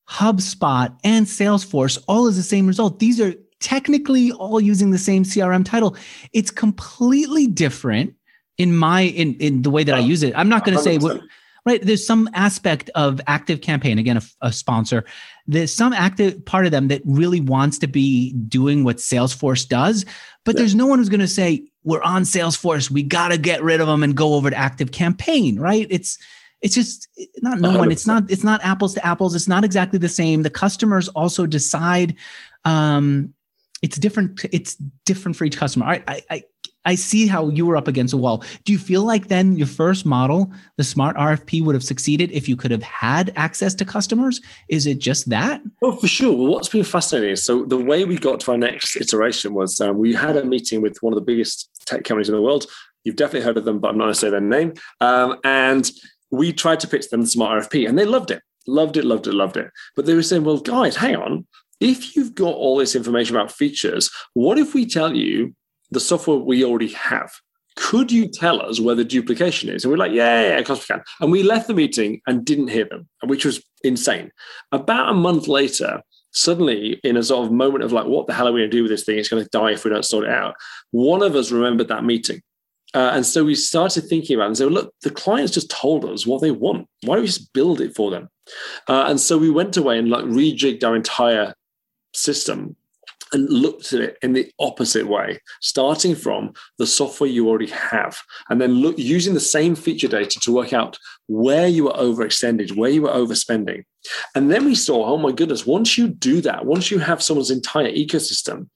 HubSpot, 0.10 0.96
and 1.04 1.26
Salesforce 1.26 2.02
all 2.08 2.28
as 2.28 2.36
the 2.36 2.44
same 2.44 2.68
result. 2.68 3.00
These 3.00 3.22
are 3.22 3.34
technically 3.62 4.32
all 4.34 4.60
using 4.60 4.92
the 4.92 4.98
same 4.98 5.24
CRM 5.24 5.64
title. 5.64 5.96
It's 6.34 6.52
completely 6.52 7.48
different 7.48 8.16
in 8.58 8.76
my 8.76 9.02
in 9.02 9.36
in 9.36 9.62
the 9.62 9.70
way 9.70 9.84
that 9.84 9.96
I 9.96 10.00
use 10.00 10.24
it. 10.24 10.34
I'm 10.36 10.50
not 10.50 10.66
going 10.66 10.78
to 10.78 10.84
say 10.84 10.98
what 10.98 11.22
right 11.66 11.82
there's 11.84 12.06
some 12.06 12.30
aspect 12.34 12.90
of 12.96 13.22
active 13.28 13.62
campaign 13.62 14.00
again 14.00 14.18
a, 14.18 14.22
a, 14.42 14.52
sponsor 14.52 15.06
there's 15.48 15.74
some 15.74 15.94
active 15.94 16.44
part 16.46 16.66
of 16.66 16.72
them 16.72 16.88
that 16.88 17.02
really 17.06 17.40
wants 17.40 17.78
to 17.78 17.88
be 17.88 18.34
doing 18.34 18.84
what 18.84 18.98
salesforce 18.98 19.68
does 19.68 20.06
but 20.44 20.56
yeah. 20.56 20.60
there's 20.60 20.76
no 20.76 20.86
one 20.86 21.00
who's 21.00 21.10
going 21.10 21.20
to 21.20 21.28
say 21.28 21.64
we're 21.84 22.02
on 22.02 22.24
salesforce 22.24 22.90
we 22.90 23.04
got 23.04 23.30
to 23.30 23.38
get 23.38 23.64
rid 23.64 23.82
of 23.82 23.88
them 23.88 24.04
and 24.04 24.16
go 24.16 24.34
over 24.34 24.50
to 24.50 24.56
active 24.56 24.92
campaign 24.92 25.60
right 25.60 25.88
it's 25.90 26.18
it's 26.62 26.76
just 26.76 27.08
not 27.42 27.60
no 27.60 27.70
100%. 27.70 27.78
one 27.78 27.92
it's 27.92 28.08
not 28.08 28.30
it's 28.30 28.44
not 28.44 28.64
apples 28.64 28.94
to 28.94 29.06
apples 29.06 29.36
it's 29.36 29.48
not 29.48 29.64
exactly 29.64 30.00
the 30.00 30.10
same 30.10 30.44
the 30.44 30.50
customers 30.50 31.08
also 31.10 31.46
decide 31.46 32.16
um 32.66 33.34
it's 33.82 33.98
different 33.98 34.46
it's 34.52 34.76
different 35.06 35.36
for 35.36 35.46
each 35.46 35.58
customer. 35.58 35.86
I, 35.86 36.04
I 36.08 36.22
i 36.30 36.44
i 36.84 36.96
see 36.96 37.28
how 37.28 37.48
you 37.50 37.66
were 37.66 37.78
up 37.78 37.88
against 37.88 38.14
a 38.14 38.18
wall. 38.18 38.44
Do 38.66 38.74
you 38.74 38.80
feel 38.80 39.04
like 39.04 39.28
then 39.28 39.56
your 39.56 39.68
first 39.68 40.06
model 40.06 40.52
the 40.78 40.84
smart 40.84 41.16
rfp 41.16 41.64
would 41.64 41.76
have 41.76 41.84
succeeded 41.84 42.32
if 42.32 42.50
you 42.50 42.56
could 42.56 42.72
have 42.72 42.84
had 42.84 43.34
access 43.36 43.74
to 43.76 43.86
customers? 43.86 44.42
Is 44.70 44.88
it 44.88 45.00
just 45.00 45.30
that? 45.30 45.62
Oh 45.84 45.96
for 45.96 46.08
sure. 46.08 46.36
Well 46.36 46.48
what's 46.48 46.70
been 46.70 46.84
fascinating 46.84 47.32
is 47.32 47.44
so 47.44 47.66
the 47.66 47.78
way 47.78 48.06
we 48.06 48.18
got 48.18 48.40
to 48.42 48.52
our 48.52 48.58
next 48.58 48.96
iteration 48.96 49.54
was 49.54 49.80
um, 49.82 49.98
we 49.98 50.14
had 50.14 50.38
a 50.38 50.46
meeting 50.46 50.82
with 50.82 50.98
one 51.02 51.14
of 51.14 51.20
the 51.20 51.26
biggest 51.26 51.70
tech 51.86 52.04
companies 52.04 52.30
in 52.30 52.36
the 52.36 52.42
world. 52.42 52.66
You've 53.04 53.16
definitely 53.16 53.46
heard 53.46 53.58
of 53.58 53.66
them 53.66 53.80
but 53.80 53.90
i'm 53.90 53.98
not 53.98 54.06
going 54.06 54.14
to 54.14 54.20
say 54.20 54.30
their 54.30 54.42
name. 54.42 54.74
Um, 55.02 55.38
and 55.44 55.90
we 56.32 56.54
tried 56.54 56.80
to 56.82 56.88
pitch 56.88 57.10
them 57.10 57.22
the 57.22 57.28
smart 57.28 57.64
rfp 57.64 57.88
and 57.88 57.98
they 57.98 58.06
loved 58.06 58.32
it. 58.32 58.42
Loved 58.68 58.98
it 58.98 59.06
loved 59.06 59.28
it 59.28 59.34
loved 59.34 59.58
it. 59.58 59.70
But 59.96 60.06
they 60.06 60.16
were 60.16 60.24
saying 60.24 60.44
well 60.44 60.58
guys 60.58 60.96
hang 60.96 61.16
on 61.16 61.46
if 61.82 62.16
you've 62.16 62.36
got 62.36 62.54
all 62.54 62.78
this 62.78 62.96
information 62.96 63.36
about 63.36 63.52
features, 63.52 64.10
what 64.34 64.58
if 64.58 64.74
we 64.74 64.86
tell 64.86 65.16
you 65.16 65.54
the 65.90 66.00
software 66.00 66.38
we 66.38 66.64
already 66.64 66.90
have? 66.90 67.34
Could 67.76 68.12
you 68.12 68.28
tell 68.28 68.62
us 68.62 68.80
where 68.80 68.96
the 68.96 69.04
duplication 69.04 69.70
is? 69.70 69.84
And 69.84 69.92
we're 69.92 69.98
like, 69.98 70.12
yeah, 70.12 70.50
yeah, 70.50 70.58
of 70.60 70.66
course 70.66 70.88
we 70.88 70.94
can. 70.94 71.04
And 71.20 71.32
we 71.32 71.42
left 71.42 71.68
the 71.68 71.74
meeting 71.74 72.22
and 72.28 72.46
didn't 72.46 72.68
hear 72.68 72.86
them, 72.86 73.10
which 73.26 73.46
was 73.46 73.64
insane. 73.84 74.32
About 74.72 75.10
a 75.10 75.14
month 75.14 75.48
later, 75.48 76.02
suddenly 76.32 77.00
in 77.04 77.18
a 77.18 77.24
sort 77.24 77.46
of 77.46 77.52
moment 77.52 77.84
of 77.84 77.92
like, 77.92 78.06
what 78.06 78.28
the 78.28 78.34
hell 78.34 78.48
are 78.48 78.52
we 78.52 78.62
going 78.62 78.72
to 78.72 78.78
do 78.78 78.84
with 78.84 78.92
this 78.92 79.04
thing? 79.04 79.18
It's 79.18 79.30
going 79.30 79.44
to 79.44 79.50
die 79.50 79.72
if 79.72 79.84
we 79.84 79.92
don't 79.92 80.06
sort 80.06 80.26
it 80.26 80.32
out. 80.32 80.56
One 80.92 81.24
of 81.24 81.36
us 81.36 81.52
remembered 81.52 81.88
that 81.88 82.04
meeting. 82.04 82.42
Uh, 82.94 83.12
and 83.14 83.26
so 83.26 83.46
we 83.46 83.56
started 83.56 84.02
thinking 84.02 84.36
about 84.36 84.46
it 84.46 84.48
and 84.48 84.58
said, 84.58 84.72
look, 84.72 84.94
the 85.02 85.10
clients 85.10 85.54
just 85.54 85.72
told 85.72 86.04
us 86.04 86.28
what 86.28 86.42
they 86.42 86.52
want. 86.52 86.88
Why 87.04 87.16
don't 87.16 87.24
we 87.24 87.28
just 87.28 87.54
build 87.54 87.80
it 87.80 87.96
for 87.96 88.12
them? 88.12 88.28
Uh, 88.88 89.06
and 89.08 89.20
so 89.20 89.38
we 89.38 89.50
went 89.50 89.78
away 89.78 89.98
and 89.98 90.10
like 90.10 90.26
rejigged 90.26 90.84
our 90.84 90.96
entire 90.96 91.54
system 92.14 92.76
and 93.34 93.50
looked 93.50 93.94
at 93.94 94.02
it 94.02 94.18
in 94.22 94.34
the 94.34 94.52
opposite 94.60 95.08
way, 95.08 95.40
starting 95.62 96.16
from 96.16 96.54
the 96.78 96.88
software 96.88 97.30
you 97.30 97.48
already 97.48 97.68
have, 97.68 98.18
and 98.50 98.60
then 98.60 98.74
look 98.74 98.98
using 98.98 99.34
the 99.34 99.40
same 99.40 99.76
feature 99.76 100.08
data 100.08 100.40
to 100.40 100.52
work 100.52 100.74
out 100.74 100.98
where 101.28 101.68
you 101.68 101.86
were 101.86 101.94
overextended, 101.94 102.76
where 102.76 102.90
you 102.90 103.04
were 103.04 103.10
overspending. 103.10 103.84
And 104.36 104.52
then 104.52 104.66
we 104.66 104.76
saw, 104.76 105.06
oh 105.06 105.18
my 105.18 105.32
goodness, 105.32 105.66
once 105.66 105.98
you 105.98 106.10
do 106.10 106.42
that, 106.42 106.66
once 106.66 106.92
you 106.92 107.00
have 107.00 107.24
someone's 107.24 107.52
entire 107.52 107.92
ecosystem, 107.92 108.68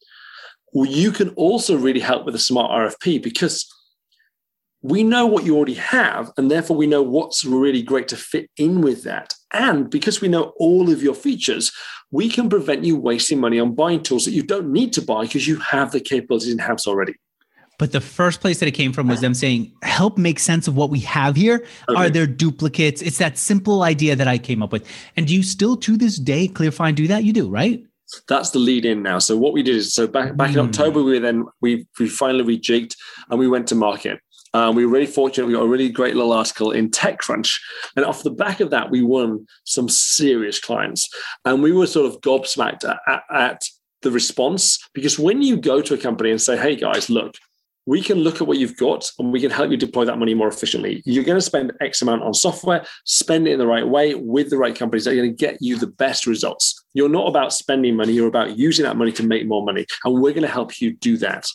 well, 0.71 0.89
you 0.89 1.11
can 1.11 1.29
also 1.31 1.77
really 1.77 1.99
help 1.99 2.25
with 2.25 2.35
a 2.35 2.39
smart 2.39 2.71
RFP 2.71 3.23
because 3.23 3.69
we 4.85 5.03
know 5.03 5.25
what 5.25 5.45
you 5.45 5.57
already 5.57 5.73
have, 5.73 6.31
and 6.37 6.51
therefore 6.51 6.77
we 6.77 6.85
know 6.85 7.01
what's 7.01 7.43
really 7.43 7.81
great 7.81 8.07
to 8.09 8.15
fit 8.15 8.51
in 8.55 8.81
with 8.81 9.01
that. 9.03 9.33
And 9.51 9.89
because 9.89 10.21
we 10.21 10.27
know 10.27 10.53
all 10.57 10.91
of 10.91 11.01
your 11.01 11.15
features, 11.15 11.71
we 12.11 12.29
can 12.29 12.49
prevent 12.49 12.83
you 12.83 12.95
wasting 12.95 13.39
money 13.39 13.59
on 13.59 13.73
buying 13.73 14.03
tools 14.03 14.25
that 14.25 14.31
you 14.31 14.43
don't 14.43 14.71
need 14.71 14.93
to 14.93 15.01
buy 15.01 15.23
because 15.23 15.47
you 15.47 15.55
have 15.55 15.91
the 15.91 15.99
capabilities 15.99 16.53
in 16.53 16.59
house 16.59 16.85
already. 16.85 17.15
But 17.79 17.93
the 17.93 17.99
first 17.99 18.41
place 18.41 18.59
that 18.59 18.67
it 18.67 18.73
came 18.73 18.93
from 18.93 19.07
was 19.07 19.21
them 19.21 19.33
saying, 19.33 19.73
help 19.81 20.19
make 20.19 20.39
sense 20.39 20.67
of 20.67 20.75
what 20.75 20.91
we 20.91 20.99
have 20.99 21.35
here. 21.35 21.65
Okay. 21.89 21.99
Are 21.99 22.09
there 22.11 22.27
duplicates? 22.27 23.01
It's 23.01 23.17
that 23.17 23.39
simple 23.39 23.81
idea 23.81 24.15
that 24.15 24.27
I 24.27 24.37
came 24.37 24.61
up 24.61 24.71
with. 24.71 24.87
And 25.17 25.25
do 25.25 25.35
you 25.35 25.41
still 25.41 25.75
to 25.77 25.97
this 25.97 26.17
day, 26.17 26.47
ClearFind, 26.47 26.93
do 26.93 27.07
that? 27.07 27.23
You 27.23 27.33
do, 27.33 27.49
right? 27.49 27.83
That's 28.27 28.51
the 28.51 28.59
lead 28.59 28.85
in 28.85 29.01
now. 29.01 29.17
So 29.17 29.35
what 29.35 29.51
we 29.51 29.63
did 29.63 29.75
is 29.75 29.93
so 29.93 30.05
back 30.05 30.37
back 30.37 30.49
in 30.49 30.59
hmm. 30.59 30.67
October, 30.67 31.01
we 31.01 31.17
then 31.17 31.45
we 31.59 31.87
we 31.99 32.07
finally 32.07 32.57
rejigged 32.57 32.95
and 33.29 33.39
we 33.39 33.47
went 33.47 33.67
to 33.69 33.75
market. 33.75 34.19
Um, 34.55 34.73
we 34.73 34.85
were 34.85 34.91
really 34.93 35.05
fortunate. 35.05 35.47
We 35.47 35.53
got 35.53 35.63
a 35.63 35.67
really 35.67 35.89
great 35.89 36.15
little 36.15 36.31
article 36.31 36.71
in 36.71 36.89
TechCrunch. 36.89 37.59
And 37.97 38.05
off 38.05 38.23
the 38.23 38.31
back 38.31 38.61
of 38.61 38.69
that, 38.69 38.89
we 38.89 39.01
won 39.01 39.45
some 39.65 39.89
serious 39.89 40.61
clients. 40.61 41.09
And 41.43 41.61
we 41.61 41.73
were 41.73 41.87
sort 41.87 42.05
of 42.05 42.21
gobsmacked 42.21 42.85
at, 42.85 43.23
at 43.29 43.63
the 44.01 44.11
response 44.11 44.79
because 44.93 45.19
when 45.19 45.41
you 45.41 45.57
go 45.57 45.81
to 45.81 45.93
a 45.93 45.97
company 45.97 46.31
and 46.31 46.41
say, 46.41 46.55
hey 46.55 46.77
guys, 46.77 47.09
look, 47.09 47.35
we 47.85 48.01
can 48.01 48.19
look 48.19 48.39
at 48.39 48.47
what 48.47 48.57
you've 48.57 48.77
got 48.77 49.11
and 49.19 49.33
we 49.33 49.41
can 49.41 49.51
help 49.51 49.71
you 49.71 49.77
deploy 49.77 50.05
that 50.05 50.17
money 50.17 50.33
more 50.33 50.47
efficiently. 50.47 51.03
You're 51.05 51.25
going 51.25 51.37
to 51.37 51.41
spend 51.41 51.73
X 51.81 52.01
amount 52.01 52.23
on 52.23 52.33
software, 52.33 52.85
spend 53.03 53.49
it 53.49 53.51
in 53.51 53.59
the 53.59 53.67
right 53.67 53.85
way 53.85 54.15
with 54.15 54.49
the 54.49 54.57
right 54.57 54.73
companies 54.73 55.03
that 55.03 55.11
are 55.11 55.17
going 55.17 55.31
to 55.31 55.35
get 55.35 55.57
you 55.59 55.77
the 55.77 55.87
best 55.87 56.25
results. 56.25 56.81
You're 56.93 57.09
not 57.09 57.27
about 57.27 57.51
spending 57.51 57.97
money, 57.97 58.13
you're 58.13 58.29
about 58.29 58.57
using 58.57 58.85
that 58.85 58.95
money 58.95 59.11
to 59.11 59.23
make 59.23 59.47
more 59.47 59.65
money. 59.65 59.85
And 60.05 60.15
we're 60.15 60.31
going 60.31 60.43
to 60.43 60.47
help 60.47 60.79
you 60.79 60.93
do 60.93 61.17
that. 61.17 61.45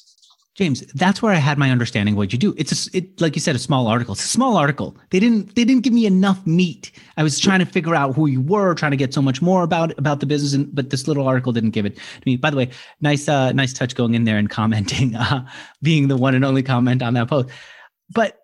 James, 0.56 0.80
that's 0.94 1.22
where 1.22 1.32
I 1.32 1.36
had 1.36 1.58
my 1.58 1.70
understanding 1.70 2.14
of 2.14 2.18
what 2.18 2.32
you 2.32 2.38
do. 2.38 2.54
It's 2.58 2.88
a, 2.88 2.96
it, 2.96 3.20
like 3.20 3.36
you 3.36 3.40
said, 3.40 3.54
a 3.54 3.58
small 3.58 3.86
article. 3.86 4.14
It's 4.14 4.24
a 4.24 4.28
small 4.28 4.56
article. 4.56 4.96
They 5.10 5.20
didn't, 5.20 5.54
they 5.54 5.64
didn't 5.64 5.84
give 5.84 5.92
me 5.92 6.06
enough 6.06 6.44
meat. 6.44 6.90
I 7.16 7.22
was 7.22 7.38
trying 7.38 7.60
to 7.60 7.66
figure 7.66 7.94
out 7.94 8.16
who 8.16 8.26
you 8.26 8.40
were, 8.40 8.74
trying 8.74 8.90
to 8.90 8.96
get 8.96 9.14
so 9.14 9.22
much 9.22 9.40
more 9.40 9.62
about 9.62 9.96
about 9.96 10.18
the 10.18 10.26
business, 10.26 10.52
and, 10.52 10.74
but 10.74 10.90
this 10.90 11.06
little 11.06 11.26
article 11.26 11.52
didn't 11.52 11.70
give 11.70 11.86
it 11.86 11.96
to 11.96 12.22
me. 12.26 12.36
By 12.36 12.50
the 12.50 12.56
way, 12.56 12.70
nice, 13.00 13.28
uh, 13.28 13.52
nice 13.52 13.72
touch 13.72 13.94
going 13.94 14.14
in 14.14 14.24
there 14.24 14.38
and 14.38 14.50
commenting, 14.50 15.14
uh, 15.16 15.46
being 15.82 16.08
the 16.08 16.16
one 16.16 16.34
and 16.34 16.44
only 16.44 16.64
comment 16.64 17.00
on 17.00 17.14
that 17.14 17.28
post. 17.28 17.48
But 18.10 18.40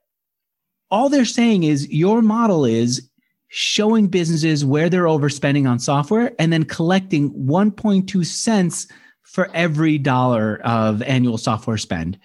all 0.91 1.09
they're 1.09 1.25
saying 1.25 1.65
is 1.65 1.89
your 1.91 2.23
model 2.23 2.65
is 2.65 3.11
showing 3.49 4.07
businesses 4.07 4.65
where 4.65 4.89
they're 4.89 5.05
overspending 5.05 5.69
on 5.69 5.79
software 5.79 6.33
and 6.39 6.53
then 6.53 6.65
collecting 6.65 7.33
1.2 7.33 8.25
cents 8.25 8.87
for 9.27 9.51
every 9.55 9.99
dollar 9.99 10.61
of 10.65 11.03
annual 11.03 11.39
software 11.39 11.79
spend? 11.79 12.19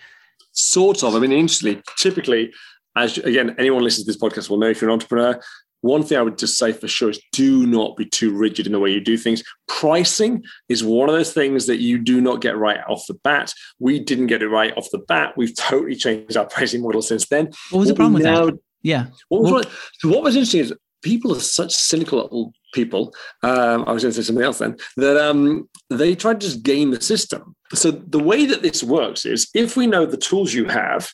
Sort 0.52 1.04
of. 1.04 1.16
I 1.16 1.20
mean, 1.20 1.32
interestingly, 1.32 1.82
typically, 1.98 2.54
as 2.96 3.18
again, 3.18 3.56
anyone 3.58 3.84
listening 3.84 4.06
to 4.06 4.12
this 4.12 4.22
podcast 4.22 4.50
will 4.50 4.58
know 4.58 4.68
if 4.68 4.82
you're 4.82 4.90
an 4.90 4.94
entrepreneur, 4.94 5.42
one 5.82 6.04
thing 6.04 6.18
I 6.18 6.22
would 6.22 6.38
just 6.38 6.58
say 6.58 6.72
for 6.72 6.88
sure 6.88 7.10
is 7.10 7.20
do 7.32 7.66
not 7.66 7.98
be 7.98 8.06
too 8.06 8.32
rigid 8.32 8.68
in 8.68 8.72
the 8.72 8.80
way 8.80 8.92
you 8.92 9.02
do 9.02 9.18
things. 9.18 9.44
Pricing 9.68 10.44
is 10.70 10.84
one 10.84 11.10
of 11.10 11.16
those 11.16 11.34
things 11.34 11.66
that 11.66 11.78
you 11.78 11.98
do 11.98 12.22
not 12.22 12.42
get 12.42 12.56
right 12.56 12.80
off 12.88 13.06
the 13.08 13.16
bat. 13.16 13.54
We 13.80 14.00
didn't 14.00 14.28
get 14.28 14.44
it 14.44 14.50
right 14.50 14.76
off 14.78 14.90
the 14.92 15.00
bat. 15.00 15.34
We've 15.36 15.56
totally 15.56 15.96
changed 15.96 16.38
our 16.38 16.46
pricing 16.50 16.82
model 16.82 17.02
since 17.02 17.28
then. 17.28 17.48
What 17.72 17.80
was 17.80 17.88
what 17.88 17.88
the 17.88 17.96
problem 17.96 18.14
with 18.14 18.24
now, 18.24 18.46
that? 18.46 18.60
Yeah. 18.84 19.08
What 19.30 19.42
was, 19.42 19.52
well, 19.52 19.64
so 20.00 20.10
what 20.10 20.24
was 20.24 20.36
interesting 20.36 20.62
is 20.62 20.74
people 21.02 21.36
are 21.36 21.40
such 21.40 21.74
cynical 21.74 22.54
people. 22.72 23.14
Um, 23.44 23.84
I 23.88 23.92
was 23.92 24.04
going 24.04 24.14
to 24.14 24.22
say 24.22 24.26
something 24.26 24.44
else 24.44 24.60
then. 24.60 24.78
That 24.98 25.18
um, 25.18 25.70
they 25.90 26.16
try 26.16 26.34
to 26.34 26.40
just 26.40 26.64
game 26.64 26.92
the 26.92 27.02
system. 27.02 27.56
So 27.74 27.92
the 27.92 28.20
way 28.20 28.46
that 28.46 28.62
this 28.62 28.84
works 28.84 29.26
is 29.26 29.50
if 29.54 29.78
we 29.78 29.88
know 29.88 30.06
the 30.06 30.18
tools 30.18 30.54
you 30.54 30.66
have, 30.66 31.12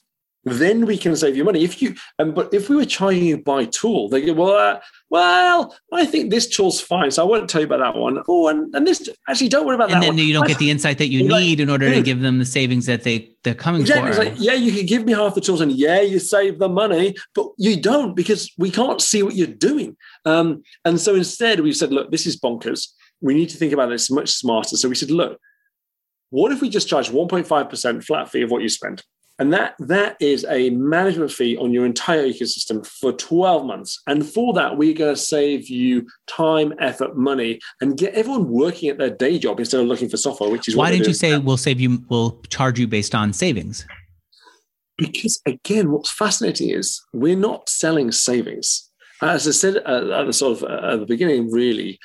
then 0.50 0.86
we 0.86 0.98
can 0.98 1.16
save 1.16 1.36
you 1.36 1.44
money. 1.44 1.64
If 1.64 1.82
you, 1.82 1.96
um, 2.20 2.34
but 2.34 2.54
if 2.54 2.70
we 2.70 2.76
were 2.76 2.86
charging 2.86 3.26
you 3.26 3.38
by 3.38 3.66
tool, 3.66 4.10
they 4.10 4.26
go, 4.26 4.34
well, 4.34 4.54
uh, 4.54 4.80
well, 5.10 5.76
I 5.92 6.06
think 6.06 6.30
this 6.30 6.48
tool's 6.48 6.80
fine, 6.82 7.12
so 7.12 7.24
I 7.24 7.26
won't 7.26 7.50
tell 7.50 7.62
you 7.62 7.68
about 7.68 7.80
that 7.80 8.00
one. 8.00 8.22
Oh, 8.28 8.48
and, 8.48 8.74
and 8.76 8.86
this 8.86 9.10
actually 9.28 9.50
don't 9.50 9.66
worry 9.66 9.76
about 9.76 9.92
and 9.92 10.02
that. 10.02 10.10
And 10.10 10.18
then 10.18 10.24
one. 10.24 10.28
you 10.28 10.34
don't 10.34 10.48
get 10.48 10.60
the 10.60 10.70
insight 10.70 10.98
that 11.00 11.08
you 11.08 11.24
need 11.24 11.30
like, 11.32 11.60
in 11.60 11.70
order 11.70 11.90
to 11.94 12.02
give 12.02 12.22
them 12.22 12.40
the 12.40 12.46
savings 12.46 12.86
that 12.86 13.04
they 13.04 13.32
they're 13.44 13.56
coming 13.56 13.82
exactly. 13.82 14.12
for. 14.12 14.24
Like, 14.26 14.34
yeah, 14.38 14.54
you 14.54 14.72
can 14.72 14.86
give 14.86 15.06
me 15.06 15.14
half 15.14 15.36
the 15.36 15.42
tools, 15.42 15.62
and 15.62 15.72
yeah, 15.72 16.02
you 16.02 16.20
save 16.20 16.60
the 16.60 16.70
money, 16.70 17.16
but 17.34 17.48
you 17.58 17.82
don't 17.82 18.16
because 18.16 18.52
we 18.58 18.70
can't 18.70 19.02
see 19.02 19.24
what 19.24 19.36
you're 19.36 19.48
doing. 19.48 19.96
Um, 20.26 20.64
and 20.86 21.00
so 21.00 21.16
instead, 21.16 21.62
we 21.62 21.74
said, 21.74 21.92
look, 21.92 22.12
this 22.12 22.26
is 22.26 22.40
bonkers. 22.40 22.90
We 23.22 23.34
need 23.34 23.50
to 23.50 23.58
think 23.58 23.74
about 23.74 23.90
this 23.90 24.12
much 24.12 24.30
smarter. 24.30 24.78
So 24.78 24.90
we 24.90 24.96
said, 24.96 25.10
look, 25.12 25.40
what 26.30 26.52
if 26.52 26.62
we 26.62 26.70
just 26.70 26.88
charge 26.88 27.10
1.5% 27.10 28.04
flat 28.04 28.30
fee 28.30 28.42
of 28.42 28.52
what 28.52 28.62
you 28.62 28.70
spend? 28.70 29.04
And 29.40 29.54
that 29.54 29.76
that 29.80 30.18
is 30.20 30.46
a 30.50 30.72
management 30.72 31.32
fee 31.32 31.58
on 31.58 31.72
your 31.72 31.86
entire 31.86 32.24
ecosystem 32.24 32.86
for 32.86 33.14
12 33.14 33.66
months. 33.66 34.02
And 34.08 34.26
for 34.26 34.54
that, 34.54 34.78
we're 34.78 34.96
going 34.96 35.14
to 35.14 35.22
save 35.22 35.70
you 35.70 36.08
time, 36.26 36.74
effort, 36.80 37.16
money, 37.16 37.60
and 37.80 37.98
get 37.98 38.16
everyone 38.16 38.50
working 38.50 38.90
at 38.90 38.98
their 38.98 39.12
day 39.12 39.38
job 39.38 39.60
instead 39.60 39.82
of 39.82 39.88
looking 39.88 40.10
for 40.10 40.18
software, 40.18 40.50
which 40.50 40.68
is 40.68 40.76
why 40.76 40.90
didn't 40.90 41.08
you 41.08 41.14
say 41.14 41.32
now. 41.32 41.40
we'll 41.40 41.58
save 41.58 41.80
you, 41.80 42.04
we'll 42.10 42.42
charge 42.50 42.80
you 42.80 42.88
based 42.88 43.14
on 43.14 43.32
savings? 43.32 43.86
Because 44.98 45.40
again, 45.46 45.92
what's 45.92 46.10
fascinating 46.10 46.72
is 46.72 47.04
we're 47.14 47.36
not 47.36 47.70
selling 47.70 48.12
savings. 48.12 48.90
As 49.22 49.48
I 49.48 49.52
said 49.52 49.78
at 49.78 50.26
the 50.26 50.34
sort 50.34 50.58
of 50.58 50.64
uh, 50.64 50.94
at 50.94 51.00
the 51.00 51.06
beginning, 51.06 51.52
really, 51.52 52.00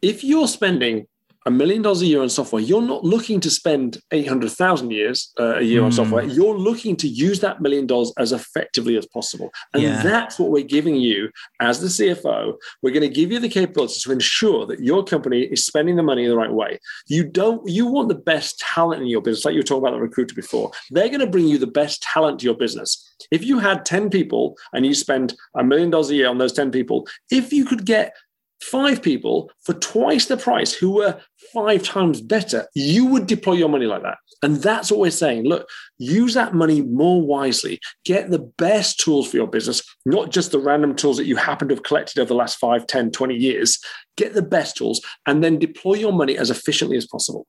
if 0.00 0.24
you're 0.24 0.48
spending 0.48 1.06
a 1.46 1.50
million 1.50 1.82
dollars 1.82 2.02
a 2.02 2.06
year 2.06 2.22
on 2.22 2.28
software, 2.28 2.62
you're 2.62 2.82
not 2.82 3.04
looking 3.04 3.40
to 3.40 3.50
spend 3.50 3.98
800,000 4.10 4.90
years 4.90 5.32
uh, 5.38 5.56
a 5.56 5.62
year 5.62 5.80
mm. 5.80 5.86
on 5.86 5.90
hmm. 5.90 5.96
software. 5.96 6.24
You're 6.24 6.56
looking 6.56 6.96
to 6.96 7.08
use 7.08 7.40
that 7.40 7.60
million 7.60 7.86
dollars 7.86 8.12
as 8.18 8.32
effectively 8.32 8.96
as 8.96 9.06
possible. 9.06 9.50
And 9.74 9.82
yeah. 9.82 10.02
that's 10.02 10.38
what 10.38 10.50
we're 10.50 10.64
giving 10.64 10.96
you 10.96 11.30
as 11.60 11.80
the 11.80 11.88
CFO. 11.88 12.54
We're 12.82 12.92
going 12.92 13.02
to 13.02 13.08
give 13.08 13.32
you 13.32 13.38
the 13.38 13.48
capabilities 13.48 14.02
to 14.02 14.12
ensure 14.12 14.66
that 14.66 14.80
your 14.80 15.04
company 15.04 15.42
is 15.42 15.64
spending 15.64 15.96
the 15.96 16.02
money 16.02 16.24
in 16.24 16.30
the 16.30 16.36
right 16.36 16.52
way. 16.52 16.78
You 17.08 17.24
don't, 17.24 17.68
you 17.68 17.86
want 17.86 18.08
the 18.08 18.14
best 18.14 18.58
talent 18.58 19.02
in 19.02 19.08
your 19.08 19.22
business, 19.22 19.44
like 19.44 19.54
you 19.54 19.60
were 19.60 19.64
talking 19.64 19.84
about 19.84 19.96
the 19.96 20.02
recruiter 20.02 20.34
before. 20.34 20.70
They're 20.90 21.08
going 21.08 21.20
to 21.20 21.26
bring 21.26 21.48
you 21.48 21.58
the 21.58 21.66
best 21.66 22.02
talent 22.02 22.40
to 22.40 22.44
your 22.44 22.56
business. 22.56 23.08
If 23.30 23.44
you 23.44 23.58
had 23.58 23.84
10 23.84 24.10
people 24.10 24.56
and 24.72 24.86
you 24.86 24.94
spend 24.94 25.34
a 25.56 25.64
million 25.64 25.90
dollars 25.90 26.10
a 26.10 26.14
year 26.14 26.28
on 26.28 26.38
those 26.38 26.52
10 26.52 26.70
people, 26.70 27.06
if 27.30 27.52
you 27.52 27.64
could 27.64 27.84
get 27.84 28.14
five 28.62 29.02
people 29.02 29.50
for 29.60 29.74
twice 29.74 30.26
the 30.26 30.36
price 30.36 30.72
who 30.72 30.92
were 30.92 31.20
five 31.52 31.82
times 31.82 32.20
better, 32.20 32.66
you 32.74 33.06
would 33.06 33.26
deploy 33.26 33.54
your 33.54 33.68
money 33.68 33.86
like 33.86 34.02
that. 34.02 34.18
And 34.42 34.56
that's 34.56 34.90
what 34.90 35.00
we're 35.00 35.10
saying. 35.10 35.44
Look, 35.44 35.68
use 35.98 36.34
that 36.34 36.54
money 36.54 36.82
more 36.82 37.22
wisely. 37.22 37.80
Get 38.04 38.30
the 38.30 38.38
best 38.38 38.98
tools 38.98 39.30
for 39.30 39.36
your 39.36 39.46
business, 39.46 39.82
not 40.04 40.30
just 40.30 40.50
the 40.50 40.58
random 40.58 40.96
tools 40.96 41.16
that 41.16 41.26
you 41.26 41.36
happen 41.36 41.68
to 41.68 41.74
have 41.74 41.84
collected 41.84 42.20
over 42.20 42.28
the 42.28 42.34
last 42.34 42.58
5, 42.58 42.86
10, 42.86 43.10
20 43.12 43.34
years. 43.34 43.78
Get 44.16 44.34
the 44.34 44.42
best 44.42 44.76
tools 44.76 45.00
and 45.26 45.44
then 45.44 45.58
deploy 45.58 45.94
your 45.94 46.12
money 46.12 46.36
as 46.36 46.50
efficiently 46.50 46.96
as 46.96 47.06
possible. 47.06 47.46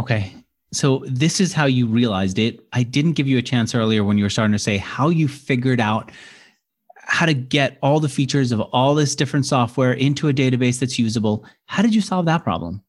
Okay. 0.00 0.32
So 0.72 1.04
this 1.06 1.40
is 1.40 1.52
how 1.52 1.66
you 1.66 1.86
realized 1.86 2.38
it. 2.38 2.60
I 2.72 2.84
didn't 2.84 3.12
give 3.12 3.26
you 3.26 3.38
a 3.38 3.42
chance 3.42 3.74
earlier 3.74 4.04
when 4.04 4.16
you 4.16 4.24
were 4.24 4.30
starting 4.30 4.52
to 4.52 4.58
say 4.58 4.76
how 4.76 5.08
you 5.08 5.26
figured 5.26 5.80
out 5.80 6.12
how 7.02 7.26
to 7.26 7.34
get 7.34 7.78
all 7.82 8.00
the 8.00 8.08
features 8.08 8.52
of 8.52 8.60
all 8.60 8.94
this 8.94 9.14
different 9.14 9.46
software 9.46 9.92
into 9.92 10.28
a 10.28 10.32
database 10.32 10.78
that's 10.78 10.98
usable. 10.98 11.44
How 11.66 11.82
did 11.82 11.94
you 11.94 12.00
solve 12.00 12.26
that 12.26 12.44
problem? 12.44 12.82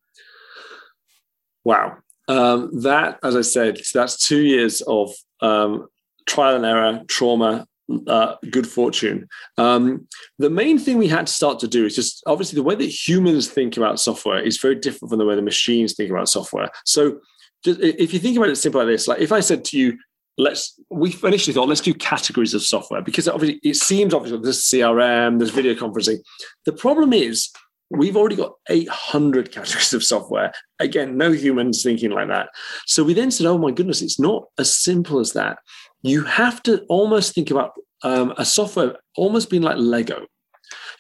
Wow. 1.63 1.97
Um, 2.28 2.82
that, 2.82 3.19
as 3.24 3.36
I 3.36 3.41
said, 3.41 3.84
so 3.84 4.00
that's 4.00 4.17
two 4.17 4.41
years 4.41 4.82
of 4.82 5.13
um, 5.41 5.88
trial 6.28 6.56
and 6.56 6.65
error, 6.65 7.02
trauma, 7.08 7.67
uh, 8.08 8.36
good 8.50 8.67
fortune. 8.67 9.28
Um, 9.58 10.08
the 10.39 10.50
main 10.50 10.80
thing 10.80 10.97
we 10.97 11.08
had 11.08 11.28
to 11.28 11.34
start 11.34 11.60
to 11.60 11.67
do 11.67 11.86
is 11.86 11.95
just 11.95 12.24
obviously 12.26 12.56
the 12.56 12.63
way 12.63 12.76
that 12.76 12.86
humans 12.86 13.50
think 13.50 13.76
about 13.78 14.00
software 14.00 14.39
is 14.39 14.58
very 14.58 14.76
different 14.76 15.10
from 15.10 15.19
the 15.19 15.26
way 15.26 15.36
the 15.36 15.41
machines 15.41 15.93
think 15.93 16.10
about 16.10 16.30
software. 16.30 16.69
So, 16.86 17.19
just, 17.63 17.80
if 17.80 18.13
you 18.13 18.19
think 18.19 18.38
about 18.38 18.50
it 18.50 18.56
simple 18.56 18.82
like 18.82 18.88
this, 18.88 19.08
like 19.08 19.19
if 19.19 19.32
I 19.32 19.39
said 19.39 19.65
to 19.65 19.78
you, 19.78 19.97
let's 20.41 20.80
we 20.89 21.15
initially 21.23 21.54
thought 21.54 21.69
let's 21.69 21.82
do 21.82 21.93
categories 21.93 22.54
of 22.54 22.63
software 22.63 23.01
because 23.01 23.27
obviously 23.27 23.60
it 23.63 23.75
seems 23.75 24.13
obviously 24.13 24.41
there's 24.41 24.62
crm 24.62 25.38
there's 25.38 25.51
video 25.51 25.73
conferencing. 25.73 26.17
The 26.65 26.73
problem 26.73 27.13
is 27.13 27.49
we've 27.89 28.17
already 28.17 28.36
got 28.36 28.54
800 28.69 29.51
categories 29.51 29.93
of 29.93 30.04
software. 30.04 30.51
Again 30.80 31.17
no 31.17 31.32
humans 31.32 31.84
thinking 31.84 32.12
like 32.12 32.30
that. 32.30 32.49
So 32.88 33.04
we 33.04 33.13
then 33.13 33.32
said 33.32 33.45
oh 33.45 33.58
my 33.58 33.71
goodness 33.71 34.01
it's 34.01 34.19
not 34.19 34.45
as 34.58 34.75
simple 34.75 35.19
as 35.19 35.34
that. 35.34 35.60
You 36.01 36.23
have 36.23 36.63
to 36.63 36.84
almost 36.89 37.36
think 37.36 37.51
about 37.51 37.73
um, 38.04 38.34
a 38.38 38.45
software 38.45 38.95
almost 39.15 39.51
being 39.51 39.62
like 39.62 39.77
lego 39.77 40.25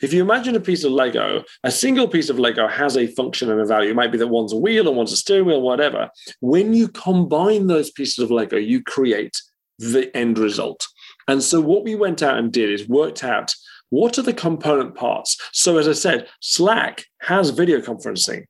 if 0.01 0.13
you 0.13 0.21
imagine 0.21 0.55
a 0.55 0.59
piece 0.59 0.83
of 0.83 0.91
Lego, 0.91 1.43
a 1.63 1.71
single 1.71 2.07
piece 2.07 2.29
of 2.29 2.39
Lego 2.39 2.67
has 2.67 2.97
a 2.97 3.07
function 3.07 3.51
and 3.51 3.61
a 3.61 3.65
value. 3.65 3.91
It 3.91 3.95
might 3.95 4.11
be 4.11 4.17
that 4.17 4.27
one's 4.27 4.53
a 4.53 4.57
wheel 4.57 4.87
and 4.87 4.97
one's 4.97 5.11
a 5.11 5.17
steering 5.17 5.45
wheel, 5.45 5.61
whatever. 5.61 6.09
When 6.39 6.73
you 6.73 6.87
combine 6.87 7.67
those 7.67 7.91
pieces 7.91 8.19
of 8.19 8.31
Lego, 8.31 8.57
you 8.57 8.83
create 8.83 9.41
the 9.79 10.15
end 10.15 10.37
result. 10.37 10.87
And 11.27 11.41
so 11.41 11.61
what 11.61 11.83
we 11.83 11.95
went 11.95 12.21
out 12.21 12.37
and 12.37 12.51
did 12.51 12.71
is 12.71 12.87
worked 12.87 13.23
out 13.23 13.53
what 13.89 14.17
are 14.17 14.23
the 14.23 14.33
component 14.33 14.95
parts. 14.95 15.37
So 15.51 15.77
as 15.77 15.87
I 15.87 15.93
said, 15.93 16.27
Slack 16.39 17.05
has 17.21 17.49
video 17.49 17.79
conferencing. 17.79 18.45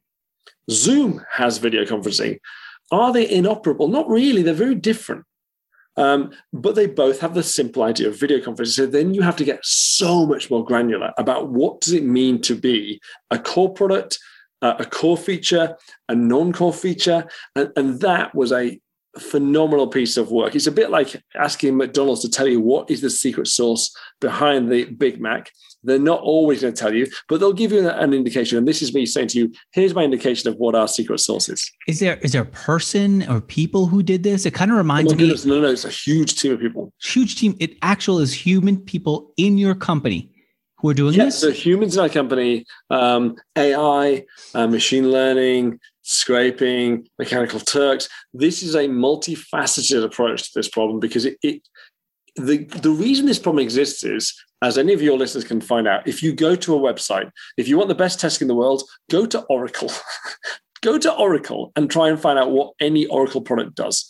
Zoom 0.70 1.26
has 1.32 1.58
video 1.58 1.84
conferencing. 1.84 2.40
Are 2.92 3.12
they 3.12 3.30
inoperable? 3.30 3.88
Not 3.88 4.08
really. 4.08 4.44
They're 4.44 4.54
very 4.54 4.76
different. 4.76 5.26
Um, 5.98 6.32
but 6.54 6.76
they 6.76 6.88
both 6.88 7.20
have 7.20 7.34
the 7.34 7.44
simple 7.44 7.84
idea 7.84 8.08
of 8.08 8.20
video 8.20 8.40
conferencing. 8.40 8.68
So 8.68 8.86
then 8.86 9.14
you 9.14 9.22
have 9.22 9.36
to 9.38 9.46
get 9.46 9.60
so 9.64 10.26
much 10.26 10.50
more 10.50 10.64
granular 10.64 11.12
about 11.18 11.50
what 11.50 11.82
does 11.82 11.94
it 11.94 12.04
mean 12.04 12.42
to 12.44 12.56
be 12.56 13.02
a 13.30 13.38
core 13.38 13.74
product, 13.74 14.18
uh, 14.62 14.76
a 14.80 14.86
core 14.86 15.18
feature, 15.18 15.76
a 16.08 16.16
non-core 16.16 16.74
feature, 16.74 17.26
and, 17.56 17.72
and 17.76 18.00
that 18.02 18.34
was 18.34 18.52
a 18.52 18.80
phenomenal 19.20 19.88
piece 19.88 20.16
of 20.16 20.32
work. 20.32 20.56
It's 20.56 20.68
a 20.68 20.72
bit 20.72 20.90
like 20.90 21.22
asking 21.36 21.76
McDonald's 21.76 22.22
to 22.22 22.30
tell 22.30 22.48
you 22.48 22.62
what 22.62 22.90
is 22.90 23.02
the 23.02 23.10
secret 23.10 23.48
sauce 23.48 23.94
behind 24.22 24.72
the 24.72 24.86
Big 24.86 25.20
Mac. 25.20 25.52
They're 25.84 26.00
not 26.00 26.22
always 26.22 26.62
going 26.62 26.74
to 26.74 26.80
tell 26.80 26.94
you, 26.94 27.08
but 27.28 27.40
they'll 27.40 27.54
give 27.54 27.72
you 27.72 27.90
an 27.90 28.14
indication. 28.14 28.58
And 28.58 28.68
this 28.68 28.82
is 28.82 28.94
me 28.94 29.06
saying 29.06 29.30
to 29.30 29.40
you, 29.40 29.54
here's 29.72 29.96
my 29.96 30.04
indication 30.04 30.50
of 30.50 30.58
what 30.58 30.76
our 30.76 30.88
secret 30.88 31.20
sauce 31.20 31.50
is. 31.50 31.72
Is 31.88 32.00
there 32.00 32.18
is 32.18 32.34
there 32.34 32.44
a 32.44 32.46
person 32.46 33.28
or 33.30 33.42
people 33.42 33.88
who 33.88 34.04
did 34.04 34.24
this? 34.24 34.46
It 34.46 34.54
kind 34.54 34.72
of 34.72 34.78
reminds 34.78 35.14
oh 35.14 35.16
me. 35.16 35.36
No, 35.46 35.62
no, 35.62 35.68
it's 35.70 35.86
a 35.86 35.90
huge 35.90 36.40
team 36.40 36.54
of 36.54 36.60
people. 36.60 36.94
Huge 37.02 37.36
team. 37.36 37.56
It 37.60 37.78
actual 37.82 38.20
is 38.20 38.34
human 38.34 38.78
people 38.78 39.34
in 39.38 39.58
your 39.58 39.76
company 39.76 40.32
who 40.78 40.90
are 40.90 40.94
doing 40.94 41.14
yes, 41.14 41.42
this. 41.42 41.42
so 41.42 41.52
humans 41.52 41.96
in 41.96 42.02
our 42.02 42.10
company, 42.10 42.66
um, 42.90 43.36
AI, 43.56 44.26
uh, 44.56 44.68
machine 44.68 45.12
learning, 45.12 45.80
scraping, 46.02 47.08
mechanical 47.20 47.60
Turks. 47.60 48.10
This 48.34 48.64
is 48.64 48.76
a 48.76 48.88
multifaceted 48.88 50.04
approach 50.04 50.44
to 50.44 50.60
this 50.60 50.68
problem 50.68 51.00
because 51.00 51.26
it, 51.26 51.38
it 51.44 51.62
the, 52.36 52.66
the 52.66 52.90
reason 52.90 53.26
this 53.26 53.40
problem 53.40 53.62
exists 53.64 54.04
is, 54.04 54.34
as 54.62 54.78
any 54.78 54.94
of 54.94 55.02
your 55.02 55.18
listeners 55.18 55.44
can 55.44 55.62
find 55.62 55.88
out, 55.88 56.08
if 56.08 56.22
you 56.22 56.34
go 56.34 56.56
to 56.56 56.76
a 56.76 56.80
website, 56.80 57.32
if 57.58 57.68
you 57.68 57.78
want 57.78 57.90
the 57.90 57.96
best 57.96 58.20
testing 58.20 58.46
in 58.46 58.48
the 58.48 58.56
world, 58.56 58.84
go 59.10 59.26
to 59.26 59.42
Oracle. 59.44 59.92
go 60.82 60.98
to 60.98 61.14
Oracle 61.14 61.72
and 61.76 61.90
try 61.90 62.10
and 62.10 62.20
find 62.20 62.38
out 62.38 62.52
what 62.52 62.74
any 62.80 63.06
Oracle 63.08 63.42
product 63.42 63.76
does. 63.76 64.08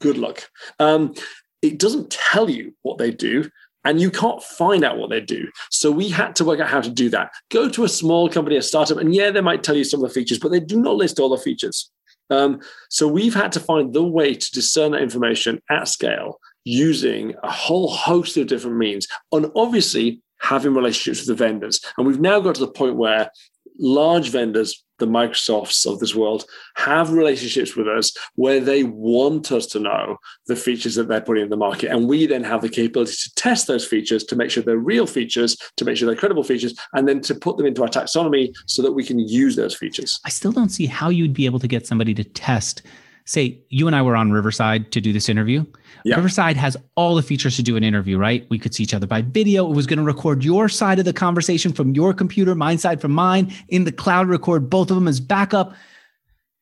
Good 0.00 0.18
luck. 0.18 0.48
Um, 0.78 1.14
it 1.62 1.78
doesn't 1.78 2.10
tell 2.10 2.50
you 2.50 2.74
what 2.82 2.98
they 2.98 3.10
do 3.10 3.48
and 3.84 4.00
you 4.00 4.10
can't 4.10 4.42
find 4.42 4.82
out 4.84 4.98
what 4.98 5.10
they 5.10 5.20
do. 5.20 5.48
So 5.70 5.90
we 5.90 6.08
had 6.08 6.34
to 6.36 6.44
work 6.44 6.60
out 6.60 6.68
how 6.68 6.80
to 6.80 6.90
do 6.90 7.10
that. 7.10 7.30
Go 7.50 7.68
to 7.68 7.84
a 7.84 7.88
small 7.88 8.28
company, 8.28 8.56
a 8.56 8.62
startup, 8.62 8.98
and 8.98 9.14
yeah, 9.14 9.30
they 9.30 9.40
might 9.40 9.62
tell 9.62 9.76
you 9.76 9.84
some 9.84 10.02
of 10.02 10.08
the 10.08 10.14
features, 10.14 10.38
but 10.38 10.50
they 10.50 10.60
do 10.60 10.80
not 10.80 10.96
list 10.96 11.20
all 11.20 11.28
the 11.28 11.36
features. 11.36 11.90
Um, 12.30 12.60
so 12.88 13.06
we've 13.06 13.34
had 13.34 13.52
to 13.52 13.60
find 13.60 13.92
the 13.92 14.02
way 14.02 14.34
to 14.34 14.50
discern 14.52 14.92
that 14.92 15.02
information 15.02 15.60
at 15.70 15.88
scale 15.88 16.38
using 16.64 17.34
a 17.42 17.50
whole 17.50 17.88
host 17.88 18.36
of 18.36 18.46
different 18.46 18.76
means, 18.76 19.06
and 19.32 19.50
obviously 19.54 20.20
having 20.40 20.74
relationships 20.74 21.20
with 21.20 21.36
the 21.36 21.44
vendors. 21.44 21.80
And 21.96 22.06
we've 22.06 22.20
now 22.20 22.40
got 22.40 22.54
to 22.56 22.60
the 22.60 22.68
point 22.70 22.96
where 22.96 23.30
large 23.78 24.28
vendors, 24.30 24.84
the 24.98 25.06
Microsofts 25.06 25.90
of 25.90 25.98
this 25.98 26.14
world, 26.14 26.44
have 26.76 27.12
relationships 27.12 27.74
with 27.74 27.88
us 27.88 28.12
where 28.36 28.60
they 28.60 28.84
want 28.84 29.50
us 29.50 29.66
to 29.66 29.80
know 29.80 30.16
the 30.46 30.54
features 30.54 30.94
that 30.94 31.08
they're 31.08 31.20
putting 31.20 31.44
in 31.44 31.50
the 31.50 31.56
market. 31.56 31.90
And 31.90 32.08
we 32.08 32.26
then 32.26 32.44
have 32.44 32.62
the 32.62 32.68
capability 32.68 33.16
to 33.24 33.34
test 33.34 33.66
those 33.66 33.86
features 33.86 34.22
to 34.24 34.36
make 34.36 34.50
sure 34.50 34.62
they're 34.62 34.76
real 34.76 35.06
features, 35.06 35.56
to 35.76 35.84
make 35.84 35.96
sure 35.96 36.06
they're 36.06 36.14
credible 36.14 36.44
features, 36.44 36.78
and 36.92 37.08
then 37.08 37.20
to 37.22 37.34
put 37.34 37.56
them 37.56 37.66
into 37.66 37.82
our 37.82 37.88
taxonomy 37.88 38.54
so 38.66 38.82
that 38.82 38.92
we 38.92 39.02
can 39.02 39.18
use 39.18 39.56
those 39.56 39.74
features. 39.74 40.20
I 40.24 40.28
still 40.28 40.52
don't 40.52 40.68
see 40.68 40.86
how 40.86 41.08
you'd 41.08 41.34
be 41.34 41.46
able 41.46 41.58
to 41.60 41.68
get 41.68 41.86
somebody 41.86 42.14
to 42.14 42.24
test 42.24 42.82
say 43.24 43.58
you 43.70 43.86
and 43.86 43.96
I 43.96 44.02
were 44.02 44.16
on 44.16 44.32
Riverside 44.32 44.92
to 44.92 45.00
do 45.00 45.12
this 45.12 45.28
interview. 45.28 45.64
Yeah. 46.04 46.16
Riverside 46.16 46.58
has 46.58 46.76
all 46.96 47.14
the 47.14 47.22
features 47.22 47.56
to 47.56 47.62
do 47.62 47.76
an 47.76 47.82
interview, 47.82 48.18
right? 48.18 48.46
We 48.50 48.58
could 48.58 48.74
see 48.74 48.82
each 48.82 48.92
other 48.92 49.06
by 49.06 49.22
video. 49.22 49.66
It 49.70 49.74
was 49.74 49.86
going 49.86 49.98
to 49.98 50.04
record 50.04 50.44
your 50.44 50.68
side 50.68 50.98
of 50.98 51.06
the 51.06 51.14
conversation 51.14 51.72
from 51.72 51.94
your 51.94 52.12
computer, 52.12 52.54
mine 52.54 52.76
side 52.76 53.00
from 53.00 53.12
mine, 53.12 53.52
in 53.68 53.84
the 53.84 53.92
cloud, 53.92 54.28
record 54.28 54.68
both 54.68 54.90
of 54.90 54.96
them 54.96 55.08
as 55.08 55.18
backup. 55.18 55.74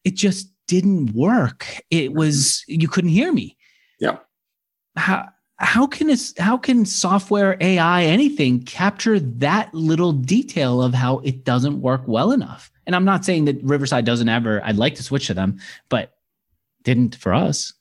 It 0.05 0.15
just 0.15 0.49
didn't 0.69 1.13
work. 1.13 1.67
It 1.91 2.15
was 2.15 2.65
you 2.69 2.89
couldn't 2.89 3.11
hear 3.11 3.33
me. 3.33 3.57
Yeah. 3.99 4.19
How 4.97 5.29
how 5.57 5.87
can 5.87 6.07
this 6.07 6.35
how 6.39 6.57
can 6.57 6.85
software 6.85 7.57
AI 7.61 8.05
anything 8.05 8.63
capture 8.63 9.19
that 9.19 9.73
little 9.75 10.13
detail 10.13 10.83
of 10.83 10.95
how 10.95 11.19
it 11.19 11.45
doesn't 11.45 11.81
work 11.81 12.03
well 12.07 12.31
enough? 12.31 12.71
And 12.87 12.97
I'm 12.97 13.05
not 13.05 13.25
saying 13.25 13.45
that 13.47 13.63
Riverside 13.63 14.05
doesn't 14.05 14.29
ever, 14.29 14.63
I'd 14.65 14.77
like 14.77 14.97
to 14.97 15.03
switch 15.03 15.29
to 15.29 15.35
them, 15.35 15.59
but 15.89 16.15
didn't 16.83 17.15
for 17.17 17.33
us. 17.33 17.73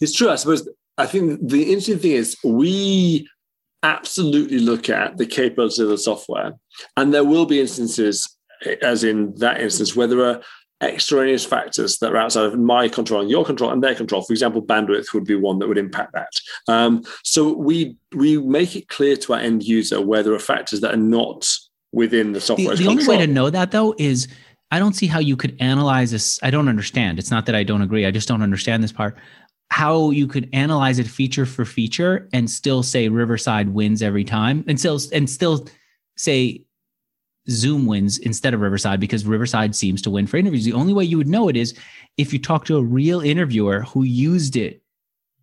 It's 0.00 0.14
true. 0.14 0.30
I 0.30 0.36
suppose 0.36 0.68
I 0.98 1.06
think 1.06 1.40
the 1.46 1.64
interesting 1.64 1.98
thing 1.98 2.12
is 2.12 2.36
we 2.44 3.28
absolutely 3.82 4.58
look 4.58 4.88
at 4.88 5.16
the 5.16 5.26
capability 5.26 5.82
of 5.82 5.88
the 5.88 5.98
software, 5.98 6.54
and 6.96 7.12
there 7.12 7.24
will 7.24 7.46
be 7.46 7.60
instances, 7.60 8.36
as 8.82 9.04
in 9.04 9.34
that 9.36 9.60
instance, 9.60 9.96
where 9.96 10.06
there 10.06 10.24
are 10.24 10.42
extraneous 10.82 11.44
factors 11.44 11.98
that 11.98 12.12
are 12.12 12.16
outside 12.16 12.44
of 12.44 12.58
my 12.58 12.88
control 12.88 13.20
and 13.20 13.30
your 13.30 13.44
control 13.44 13.70
and 13.70 13.82
their 13.82 13.94
control. 13.94 14.22
For 14.22 14.32
example, 14.32 14.60
bandwidth 14.62 15.14
would 15.14 15.24
be 15.24 15.36
one 15.36 15.58
that 15.60 15.68
would 15.68 15.78
impact 15.78 16.12
that. 16.12 16.32
Um, 16.68 17.04
so 17.22 17.52
we 17.52 17.96
we 18.14 18.38
make 18.38 18.76
it 18.76 18.88
clear 18.88 19.16
to 19.16 19.34
our 19.34 19.40
end 19.40 19.62
user 19.62 20.00
where 20.00 20.22
there 20.22 20.34
are 20.34 20.40
factors 20.40 20.80
that 20.80 20.94
are 20.94 20.98
not 20.98 21.48
within 21.92 22.32
the 22.32 22.40
software. 22.40 22.76
The, 22.76 22.84
the 22.84 22.90
only 22.90 23.06
way 23.06 23.18
to 23.18 23.26
know 23.26 23.50
that 23.50 23.70
though 23.70 23.94
is 23.98 24.28
I 24.72 24.78
don't 24.78 24.94
see 24.94 25.06
how 25.06 25.18
you 25.18 25.36
could 25.36 25.56
analyze 25.60 26.10
this. 26.10 26.40
I 26.42 26.50
don't 26.50 26.68
understand. 26.68 27.18
It's 27.18 27.30
not 27.30 27.46
that 27.46 27.54
I 27.54 27.62
don't 27.62 27.82
agree. 27.82 28.06
I 28.06 28.10
just 28.10 28.26
don't 28.26 28.42
understand 28.42 28.82
this 28.82 28.92
part. 28.92 29.16
How 29.72 30.10
you 30.10 30.26
could 30.26 30.50
analyze 30.52 30.98
it 30.98 31.06
feature 31.06 31.46
for 31.46 31.64
feature 31.64 32.28
and 32.34 32.50
still 32.50 32.82
say 32.82 33.08
Riverside 33.08 33.70
wins 33.70 34.02
every 34.02 34.22
time, 34.22 34.64
and 34.68 34.78
still 34.78 35.00
and 35.14 35.30
still 35.30 35.66
say 36.14 36.66
Zoom 37.48 37.86
wins 37.86 38.18
instead 38.18 38.52
of 38.52 38.60
Riverside 38.60 39.00
because 39.00 39.24
Riverside 39.24 39.74
seems 39.74 40.02
to 40.02 40.10
win 40.10 40.26
for 40.26 40.36
interviews. 40.36 40.66
The 40.66 40.74
only 40.74 40.92
way 40.92 41.04
you 41.04 41.16
would 41.16 41.26
know 41.26 41.48
it 41.48 41.56
is 41.56 41.74
if 42.18 42.34
you 42.34 42.38
talk 42.38 42.66
to 42.66 42.76
a 42.76 42.82
real 42.82 43.22
interviewer 43.22 43.80
who 43.80 44.02
used 44.02 44.56
it 44.56 44.82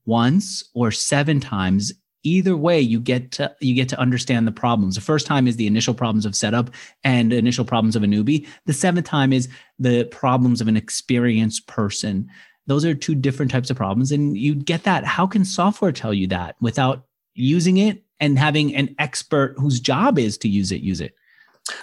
once 0.06 0.64
or 0.76 0.92
seven 0.92 1.40
times. 1.40 1.92
Either 2.24 2.56
way 2.56 2.82
you 2.82 3.00
get 3.00 3.32
to 3.32 3.56
you 3.62 3.74
get 3.74 3.90
to 3.90 4.00
understand 4.00 4.46
the 4.46 4.52
problems. 4.52 4.96
The 4.96 5.02
first 5.02 5.26
time 5.26 5.48
is 5.48 5.56
the 5.56 5.68
initial 5.68 5.94
problems 5.94 6.26
of 6.26 6.36
setup 6.36 6.70
and 7.04 7.32
initial 7.32 7.64
problems 7.66 7.96
of 7.96 8.04
a 8.04 8.08
newbie. 8.08 8.46
The 8.66 8.74
seventh 8.74 9.08
time 9.08 9.32
is 9.32 9.48
the 9.80 10.04
problems 10.04 10.60
of 10.60 10.68
an 10.68 10.76
experienced 10.78 11.66
person 11.66 12.30
those 12.70 12.86
are 12.86 12.94
two 12.94 13.16
different 13.16 13.52
types 13.52 13.70
of 13.70 13.78
problems 13.78 14.12
and 14.12 14.38
you 14.38 14.56
get 14.56 14.84
that 14.84 15.04
how 15.04 15.26
can 15.28 15.44
software 15.44 15.92
tell 15.92 16.14
you 16.14 16.28
that 16.28 16.56
without 16.62 17.06
using 17.34 17.78
it 17.78 18.04
and 18.20 18.38
having 18.38 18.76
an 18.76 18.94
expert 19.00 19.56
whose 19.58 19.80
job 19.80 20.18
is 20.18 20.38
to 20.38 20.48
use 20.48 20.72
it 20.72 20.82
use 20.82 21.02
it 21.02 21.14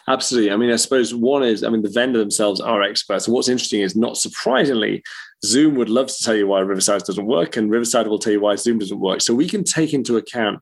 Absolutely. 0.09 0.51
I 0.51 0.57
mean, 0.57 0.71
I 0.71 0.77
suppose 0.77 1.15
one 1.15 1.43
is, 1.43 1.63
I 1.63 1.69
mean, 1.69 1.83
the 1.83 1.91
vendor 1.91 2.19
themselves 2.19 2.61
are 2.61 2.83
experts. 2.83 3.27
And 3.27 3.35
what's 3.35 3.49
interesting 3.49 3.83
is, 3.83 3.95
not 3.95 4.17
surprisingly, 4.17 5.03
Zoom 5.45 5.75
would 5.77 5.89
love 5.89 6.09
to 6.09 6.25
tell 6.25 6.35
you 6.35 6.47
why 6.47 6.61
Riverside 6.61 7.03
doesn't 7.03 7.27
work, 7.27 7.57
and 7.57 7.71
Riverside 7.71 8.09
will 8.09 8.19
tell 8.19 8.33
you 8.33 8.41
why 8.41 8.57
Zoom 8.57 8.79
doesn't 8.79 9.01
work. 9.01 9.21
So 9.21 9.35
we 9.35 9.49
can 9.49 9.65
take 9.65 9.93
into 9.93 10.17
account 10.17 10.61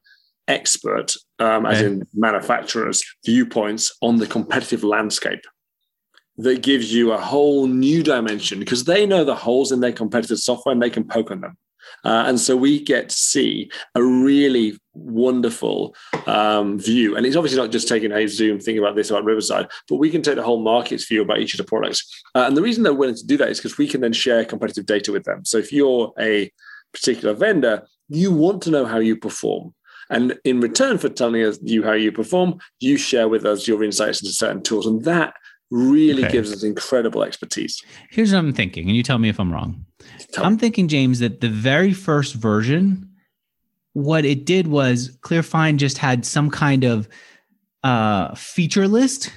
expert, 0.48 1.14
um, 1.38 1.64
as 1.64 1.80
in 1.80 2.02
manufacturers' 2.14 3.02
viewpoints 3.24 3.96
on 4.02 4.16
the 4.16 4.26
competitive 4.26 4.84
landscape. 4.84 5.40
That 6.36 6.62
gives 6.62 6.92
you 6.92 7.12
a 7.12 7.20
whole 7.20 7.68
new 7.68 8.02
dimension 8.02 8.58
because 8.58 8.84
they 8.84 9.06
know 9.06 9.24
the 9.24 9.36
holes 9.36 9.70
in 9.70 9.80
their 9.80 9.92
competitive 9.92 10.38
software 10.38 10.72
and 10.72 10.82
they 10.82 10.90
can 10.90 11.04
poke 11.04 11.30
on 11.30 11.40
them. 11.40 11.56
Uh, 12.04 12.24
and 12.26 12.38
so 12.38 12.56
we 12.56 12.82
get 12.82 13.08
to 13.08 13.16
see 13.16 13.70
a 13.94 14.02
really 14.02 14.78
wonderful 14.94 15.94
um, 16.26 16.78
view. 16.78 17.16
And 17.16 17.24
it's 17.24 17.36
obviously 17.36 17.58
not 17.58 17.70
just 17.70 17.88
taking 17.88 18.12
a 18.12 18.26
Zoom 18.26 18.58
thing 18.58 18.78
about 18.78 18.96
this 18.96 19.10
about 19.10 19.24
Riverside, 19.24 19.68
but 19.88 19.96
we 19.96 20.10
can 20.10 20.22
take 20.22 20.36
the 20.36 20.42
whole 20.42 20.62
market's 20.62 21.06
view 21.06 21.22
about 21.22 21.38
each 21.38 21.54
of 21.54 21.58
the 21.58 21.64
products. 21.64 22.22
Uh, 22.34 22.44
and 22.46 22.56
the 22.56 22.62
reason 22.62 22.82
they're 22.82 22.94
willing 22.94 23.14
to 23.14 23.26
do 23.26 23.36
that 23.36 23.48
is 23.48 23.58
because 23.58 23.78
we 23.78 23.88
can 23.88 24.00
then 24.00 24.12
share 24.12 24.44
competitive 24.44 24.86
data 24.86 25.12
with 25.12 25.24
them. 25.24 25.44
So 25.44 25.58
if 25.58 25.72
you're 25.72 26.12
a 26.18 26.50
particular 26.92 27.34
vendor, 27.34 27.86
you 28.08 28.32
want 28.32 28.62
to 28.62 28.70
know 28.70 28.84
how 28.84 28.98
you 28.98 29.16
perform. 29.16 29.74
And 30.10 30.38
in 30.44 30.60
return 30.60 30.98
for 30.98 31.08
telling 31.08 31.42
us 31.42 31.58
you 31.62 31.82
how 31.82 31.92
you 31.92 32.12
perform, 32.12 32.58
you 32.78 32.98
share 32.98 33.28
with 33.28 33.46
us 33.46 33.66
your 33.66 33.82
insights 33.82 34.20
into 34.20 34.34
certain 34.34 34.62
tools. 34.62 34.86
And 34.86 35.02
that 35.04 35.34
really 35.74 36.24
okay. 36.24 36.32
gives 36.32 36.52
us 36.52 36.62
incredible 36.62 37.22
expertise. 37.22 37.82
Here's 38.10 38.32
what 38.32 38.38
I'm 38.38 38.52
thinking, 38.52 38.88
and 38.88 38.96
you 38.96 39.02
tell 39.02 39.18
me 39.18 39.28
if 39.28 39.40
I'm 39.40 39.52
wrong. 39.52 39.84
Tell 40.32 40.44
I'm 40.44 40.54
me. 40.54 40.58
thinking, 40.58 40.88
James, 40.88 41.18
that 41.18 41.40
the 41.40 41.48
very 41.48 41.92
first 41.92 42.34
version, 42.34 43.10
what 43.92 44.24
it 44.24 44.44
did 44.44 44.68
was 44.68 45.16
Clearfind 45.22 45.78
just 45.78 45.98
had 45.98 46.24
some 46.24 46.48
kind 46.50 46.84
of 46.84 47.08
uh, 47.82 48.34
feature 48.34 48.86
list, 48.86 49.32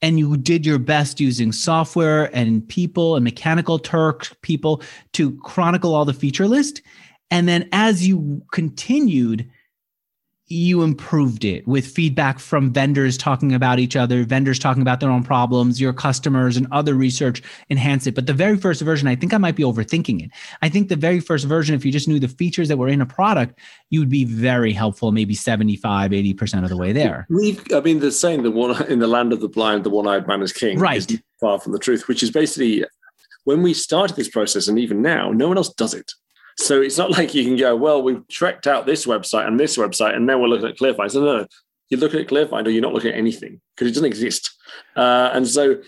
and 0.00 0.18
you 0.18 0.36
did 0.36 0.64
your 0.64 0.78
best 0.78 1.20
using 1.20 1.52
software 1.52 2.34
and 2.34 2.66
people 2.68 3.16
and 3.16 3.24
mechanical 3.24 3.78
Turk 3.78 4.36
people 4.42 4.82
to 5.12 5.36
chronicle 5.38 5.94
all 5.94 6.04
the 6.04 6.12
feature 6.12 6.48
list. 6.48 6.82
And 7.30 7.48
then 7.48 7.68
as 7.72 8.06
you 8.06 8.42
continued, 8.52 9.50
you 10.46 10.82
improved 10.82 11.44
it 11.44 11.66
with 11.66 11.86
feedback 11.86 12.38
from 12.38 12.70
vendors 12.72 13.16
talking 13.16 13.54
about 13.54 13.78
each 13.78 13.96
other, 13.96 14.24
vendors 14.24 14.58
talking 14.58 14.82
about 14.82 15.00
their 15.00 15.10
own 15.10 15.22
problems, 15.22 15.80
your 15.80 15.92
customers 15.92 16.56
and 16.58 16.66
other 16.70 16.94
research 16.94 17.42
enhance 17.70 18.06
it. 18.06 18.14
But 18.14 18.26
the 18.26 18.34
very 18.34 18.58
first 18.58 18.82
version, 18.82 19.08
I 19.08 19.16
think 19.16 19.32
I 19.32 19.38
might 19.38 19.56
be 19.56 19.62
overthinking 19.62 20.22
it. 20.22 20.30
I 20.60 20.68
think 20.68 20.88
the 20.88 20.96
very 20.96 21.20
first 21.20 21.46
version, 21.46 21.74
if 21.74 21.84
you 21.84 21.90
just 21.90 22.08
knew 22.08 22.20
the 22.20 22.28
features 22.28 22.68
that 22.68 22.76
were 22.76 22.88
in 22.88 23.00
a 23.00 23.06
product, 23.06 23.58
you 23.88 24.00
would 24.00 24.10
be 24.10 24.24
very 24.24 24.72
helpful, 24.72 25.12
maybe 25.12 25.34
75, 25.34 26.10
80% 26.10 26.62
of 26.62 26.68
the 26.68 26.76
way 26.76 26.92
there. 26.92 27.26
We've, 27.30 27.64
I 27.72 27.80
mean, 27.80 28.00
the 28.00 28.12
saying 28.12 28.42
the 28.42 28.50
one 28.50 28.82
in 28.86 28.98
the 28.98 29.08
land 29.08 29.32
of 29.32 29.40
the 29.40 29.48
blind, 29.48 29.84
the 29.84 29.90
one-eyed 29.90 30.26
man 30.26 30.42
is 30.42 30.52
king. 30.52 30.78
Right. 30.78 30.98
Is 30.98 31.22
far 31.40 31.58
from 31.58 31.72
the 31.72 31.78
truth, 31.78 32.06
which 32.06 32.22
is 32.22 32.30
basically 32.30 32.84
when 33.44 33.62
we 33.62 33.72
started 33.72 34.16
this 34.16 34.28
process 34.28 34.68
and 34.68 34.78
even 34.78 35.00
now, 35.00 35.30
no 35.30 35.48
one 35.48 35.56
else 35.56 35.72
does 35.72 35.94
it. 35.94 36.12
So 36.56 36.80
it's 36.80 36.98
not 36.98 37.10
like 37.10 37.34
you 37.34 37.44
can 37.44 37.56
go, 37.56 37.74
well, 37.76 38.02
we've 38.02 38.26
trekked 38.28 38.66
out 38.66 38.86
this 38.86 39.06
website 39.06 39.46
and 39.46 39.58
this 39.58 39.76
website, 39.76 40.14
and 40.14 40.28
then 40.28 40.40
we're 40.40 40.48
looking 40.48 40.68
at 40.68 40.76
ClearFind. 40.76 41.10
So 41.10 41.20
no, 41.20 41.38
no, 41.38 41.46
you're 41.88 42.00
looking 42.00 42.20
at 42.20 42.28
ClearFind 42.28 42.66
or 42.66 42.70
you're 42.70 42.82
not 42.82 42.92
looking 42.92 43.12
at 43.12 43.18
anything 43.18 43.60
because 43.74 43.88
it 43.88 43.94
doesn't 43.94 44.06
exist. 44.06 44.54
Uh, 44.96 45.30
and 45.32 45.46
so 45.46 45.80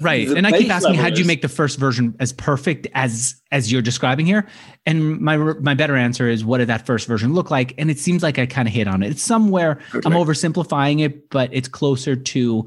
Right. 0.00 0.28
And 0.28 0.46
I 0.46 0.52
keep 0.56 0.70
asking, 0.70 0.94
how 0.94 1.10
do 1.10 1.20
you 1.20 1.26
make 1.26 1.42
the 1.42 1.48
first 1.48 1.76
version 1.76 2.14
as 2.20 2.32
perfect 2.32 2.86
as 2.94 3.34
as 3.50 3.72
you're 3.72 3.82
describing 3.82 4.26
here? 4.26 4.46
And 4.86 5.20
my 5.20 5.36
my 5.36 5.74
better 5.74 5.96
answer 5.96 6.28
is, 6.28 6.44
what 6.44 6.58
did 6.58 6.68
that 6.68 6.86
first 6.86 7.08
version 7.08 7.34
look 7.34 7.50
like? 7.50 7.74
And 7.78 7.90
it 7.90 7.98
seems 7.98 8.22
like 8.22 8.38
I 8.38 8.46
kind 8.46 8.68
of 8.68 8.74
hit 8.74 8.86
on 8.86 9.02
it. 9.02 9.10
It's 9.10 9.22
somewhere 9.22 9.80
okay. 9.92 10.06
I'm 10.06 10.12
oversimplifying 10.12 11.00
it, 11.00 11.30
but 11.30 11.50
it's 11.52 11.66
closer 11.66 12.14
to 12.14 12.66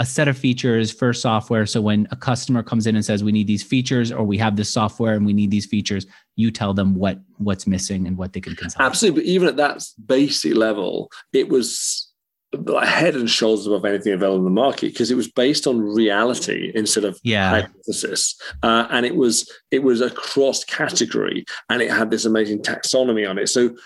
a 0.00 0.06
set 0.06 0.28
of 0.28 0.38
features 0.38 0.90
for 0.90 1.12
software. 1.12 1.66
So 1.66 1.82
when 1.82 2.08
a 2.10 2.16
customer 2.16 2.62
comes 2.62 2.86
in 2.86 2.96
and 2.96 3.04
says 3.04 3.22
we 3.22 3.32
need 3.32 3.46
these 3.46 3.62
features, 3.62 4.10
or 4.10 4.24
we 4.24 4.38
have 4.38 4.56
this 4.56 4.72
software 4.72 5.12
and 5.12 5.26
we 5.26 5.34
need 5.34 5.50
these 5.50 5.66
features, 5.66 6.06
you 6.36 6.50
tell 6.50 6.72
them 6.72 6.94
what 6.94 7.20
what's 7.36 7.66
missing 7.66 8.06
and 8.06 8.16
what 8.16 8.32
they 8.32 8.40
can 8.40 8.56
consume. 8.56 8.80
Absolutely. 8.80 9.20
But 9.20 9.28
even 9.28 9.48
at 9.48 9.58
that 9.58 9.84
basic 10.06 10.54
level, 10.54 11.10
it 11.34 11.50
was 11.50 12.10
like 12.52 12.88
head 12.88 13.14
and 13.14 13.28
shoulders 13.28 13.66
above 13.66 13.84
anything 13.84 14.14
available 14.14 14.38
in 14.38 14.44
the 14.44 14.50
market 14.50 14.92
because 14.92 15.10
it 15.10 15.16
was 15.16 15.30
based 15.30 15.66
on 15.66 15.80
reality 15.80 16.72
instead 16.74 17.04
of 17.04 17.20
yeah. 17.22 17.50
hypothesis, 17.50 18.40
uh, 18.62 18.86
and 18.90 19.04
it 19.04 19.16
was 19.16 19.52
it 19.70 19.82
was 19.82 20.00
a 20.00 20.08
cross 20.08 20.64
category, 20.64 21.44
and 21.68 21.82
it 21.82 21.90
had 21.90 22.10
this 22.10 22.24
amazing 22.24 22.62
taxonomy 22.62 23.28
on 23.28 23.36
it. 23.36 23.50
So 23.50 23.76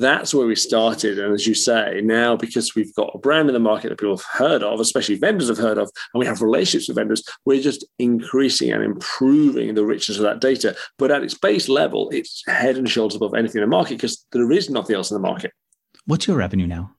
that's 0.00 0.34
where 0.34 0.46
we 0.46 0.56
started. 0.56 1.18
And 1.18 1.32
as 1.32 1.46
you 1.46 1.54
say, 1.54 2.00
now 2.02 2.36
because 2.36 2.74
we've 2.74 2.94
got 2.94 3.12
a 3.14 3.18
brand 3.18 3.48
in 3.48 3.54
the 3.54 3.60
market 3.60 3.88
that 3.88 3.98
people 3.98 4.16
have 4.16 4.26
heard 4.26 4.62
of, 4.62 4.80
especially 4.80 5.16
vendors 5.16 5.48
have 5.48 5.58
heard 5.58 5.78
of, 5.78 5.90
and 6.12 6.20
we 6.20 6.26
have 6.26 6.42
relationships 6.42 6.88
with 6.88 6.96
vendors, 6.96 7.22
we're 7.44 7.62
just 7.62 7.84
increasing 7.98 8.72
and 8.72 8.82
improving 8.82 9.74
the 9.74 9.84
richness 9.84 10.18
of 10.18 10.24
that 10.24 10.40
data. 10.40 10.76
But 10.98 11.10
at 11.10 11.22
its 11.22 11.34
base 11.34 11.68
level, 11.68 12.10
it's 12.10 12.42
head 12.46 12.76
and 12.76 12.88
shoulders 12.88 13.16
above 13.16 13.34
anything 13.34 13.62
in 13.62 13.68
the 13.68 13.76
market 13.76 13.94
because 13.94 14.24
there 14.32 14.50
is 14.52 14.70
nothing 14.70 14.96
else 14.96 15.10
in 15.10 15.16
the 15.16 15.20
market. 15.20 15.52
What's 16.06 16.26
your 16.26 16.36
revenue 16.36 16.66
now? 16.66 16.94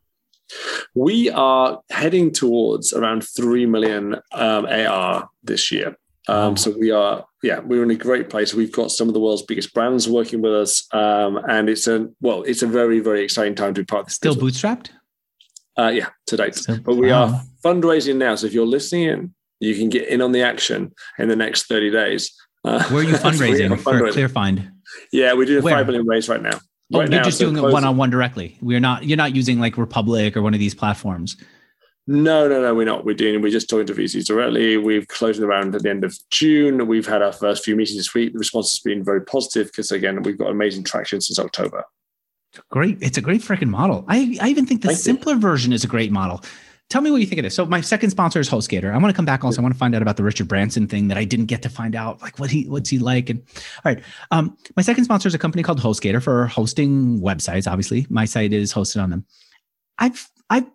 We 0.94 1.30
are 1.32 1.82
heading 1.90 2.32
towards 2.32 2.94
around 2.94 3.24
3 3.24 3.66
million 3.66 4.16
um, 4.32 4.66
AR 4.66 5.30
this 5.44 5.72
year. 5.72 5.98
Um, 6.28 6.58
so 6.58 6.76
we 6.78 6.92
are, 6.92 7.26
yeah, 7.44 7.60
we're 7.60 7.84
in 7.84 7.92
a 7.92 7.96
great 7.96 8.30
place. 8.30 8.54
We've 8.54 8.72
got 8.72 8.92
some 8.92 9.08
of 9.08 9.14
the 9.14 9.20
world's 9.20 9.44
biggest 9.44 9.74
brands 9.74 10.10
working 10.10 10.42
with 10.42 10.54
us, 10.54 10.88
um, 10.92 11.40
and 11.48 11.70
it's 11.70 11.88
a 11.88 12.08
well, 12.22 12.44
it's 12.44 12.64
a 12.64 12.68
very, 12.68 13.00
very 13.00 13.24
exciting 13.24 13.56
time 13.56 13.74
to 13.76 13.82
be 13.82 13.86
part 13.86 14.02
of 14.02 14.06
this. 14.08 14.16
Still 14.16 14.36
business. 14.36 14.62
bootstrapped? 14.62 14.90
Uh, 15.78 15.90
yeah, 15.90 16.08
to 16.28 16.38
date. 16.38 16.60
But 16.84 16.96
we 16.96 17.12
wow. 17.12 17.26
are 17.26 17.42
fundraising 17.64 18.16
now. 18.16 18.36
So 18.36 18.48
if 18.48 18.54
you're 18.54 18.66
listening 18.66 19.04
in, 19.04 19.36
you 19.60 19.76
can 19.76 19.90
get 19.90 20.08
in 20.08 20.22
on 20.22 20.32
the 20.32 20.42
action 20.42 20.94
in 21.20 21.28
the 21.28 21.36
next 21.36 21.68
30 21.68 21.92
days. 21.92 22.34
Uh, 22.64 22.84
Where 22.86 23.02
are 23.02 23.04
you 23.04 23.14
fundraising 23.16 23.78
for 23.80 23.94
ClearFind? 23.94 24.72
Yeah, 25.12 25.34
we're 25.34 25.46
doing 25.46 25.60
a 25.60 25.62
Where? 25.62 25.76
five 25.76 25.86
million 25.86 26.08
raise 26.08 26.30
right 26.30 26.42
now. 26.42 26.60
Oh, 26.94 27.00
right 27.00 27.10
you're 27.10 27.20
now, 27.20 27.24
just 27.24 27.40
so 27.40 27.52
doing 27.52 27.64
it 27.64 27.72
one 27.72 27.84
on 27.84 27.98
one 27.98 28.10
directly. 28.10 28.58
We're 28.62 28.80
not. 28.80 29.06
You're 29.06 29.18
not 29.18 29.36
using 29.36 29.60
like 29.60 29.78
Republic 29.78 30.38
or 30.38 30.42
one 30.42 30.54
of 30.54 30.60
these 30.60 30.76
platforms. 30.76 31.36
No, 32.08 32.48
no, 32.48 32.62
no, 32.62 32.76
we're 32.76 32.86
not. 32.86 33.04
We're 33.04 33.16
doing. 33.16 33.42
We're 33.42 33.52
just 33.52 33.68
talking 33.68 33.88
to 33.88 33.94
VCs 33.94 34.26
directly. 34.26 34.78
We've 34.78 35.08
closed 35.08 35.42
the 35.42 35.48
round 35.48 35.74
at 35.74 35.82
the 35.82 35.90
end 35.90 36.04
of 36.04 36.16
June. 36.30 36.86
We've 36.88 37.08
had 37.08 37.24
our 37.24 37.32
first 37.32 37.64
few 37.64 37.76
meetings 37.76 37.98
this 37.98 38.14
week. 38.14 38.34
The 38.34 38.40
response 38.40 38.72
has 38.74 38.80
been 38.80 39.04
very 39.04 39.24
positive 39.26 39.68
because 39.68 39.92
again, 39.92 40.22
we've 40.22 40.38
got 40.38 40.52
amazing 40.52 40.84
traction 40.84 41.20
since 41.20 41.40
October. 41.40 41.84
Great. 42.70 43.00
It's 43.02 43.18
a 43.18 43.22
great 43.22 43.42
freaking 43.42 43.70
model. 43.70 44.06
I, 44.08 44.38
I 44.40 44.50
even 44.50 44.66
think 44.66 44.82
the 44.82 44.90
Thank 44.90 45.00
simpler 45.00 45.34
you. 45.34 45.40
version 45.40 45.74
is 45.74 45.84
a 45.84 45.88
great 45.88 46.12
model. 46.12 46.42
Tell 46.90 47.02
me 47.02 47.10
what 47.10 47.20
you 47.20 47.26
think 47.26 47.40
of 47.40 47.44
this. 47.44 47.56
So 47.56 47.66
my 47.66 47.82
second 47.82 48.12
sponsor 48.12 48.40
is 48.40 48.48
HostGator. 48.48 48.94
I 48.94 48.98
want 48.98 49.08
to 49.08 49.16
come 49.16 49.26
back 49.26 49.44
also. 49.44 49.60
I 49.60 49.64
want 49.64 49.74
to 49.74 49.80
find 49.80 49.96
out 49.96 50.04
about 50.04 50.18
the 50.18 50.24
Richard 50.24 50.48
Branson 50.48 50.88
thing 50.88 51.08
that 51.08 51.18
I 51.18 51.24
didn't 51.24 51.48
get 51.48 51.64
to 51.64 51.70
find 51.70 51.96
out, 51.96 52.22
like 52.22 52.38
what 52.38 52.52
he 52.52 52.68
what's 52.68 52.92
he 52.92 53.00
like. 53.00 53.32
And 53.32 53.42
all 53.84 53.92
right, 53.92 54.04
um, 54.30 54.56
my 54.76 54.84
second 54.84 55.06
sponsor 55.06 55.28
is 55.28 55.34
a 55.34 55.40
company 55.40 55.64
called 55.64 55.82
HostGator 55.82 56.22
for 56.22 56.46
hosting 56.46 57.20
websites. 57.22 57.70
Obviously, 57.70 58.06
my 58.10 58.26
site 58.26 58.54
is 58.54 58.72
hosted 58.72 59.02
on 59.02 59.10
them. 59.10 59.26
I've 59.98 60.30
I've 60.50 60.68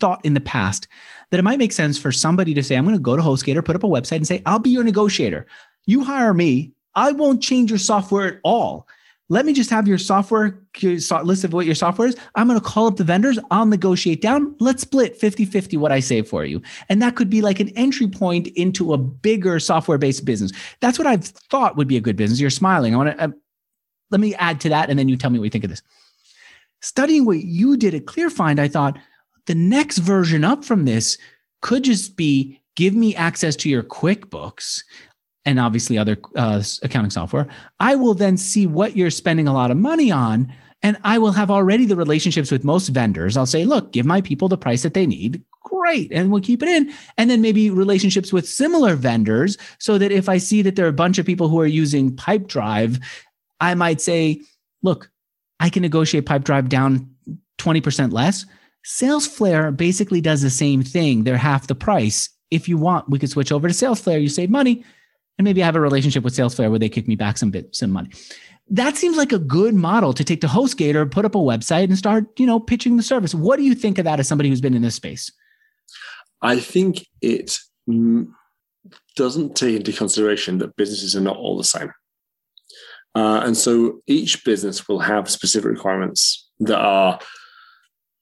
thought 0.00 0.24
in 0.24 0.34
the 0.34 0.40
past 0.40 0.88
that 1.30 1.38
it 1.38 1.44
might 1.44 1.58
make 1.58 1.72
sense 1.72 1.98
for 1.98 2.12
somebody 2.12 2.54
to 2.54 2.62
say, 2.62 2.76
I'm 2.76 2.84
going 2.84 2.96
to 2.96 3.02
go 3.02 3.16
to 3.16 3.22
HostGator, 3.22 3.64
put 3.64 3.76
up 3.76 3.84
a 3.84 3.88
website, 3.88 4.16
and 4.16 4.26
say, 4.26 4.42
I'll 4.46 4.58
be 4.58 4.70
your 4.70 4.84
negotiator. 4.84 5.46
You 5.86 6.04
hire 6.04 6.34
me. 6.34 6.72
I 6.94 7.12
won't 7.12 7.42
change 7.42 7.70
your 7.70 7.78
software 7.78 8.26
at 8.26 8.40
all 8.42 8.88
let 9.30 9.44
me 9.44 9.52
just 9.52 9.70
have 9.70 9.86
your 9.86 9.98
software 9.98 10.58
your 10.78 10.92
list 11.22 11.44
of 11.44 11.52
what 11.52 11.66
your 11.66 11.74
software 11.74 12.08
is. 12.08 12.16
I'm 12.34 12.48
going 12.48 12.58
to 12.58 12.64
call 12.64 12.86
up 12.86 12.96
the 12.96 13.04
vendors. 13.04 13.38
I'll 13.50 13.66
negotiate 13.66 14.22
down. 14.22 14.54
Let's 14.58 14.82
split 14.82 15.16
50 15.16 15.44
50 15.44 15.76
what 15.76 15.92
I 15.92 16.00
save 16.00 16.28
for 16.28 16.44
you. 16.44 16.62
And 16.88 17.02
that 17.02 17.16
could 17.16 17.28
be 17.28 17.42
like 17.42 17.60
an 17.60 17.68
entry 17.70 18.06
point 18.06 18.46
into 18.48 18.92
a 18.92 18.98
bigger 18.98 19.60
software 19.60 19.98
based 19.98 20.24
business. 20.24 20.52
That's 20.80 20.98
what 20.98 21.06
I've 21.06 21.24
thought 21.24 21.76
would 21.76 21.88
be 21.88 21.96
a 21.96 22.00
good 22.00 22.16
business. 22.16 22.40
You're 22.40 22.50
smiling. 22.50 22.94
I 22.94 22.96
want 22.96 23.18
to, 23.18 23.24
uh, 23.24 23.28
let 24.10 24.20
me 24.20 24.34
add 24.36 24.60
to 24.62 24.70
that. 24.70 24.88
And 24.88 24.98
then 24.98 25.08
you 25.08 25.16
tell 25.16 25.30
me 25.30 25.38
what 25.38 25.44
you 25.44 25.50
think 25.50 25.64
of 25.64 25.70
this. 25.70 25.82
Studying 26.80 27.26
what 27.26 27.38
you 27.38 27.76
did 27.76 27.94
at 27.94 28.06
ClearFind, 28.06 28.58
I 28.58 28.68
thought 28.68 28.96
the 29.48 29.54
next 29.54 29.98
version 29.98 30.44
up 30.44 30.64
from 30.64 30.84
this 30.84 31.18
could 31.62 31.82
just 31.82 32.16
be 32.16 32.60
give 32.76 32.94
me 32.94 33.16
access 33.16 33.56
to 33.56 33.68
your 33.68 33.82
QuickBooks 33.82 34.84
and 35.44 35.58
obviously 35.58 35.96
other 35.96 36.18
uh, 36.36 36.62
accounting 36.82 37.10
software. 37.10 37.48
I 37.80 37.96
will 37.96 38.14
then 38.14 38.36
see 38.36 38.66
what 38.66 38.94
you're 38.94 39.10
spending 39.10 39.48
a 39.48 39.54
lot 39.54 39.70
of 39.70 39.78
money 39.78 40.12
on. 40.12 40.52
And 40.82 40.98
I 41.02 41.18
will 41.18 41.32
have 41.32 41.50
already 41.50 41.86
the 41.86 41.96
relationships 41.96 42.52
with 42.52 42.62
most 42.62 42.88
vendors. 42.88 43.36
I'll 43.36 43.46
say, 43.46 43.64
look, 43.64 43.90
give 43.90 44.06
my 44.06 44.20
people 44.20 44.48
the 44.48 44.58
price 44.58 44.82
that 44.82 44.94
they 44.94 45.06
need. 45.06 45.42
Great. 45.64 46.12
And 46.12 46.30
we'll 46.30 46.42
keep 46.42 46.62
it 46.62 46.68
in. 46.68 46.92
And 47.16 47.30
then 47.30 47.40
maybe 47.40 47.70
relationships 47.70 48.32
with 48.32 48.46
similar 48.46 48.94
vendors 48.94 49.56
so 49.78 49.98
that 49.98 50.12
if 50.12 50.28
I 50.28 50.38
see 50.38 50.62
that 50.62 50.76
there 50.76 50.84
are 50.84 50.90
a 50.90 50.92
bunch 50.92 51.18
of 51.18 51.26
people 51.26 51.48
who 51.48 51.58
are 51.58 51.66
using 51.66 52.14
Pipedrive, 52.14 53.02
I 53.60 53.74
might 53.74 54.00
say, 54.00 54.42
look, 54.82 55.10
I 55.58 55.68
can 55.70 55.82
negotiate 55.82 56.26
Pipedrive 56.26 56.68
down 56.68 57.10
20% 57.58 58.12
less. 58.12 58.44
SalesFlare 58.88 59.76
basically 59.76 60.20
does 60.20 60.40
the 60.40 60.50
same 60.50 60.82
thing. 60.82 61.24
They're 61.24 61.36
half 61.36 61.66
the 61.66 61.74
price. 61.74 62.30
If 62.50 62.68
you 62.68 62.78
want, 62.78 63.10
we 63.10 63.18
could 63.18 63.28
switch 63.28 63.52
over 63.52 63.68
to 63.68 63.74
SalesFlare. 63.74 64.20
You 64.20 64.28
save 64.28 64.50
money 64.50 64.84
and 65.38 65.44
maybe 65.44 65.62
I 65.62 65.66
have 65.66 65.76
a 65.76 65.80
relationship 65.80 66.24
with 66.24 66.34
SalesFlare 66.34 66.68
where 66.68 66.78
they 66.78 66.88
kick 66.88 67.08
me 67.08 67.16
back 67.16 67.38
some 67.38 67.50
bit 67.50 67.74
some 67.74 67.90
money. 67.90 68.10
That 68.70 68.96
seems 68.96 69.16
like 69.16 69.32
a 69.32 69.38
good 69.38 69.74
model 69.74 70.12
to 70.12 70.24
take 70.24 70.42
to 70.42 70.46
HostGator, 70.46 71.10
put 71.10 71.24
up 71.24 71.34
a 71.34 71.38
website, 71.38 71.84
and 71.84 71.96
start 71.96 72.26
you 72.38 72.46
know 72.46 72.60
pitching 72.60 72.96
the 72.96 73.02
service. 73.02 73.34
What 73.34 73.56
do 73.56 73.62
you 73.62 73.74
think 73.74 73.98
of 73.98 74.04
that 74.04 74.20
as 74.20 74.28
somebody 74.28 74.50
who's 74.50 74.60
been 74.60 74.74
in 74.74 74.82
this 74.82 74.96
space? 74.96 75.30
I 76.42 76.60
think 76.60 77.06
it 77.22 77.58
doesn't 79.16 79.56
take 79.56 79.76
into 79.76 79.92
consideration 79.92 80.58
that 80.58 80.76
businesses 80.76 81.16
are 81.16 81.20
not 81.20 81.36
all 81.36 81.56
the 81.56 81.64
same. 81.64 81.92
Uh, 83.14 83.40
and 83.44 83.56
so 83.56 84.00
each 84.06 84.44
business 84.44 84.86
will 84.86 85.00
have 85.00 85.30
specific 85.30 85.70
requirements 85.70 86.48
that 86.60 86.78
are 86.78 87.18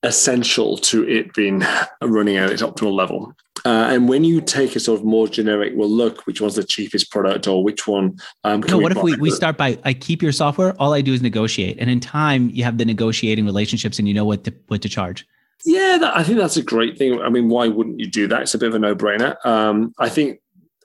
essential 0.06 0.78
to 0.78 1.06
it 1.08 1.34
being 1.34 1.62
running 2.02 2.36
at 2.36 2.50
its 2.50 2.62
optimal 2.62 2.94
level. 2.94 3.34
Uh, 3.64 3.88
and 3.90 4.08
when 4.08 4.22
you 4.22 4.40
take 4.40 4.76
a 4.76 4.80
sort 4.80 5.00
of 5.00 5.04
more 5.04 5.26
generic, 5.26 5.72
well, 5.74 5.88
look, 5.88 6.24
which 6.26 6.40
one's 6.40 6.54
the 6.54 6.62
cheapest 6.62 7.10
product 7.10 7.48
or 7.48 7.64
which 7.64 7.86
one? 7.86 8.16
Um, 8.44 8.60
no, 8.60 8.78
what 8.78 8.92
if 8.92 9.02
we, 9.02 9.16
we 9.16 9.30
start 9.30 9.56
by 9.56 9.78
I 9.84 9.92
keep 9.92 10.22
your 10.22 10.30
software, 10.30 10.74
all 10.78 10.94
I 10.94 11.00
do 11.00 11.12
is 11.12 11.20
negotiate, 11.20 11.76
and 11.80 11.90
in 11.90 11.98
time 11.98 12.50
you 12.50 12.62
have 12.62 12.78
the 12.78 12.84
negotiating 12.84 13.44
relationships 13.44 13.98
and 13.98 14.06
you 14.06 14.14
know 14.14 14.24
what 14.24 14.44
to 14.44 14.54
what 14.68 14.82
to 14.82 14.88
charge. 14.88 15.26
Yeah, 15.64 15.98
that, 15.98 16.16
I 16.16 16.22
think 16.22 16.38
that's 16.38 16.56
a 16.56 16.62
great 16.62 16.96
thing. 16.96 17.20
I 17.20 17.28
mean, 17.28 17.48
why 17.48 17.66
wouldn't 17.66 17.98
you 17.98 18.08
do 18.08 18.28
that? 18.28 18.42
It's 18.42 18.54
a 18.54 18.58
bit 18.58 18.68
of 18.68 18.74
a 18.74 18.78
no 18.78 18.94
brainer. 18.94 19.34
Um, 19.44 19.92
I 19.98 20.10
think 20.10 20.38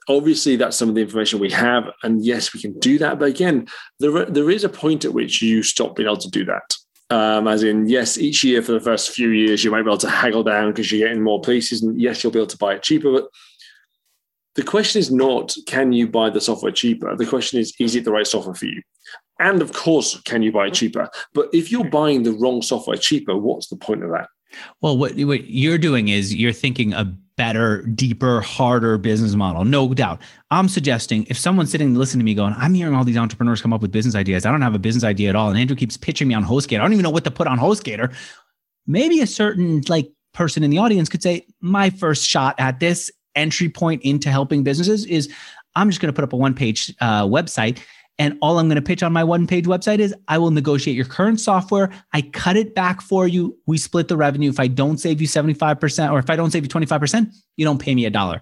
obviously 0.08 0.56
that's 0.56 0.76
some 0.76 0.88
of 0.88 0.96
the 0.96 1.02
information 1.02 1.38
we 1.38 1.50
have, 1.50 1.84
and 2.02 2.24
yes, 2.24 2.52
we 2.52 2.60
can 2.60 2.76
do 2.80 2.98
that. 2.98 3.18
But 3.20 3.28
again, 3.28 3.68
there 4.00 4.24
there 4.24 4.50
is 4.50 4.64
a 4.64 4.68
point 4.68 5.04
at 5.04 5.12
which 5.12 5.40
you 5.40 5.62
stop 5.62 5.94
being 5.94 6.08
able 6.08 6.16
to 6.16 6.30
do 6.30 6.44
that. 6.46 6.74
Um, 7.12 7.46
as 7.46 7.62
in, 7.62 7.88
yes, 7.88 8.16
each 8.16 8.42
year 8.42 8.62
for 8.62 8.72
the 8.72 8.80
first 8.80 9.10
few 9.10 9.28
years, 9.28 9.62
you 9.62 9.70
might 9.70 9.82
be 9.82 9.90
able 9.90 9.98
to 9.98 10.08
haggle 10.08 10.42
down 10.42 10.70
because 10.70 10.90
you're 10.90 11.06
getting 11.06 11.22
more 11.22 11.42
pieces. 11.42 11.82
And 11.82 12.00
yes, 12.00 12.22
you'll 12.22 12.32
be 12.32 12.38
able 12.38 12.46
to 12.46 12.56
buy 12.56 12.74
it 12.74 12.82
cheaper. 12.82 13.12
But 13.12 13.28
the 14.54 14.62
question 14.62 14.98
is 14.98 15.10
not, 15.10 15.54
can 15.66 15.92
you 15.92 16.08
buy 16.08 16.30
the 16.30 16.40
software 16.40 16.72
cheaper? 16.72 17.14
The 17.14 17.26
question 17.26 17.60
is, 17.60 17.74
is 17.78 17.94
it 17.94 18.04
the 18.04 18.12
right 18.12 18.26
software 18.26 18.54
for 18.54 18.64
you? 18.64 18.80
And 19.38 19.60
of 19.60 19.74
course, 19.74 20.20
can 20.22 20.42
you 20.42 20.52
buy 20.52 20.68
it 20.68 20.74
cheaper? 20.74 21.10
But 21.34 21.50
if 21.52 21.70
you're 21.70 21.90
buying 21.90 22.22
the 22.22 22.32
wrong 22.32 22.62
software 22.62 22.96
cheaper, 22.96 23.36
what's 23.36 23.66
the 23.68 23.76
point 23.76 24.02
of 24.02 24.10
that? 24.10 24.28
Well, 24.80 24.96
what, 24.96 25.12
what 25.16 25.50
you're 25.50 25.78
doing 25.78 26.08
is 26.08 26.34
you're 26.34 26.52
thinking 26.52 26.94
a 26.94 27.04
better, 27.42 27.82
deeper, 27.82 28.40
harder 28.40 28.96
business 28.98 29.34
model, 29.34 29.64
no 29.64 29.92
doubt. 29.92 30.22
I'm 30.52 30.68
suggesting 30.68 31.26
if 31.28 31.36
someone's 31.36 31.72
sitting 31.72 31.92
listening 31.96 32.20
to 32.20 32.24
me 32.24 32.34
going, 32.34 32.54
I'm 32.56 32.72
hearing 32.72 32.94
all 32.94 33.02
these 33.02 33.16
entrepreneurs 33.16 33.60
come 33.60 33.72
up 33.72 33.82
with 33.82 33.90
business 33.90 34.14
ideas. 34.14 34.46
I 34.46 34.52
don't 34.52 34.62
have 34.62 34.76
a 34.76 34.78
business 34.78 35.02
idea 35.02 35.28
at 35.28 35.34
all. 35.34 35.48
And 35.50 35.58
Andrew 35.58 35.74
keeps 35.74 35.96
pitching 35.96 36.28
me 36.28 36.34
on 36.34 36.44
HostGator. 36.44 36.78
I 36.78 36.82
don't 36.82 36.92
even 36.92 37.02
know 37.02 37.10
what 37.10 37.24
to 37.24 37.32
put 37.32 37.48
on 37.48 37.58
HostGator. 37.58 38.14
Maybe 38.86 39.20
a 39.20 39.26
certain 39.26 39.82
like 39.88 40.08
person 40.32 40.62
in 40.62 40.70
the 40.70 40.78
audience 40.78 41.08
could 41.08 41.20
say, 41.20 41.44
my 41.60 41.90
first 41.90 42.28
shot 42.28 42.54
at 42.58 42.78
this 42.78 43.10
entry 43.34 43.68
point 43.68 44.02
into 44.02 44.30
helping 44.30 44.62
businesses 44.62 45.04
is 45.06 45.28
I'm 45.74 45.90
just 45.90 46.00
going 46.00 46.14
to 46.14 46.16
put 46.16 46.22
up 46.22 46.32
a 46.32 46.36
one 46.36 46.54
page 46.54 46.94
uh, 47.00 47.24
website 47.24 47.80
and 48.22 48.38
all 48.40 48.60
I'm 48.60 48.68
going 48.68 48.76
to 48.76 48.82
pitch 48.82 49.02
on 49.02 49.12
my 49.12 49.24
one 49.24 49.48
page 49.48 49.64
website 49.64 49.98
is 49.98 50.14
I 50.28 50.38
will 50.38 50.52
negotiate 50.52 50.94
your 50.94 51.06
current 51.06 51.40
software. 51.40 51.90
I 52.12 52.22
cut 52.22 52.56
it 52.56 52.72
back 52.72 53.02
for 53.02 53.26
you. 53.26 53.58
We 53.66 53.78
split 53.78 54.06
the 54.06 54.16
revenue. 54.16 54.48
If 54.48 54.60
I 54.60 54.68
don't 54.68 54.98
save 54.98 55.20
you 55.20 55.26
75%, 55.26 56.12
or 56.12 56.20
if 56.20 56.30
I 56.30 56.36
don't 56.36 56.52
save 56.52 56.62
you 56.62 56.68
25%, 56.68 57.34
you 57.56 57.64
don't 57.64 57.80
pay 57.80 57.96
me 57.96 58.04
a 58.04 58.10
dollar. 58.10 58.40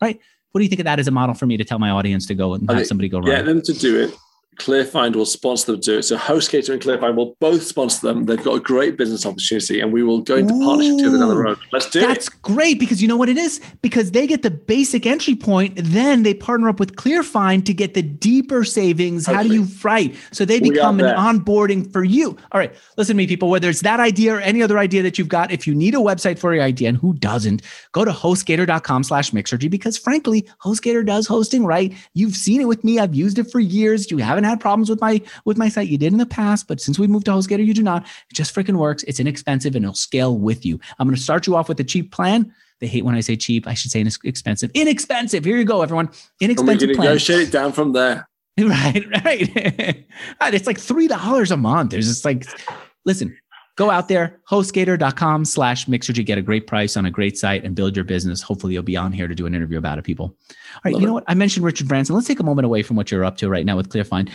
Right. 0.00 0.20
What 0.52 0.60
do 0.60 0.62
you 0.62 0.68
think 0.68 0.78
of 0.78 0.84
that 0.84 1.00
as 1.00 1.08
a 1.08 1.10
model 1.10 1.34
for 1.34 1.44
me 1.44 1.56
to 1.56 1.64
tell 1.64 1.80
my 1.80 1.90
audience 1.90 2.24
to 2.26 2.36
go 2.36 2.54
and 2.54 2.70
have 2.70 2.86
somebody 2.86 3.08
go 3.08 3.18
run? 3.18 3.26
Get 3.26 3.46
them 3.46 3.62
to 3.62 3.72
do 3.72 3.98
it. 4.04 4.14
Clearfind 4.56 5.16
will 5.16 5.26
sponsor 5.26 5.72
them 5.72 5.80
to 5.80 5.92
do 5.92 5.98
it. 5.98 6.02
So 6.04 6.16
HostGator 6.16 6.70
and 6.72 6.82
Clearfind 6.82 7.14
will 7.14 7.36
both 7.40 7.62
sponsor 7.62 8.06
them. 8.06 8.24
They've 8.24 8.42
got 8.42 8.54
a 8.54 8.60
great 8.60 8.96
business 8.96 9.26
opportunity, 9.26 9.80
and 9.80 9.92
we 9.92 10.02
will 10.02 10.20
go 10.20 10.36
into 10.36 10.54
Ooh, 10.54 10.64
partnership 10.64 10.96
together 10.98 11.18
down 11.18 11.28
the 11.28 11.36
road. 11.36 11.58
Let's 11.72 11.90
do 11.90 12.00
that's 12.00 12.12
it. 12.12 12.14
That's 12.14 12.28
great 12.28 12.78
because 12.78 13.02
you 13.02 13.08
know 13.08 13.16
what 13.16 13.28
it 13.28 13.36
is? 13.36 13.60
Because 13.82 14.12
they 14.12 14.26
get 14.26 14.42
the 14.42 14.50
basic 14.50 15.06
entry 15.06 15.34
point, 15.34 15.74
then 15.76 16.22
they 16.22 16.34
partner 16.34 16.68
up 16.68 16.80
with 16.80 16.96
Clearfind 16.96 17.64
to 17.66 17.74
get 17.74 17.94
the 17.94 18.02
deeper 18.02 18.64
savings. 18.64 19.26
How 19.26 19.42
do 19.42 19.52
you 19.52 19.66
write? 19.82 20.16
So 20.32 20.44
they 20.44 20.60
become 20.60 21.00
an 21.00 21.14
onboarding 21.14 21.92
for 21.92 22.04
you. 22.04 22.36
All 22.52 22.58
right, 22.58 22.74
listen 22.96 23.14
to 23.14 23.16
me, 23.16 23.26
people. 23.26 23.50
Whether 23.50 23.68
it's 23.68 23.82
that 23.82 24.00
idea 24.00 24.34
or 24.34 24.40
any 24.40 24.62
other 24.62 24.78
idea 24.78 25.02
that 25.02 25.18
you've 25.18 25.28
got, 25.28 25.50
if 25.50 25.66
you 25.66 25.74
need 25.74 25.94
a 25.94 25.98
website 25.98 26.38
for 26.38 26.54
your 26.54 26.64
idea, 26.64 26.88
and 26.88 26.98
who 26.98 27.14
doesn't, 27.14 27.62
go 27.92 28.04
to 28.04 28.10
hostgator.com 28.10 29.02
slash 29.04 29.30
mixergy 29.32 29.70
because 29.70 29.98
frankly, 29.98 30.48
HostGator 30.62 31.04
does 31.04 31.26
hosting 31.26 31.64
right. 31.64 31.92
You've 32.14 32.36
seen 32.36 32.60
it 32.60 32.68
with 32.68 32.84
me. 32.84 32.98
I've 32.98 33.14
used 33.14 33.38
it 33.38 33.50
for 33.50 33.60
years. 33.60 34.10
You 34.10 34.18
haven't 34.18 34.44
had 34.48 34.60
problems 34.60 34.88
with 34.88 35.00
my 35.00 35.20
with 35.44 35.56
my 35.56 35.68
site. 35.68 35.88
You 35.88 35.98
did 35.98 36.12
in 36.12 36.18
the 36.18 36.26
past, 36.26 36.68
but 36.68 36.80
since 36.80 36.98
we 36.98 37.06
moved 37.06 37.26
to 37.26 37.32
HostGator, 37.32 37.64
you 37.64 37.74
do 37.74 37.82
not. 37.82 38.02
It 38.02 38.34
just 38.34 38.54
freaking 38.54 38.76
works. 38.76 39.02
It's 39.04 39.20
inexpensive 39.20 39.74
and 39.74 39.84
it'll 39.84 39.94
scale 39.94 40.38
with 40.38 40.64
you. 40.64 40.80
I'm 40.98 41.06
going 41.06 41.16
to 41.16 41.22
start 41.22 41.46
you 41.46 41.56
off 41.56 41.68
with 41.68 41.80
a 41.80 41.84
cheap 41.84 42.12
plan. 42.12 42.52
They 42.80 42.86
hate 42.86 43.04
when 43.04 43.14
I 43.14 43.20
say 43.20 43.36
cheap. 43.36 43.66
I 43.66 43.74
should 43.74 43.90
say 43.90 44.00
inexpensive. 44.00 44.70
Inexpensive. 44.74 45.44
Here 45.44 45.56
you 45.56 45.64
go, 45.64 45.82
everyone. 45.82 46.10
Inexpensive. 46.40 46.90
We 46.90 46.96
negotiate 46.96 47.48
it 47.48 47.52
down 47.52 47.72
from 47.72 47.92
there. 47.92 48.28
Right, 48.58 49.04
right. 49.22 50.06
it's 50.54 50.66
like 50.66 50.80
three 50.80 51.08
dollars 51.08 51.50
a 51.50 51.58
month. 51.58 51.90
There's 51.90 52.08
just 52.08 52.24
like, 52.24 52.46
listen, 53.04 53.36
go 53.76 53.90
out 53.90 54.08
there, 54.08 54.40
hostgator.com 54.50 55.44
slash 55.44 55.86
mixergy, 55.86 56.24
get 56.24 56.38
a 56.38 56.42
great 56.42 56.66
price 56.66 56.96
on 56.96 57.06
a 57.06 57.10
great 57.10 57.38
site 57.38 57.64
and 57.64 57.74
build 57.74 57.94
your 57.94 58.04
business. 58.04 58.42
Hopefully 58.42 58.74
you'll 58.74 58.82
be 58.82 58.96
on 58.96 59.12
here 59.12 59.28
to 59.28 59.34
do 59.34 59.46
an 59.46 59.54
interview 59.54 59.78
about 59.78 59.98
it, 59.98 60.02
people. 60.04 60.26
All 60.26 60.80
right, 60.84 60.94
Love 60.94 61.02
you 61.02 61.06
know 61.06 61.12
it. 61.12 61.20
what? 61.20 61.24
I 61.28 61.34
mentioned 61.34 61.64
Richard 61.64 61.86
Branson. 61.86 62.14
Let's 62.14 62.26
take 62.26 62.40
a 62.40 62.44
moment 62.44 62.64
away 62.64 62.82
from 62.82 62.96
what 62.96 63.10
you're 63.10 63.24
up 63.24 63.36
to 63.38 63.48
right 63.48 63.64
now 63.64 63.76
with 63.76 63.90
Clearfind. 63.90 64.30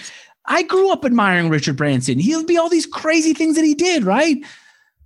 I 0.45 0.63
grew 0.63 0.91
up 0.91 1.05
admiring 1.05 1.49
Richard 1.49 1.75
Branson. 1.75 2.19
He'll 2.19 2.45
be 2.45 2.57
all 2.57 2.69
these 2.69 2.85
crazy 2.85 3.33
things 3.33 3.55
that 3.55 3.65
he 3.65 3.75
did, 3.75 4.03
right? 4.03 4.37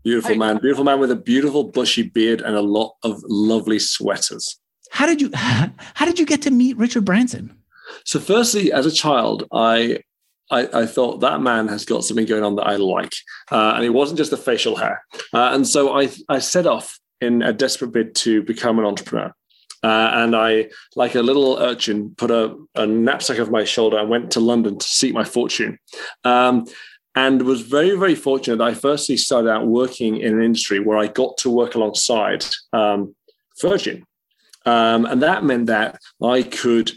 Beautiful 0.03 0.33
I, 0.33 0.37
man, 0.37 0.57
beautiful 0.59 0.83
man 0.83 0.99
with 0.99 1.11
a 1.11 1.15
beautiful 1.15 1.63
bushy 1.63 2.03
beard 2.03 2.41
and 2.41 2.55
a 2.55 2.61
lot 2.61 2.95
of 3.03 3.21
lovely 3.27 3.79
sweaters. 3.79 4.59
How 4.91 5.05
did 5.05 5.21
you 5.21 5.31
how 5.33 6.05
did 6.05 6.19
you 6.19 6.25
get 6.25 6.41
to 6.43 6.51
meet 6.51 6.77
Richard 6.77 7.05
Branson? 7.05 7.57
So 8.03 8.19
firstly, 8.19 8.71
as 8.71 8.85
a 8.85 8.91
child, 8.91 9.45
I 9.51 9.99
I, 10.51 10.81
I, 10.81 10.85
thought 10.85 11.21
that 11.21 11.41
man 11.41 11.67
has 11.69 11.85
got 11.85 12.03
something 12.03 12.25
going 12.25 12.43
on 12.43 12.55
that 12.55 12.67
I 12.67 12.75
like. 12.75 13.13
Uh, 13.51 13.73
and 13.75 13.83
it 13.83 13.89
wasn't 13.89 14.17
just 14.17 14.31
the 14.31 14.37
facial 14.37 14.75
hair. 14.75 15.03
Uh, 15.33 15.49
and 15.53 15.67
so 15.67 15.99
I, 15.99 16.09
I 16.29 16.39
set 16.39 16.67
off 16.67 16.99
in 17.21 17.41
a 17.41 17.53
desperate 17.53 17.91
bid 17.91 18.15
to 18.15 18.43
become 18.43 18.77
an 18.79 18.85
entrepreneur. 18.85 19.33
Uh, 19.83 20.11
and 20.13 20.35
I, 20.35 20.69
like 20.95 21.15
a 21.15 21.21
little 21.21 21.57
urchin, 21.59 22.15
put 22.17 22.31
a, 22.31 22.55
a, 22.75 22.87
knapsack 22.87 23.39
over 23.39 23.51
my 23.51 23.63
shoulder 23.63 23.99
and 23.99 24.09
went 24.09 24.31
to 24.31 24.39
London 24.39 24.79
to 24.79 24.85
seek 24.85 25.13
my 25.13 25.23
fortune. 25.23 25.77
Um, 26.23 26.65
and 27.15 27.41
was 27.43 27.61
very, 27.61 27.95
very 27.95 28.15
fortunate 28.15 28.61
I 28.61 28.73
firstly 28.73 29.15
started 29.15 29.49
out 29.49 29.67
working 29.67 30.17
in 30.17 30.33
an 30.33 30.43
industry 30.43 30.79
where 30.79 30.97
I 30.97 31.07
got 31.07 31.37
to 31.37 31.49
work 31.49 31.75
alongside 31.75 32.45
um, 32.73 33.15
Virgin. 33.61 34.05
Um, 34.65 35.05
and 35.05 35.21
that 35.21 35.43
meant 35.43 35.67
that 35.67 35.99
I 36.21 36.43
could 36.43 36.91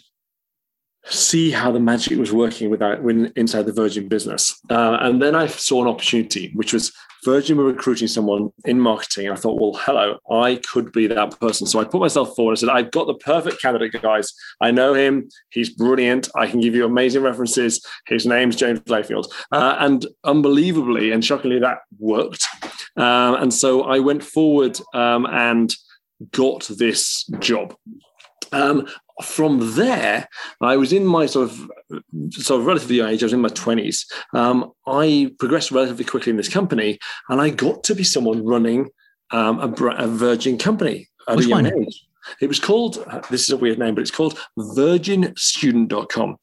see 1.11 1.50
how 1.50 1.72
the 1.72 1.80
magic 1.80 2.18
was 2.18 2.32
working 2.32 2.70
without 2.70 3.02
when 3.02 3.32
inside 3.36 3.62
the 3.62 3.72
Virgin 3.72 4.09
business. 4.09 4.61
Uh, 4.70 4.98
and 5.00 5.22
then 5.22 5.34
I 5.34 5.46
saw 5.46 5.82
an 5.82 5.88
opportunity, 5.88 6.52
which 6.54 6.72
was 6.72 6.92
Virgin 7.24 7.56
were 7.56 7.64
recruiting 7.64 8.09
someone 8.09 8.50
in 8.64 8.78
marketing. 8.78 9.26
And 9.26 9.36
I 9.36 9.40
thought, 9.40 9.61
well, 9.61 9.80
hello, 9.84 10.18
I 10.30 10.56
could 10.56 10.92
be 10.92 11.06
that 11.09 11.38
person. 11.40 11.66
So 11.66 11.80
I 11.80 11.84
put 11.84 12.00
myself 12.00 12.34
forward 12.36 12.52
and 12.52 12.59
said, 12.61 12.68
I've 12.68 12.90
got 12.90 13.06
the 13.06 13.14
perfect 13.14 13.61
candidate, 13.61 14.00
guys. 14.00 14.32
I 14.61 14.70
know 14.70 14.94
him. 14.94 15.28
He's 15.50 15.70
brilliant. 15.70 16.28
I 16.36 16.46
can 16.46 16.61
give 16.61 16.74
you 16.74 16.84
amazing 16.84 17.22
references. 17.22 17.84
His 18.06 18.24
name's 18.26 18.56
James 18.56 18.80
Layfield. 18.80 19.26
Uh, 19.50 19.76
and 19.78 20.06
unbelievably 20.24 21.11
and 21.11 21.24
shockingly, 21.24 21.59
that 21.59 21.78
worked. 21.98 22.46
Um, 22.96 23.34
and 23.34 23.54
so 23.54 23.82
I 23.82 23.98
went 23.98 24.22
forward 24.22 24.78
um, 24.94 25.26
and 25.26 25.74
got 26.32 26.68
this 26.68 27.24
job. 27.40 27.74
Um, 28.52 28.86
from 29.22 29.74
there, 29.74 30.28
I 30.60 30.76
was 30.76 30.92
in 30.92 31.04
my 31.04 31.26
sort 31.26 31.50
of 31.50 31.70
sort 32.30 32.60
of 32.60 32.66
relatively 32.66 32.96
young 32.96 33.10
age. 33.10 33.22
I 33.22 33.26
was 33.26 33.32
in 33.32 33.40
my 33.40 33.48
twenties. 33.48 34.06
Um, 34.34 34.72
I 34.86 35.32
progressed 35.38 35.70
relatively 35.70 36.04
quickly 36.04 36.30
in 36.30 36.36
this 36.36 36.48
company, 36.48 36.98
and 37.28 37.40
I 37.40 37.50
got 37.50 37.84
to 37.84 37.94
be 37.94 38.04
someone 38.04 38.44
running 38.44 38.90
um, 39.30 39.60
a, 39.60 39.86
a, 39.96 40.06
Virgin 40.06 40.56
company 40.56 41.08
at 41.28 41.36
Which 41.36 41.46
a 41.46 41.48
young 41.48 41.64
one? 41.64 41.82
age. 41.82 42.04
It 42.40 42.46
was 42.46 42.60
called. 42.60 43.04
This 43.30 43.42
is 43.42 43.50
a 43.50 43.56
weird 43.56 43.78
name, 43.78 43.94
but 43.94 44.02
it's 44.02 44.10
called 44.10 44.38
VirginStudent.com. 44.58 46.36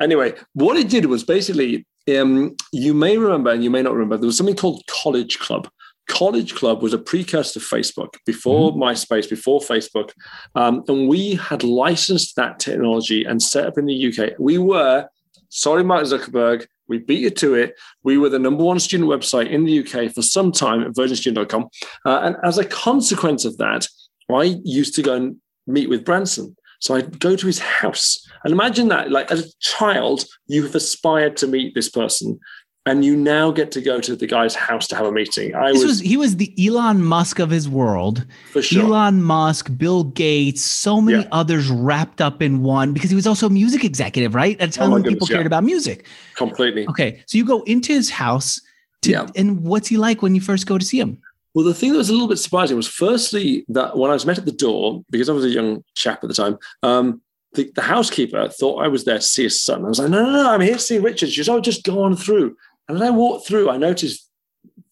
Anyway, 0.00 0.34
what 0.54 0.76
it 0.76 0.88
did 0.88 1.06
was 1.06 1.24
basically 1.24 1.86
um, 2.10 2.56
you 2.72 2.94
may 2.94 3.16
remember 3.16 3.50
and 3.50 3.62
you 3.62 3.70
may 3.70 3.82
not 3.82 3.94
remember 3.94 4.16
there 4.16 4.26
was 4.26 4.36
something 4.36 4.56
called 4.56 4.82
College 4.88 5.38
Club. 5.38 5.68
College 6.12 6.54
Club 6.54 6.82
was 6.82 6.92
a 6.92 6.98
precursor 6.98 7.58
to 7.58 7.64
Facebook 7.64 8.18
before 8.26 8.70
mm-hmm. 8.70 8.82
MySpace, 8.82 9.30
before 9.30 9.60
Facebook. 9.60 10.10
Um, 10.54 10.84
and 10.86 11.08
we 11.08 11.36
had 11.36 11.64
licensed 11.64 12.36
that 12.36 12.58
technology 12.58 13.24
and 13.24 13.42
set 13.42 13.66
up 13.66 13.78
in 13.78 13.86
the 13.86 14.08
UK. 14.08 14.32
We 14.38 14.58
were, 14.58 15.08
sorry, 15.48 15.82
Mark 15.82 16.04
Zuckerberg, 16.04 16.66
we 16.86 16.98
beat 16.98 17.20
you 17.20 17.30
to 17.30 17.54
it. 17.54 17.78
We 18.02 18.18
were 18.18 18.28
the 18.28 18.38
number 18.38 18.62
one 18.62 18.78
student 18.78 19.08
website 19.08 19.48
in 19.48 19.64
the 19.64 19.78
UK 19.80 20.12
for 20.12 20.20
some 20.20 20.52
time 20.52 20.82
at 20.82 20.92
virginstudent.com. 20.92 21.68
Uh, 22.04 22.20
and 22.24 22.36
as 22.44 22.58
a 22.58 22.66
consequence 22.66 23.46
of 23.46 23.56
that, 23.56 23.88
I 24.30 24.60
used 24.64 24.94
to 24.96 25.02
go 25.02 25.14
and 25.14 25.36
meet 25.66 25.88
with 25.88 26.04
Branson. 26.04 26.54
So 26.80 26.94
I'd 26.94 27.20
go 27.20 27.36
to 27.36 27.46
his 27.46 27.60
house. 27.60 28.22
And 28.44 28.52
imagine 28.52 28.88
that, 28.88 29.10
like 29.10 29.30
as 29.30 29.46
a 29.46 29.58
child, 29.60 30.24
you 30.46 30.64
have 30.64 30.74
aspired 30.74 31.38
to 31.38 31.46
meet 31.46 31.74
this 31.74 31.88
person 31.88 32.38
and 32.84 33.04
you 33.04 33.16
now 33.16 33.52
get 33.52 33.70
to 33.72 33.80
go 33.80 34.00
to 34.00 34.16
the 34.16 34.26
guy's 34.26 34.54
house 34.54 34.88
to 34.88 34.96
have 34.96 35.06
a 35.06 35.12
meeting. 35.12 35.54
I 35.54 35.70
was, 35.70 35.84
was, 35.84 36.00
he 36.00 36.16
was 36.16 36.36
the 36.36 36.52
Elon 36.66 37.02
Musk 37.02 37.38
of 37.38 37.48
his 37.48 37.68
world. 37.68 38.26
For 38.50 38.60
sure. 38.60 38.82
Elon 38.82 39.22
Musk, 39.22 39.70
Bill 39.76 40.04
Gates, 40.04 40.62
so 40.62 41.00
many 41.00 41.22
yeah. 41.22 41.28
others 41.30 41.70
wrapped 41.70 42.20
up 42.20 42.42
in 42.42 42.62
one 42.62 42.92
because 42.92 43.10
he 43.10 43.16
was 43.16 43.26
also 43.26 43.46
a 43.46 43.50
music 43.50 43.84
executive, 43.84 44.34
right? 44.34 44.60
At 44.60 44.70
a 44.70 44.72
time 44.72 44.90
oh 44.90 44.94
when 44.94 45.04
people 45.04 45.28
cared 45.28 45.46
about 45.46 45.62
music. 45.62 46.06
Completely. 46.34 46.86
Okay. 46.88 47.22
So 47.26 47.38
you 47.38 47.44
go 47.44 47.62
into 47.62 47.92
his 47.92 48.10
house 48.10 48.60
to, 49.02 49.10
yeah. 49.10 49.26
and 49.36 49.62
what's 49.62 49.88
he 49.88 49.96
like 49.96 50.20
when 50.20 50.34
you 50.34 50.40
first 50.40 50.66
go 50.66 50.76
to 50.76 50.84
see 50.84 50.98
him? 50.98 51.22
Well, 51.54 51.64
the 51.64 51.74
thing 51.74 51.92
that 51.92 51.98
was 51.98 52.08
a 52.08 52.12
little 52.12 52.28
bit 52.28 52.38
surprising 52.38 52.76
was 52.76 52.88
firstly 52.88 53.64
that 53.68 53.96
when 53.96 54.10
I 54.10 54.14
was 54.14 54.26
met 54.26 54.38
at 54.38 54.46
the 54.46 54.52
door, 54.52 55.04
because 55.10 55.28
I 55.28 55.32
was 55.32 55.44
a 55.44 55.50
young 55.50 55.84
chap 55.94 56.24
at 56.24 56.28
the 56.28 56.34
time, 56.34 56.58
um, 56.82 57.20
the, 57.54 57.70
the, 57.74 57.82
housekeeper 57.82 58.48
thought 58.48 58.82
I 58.82 58.88
was 58.88 59.04
there 59.04 59.18
to 59.18 59.22
see 59.22 59.42
his 59.42 59.60
son. 59.60 59.84
I 59.84 59.88
was 59.88 59.98
like, 59.98 60.08
no, 60.08 60.24
no, 60.24 60.30
no, 60.30 60.50
I'm 60.50 60.62
here 60.62 60.74
to 60.74 60.80
see 60.80 60.98
Richard. 60.98 61.28
She 61.30 61.44
said, 61.44 61.52
oh, 61.52 61.60
just 61.60 61.84
go 61.84 62.02
on 62.02 62.16
through. 62.16 62.56
And 62.88 62.96
as 62.96 63.02
I 63.02 63.10
walked 63.10 63.46
through, 63.46 63.70
I 63.70 63.76
noticed 63.76 64.28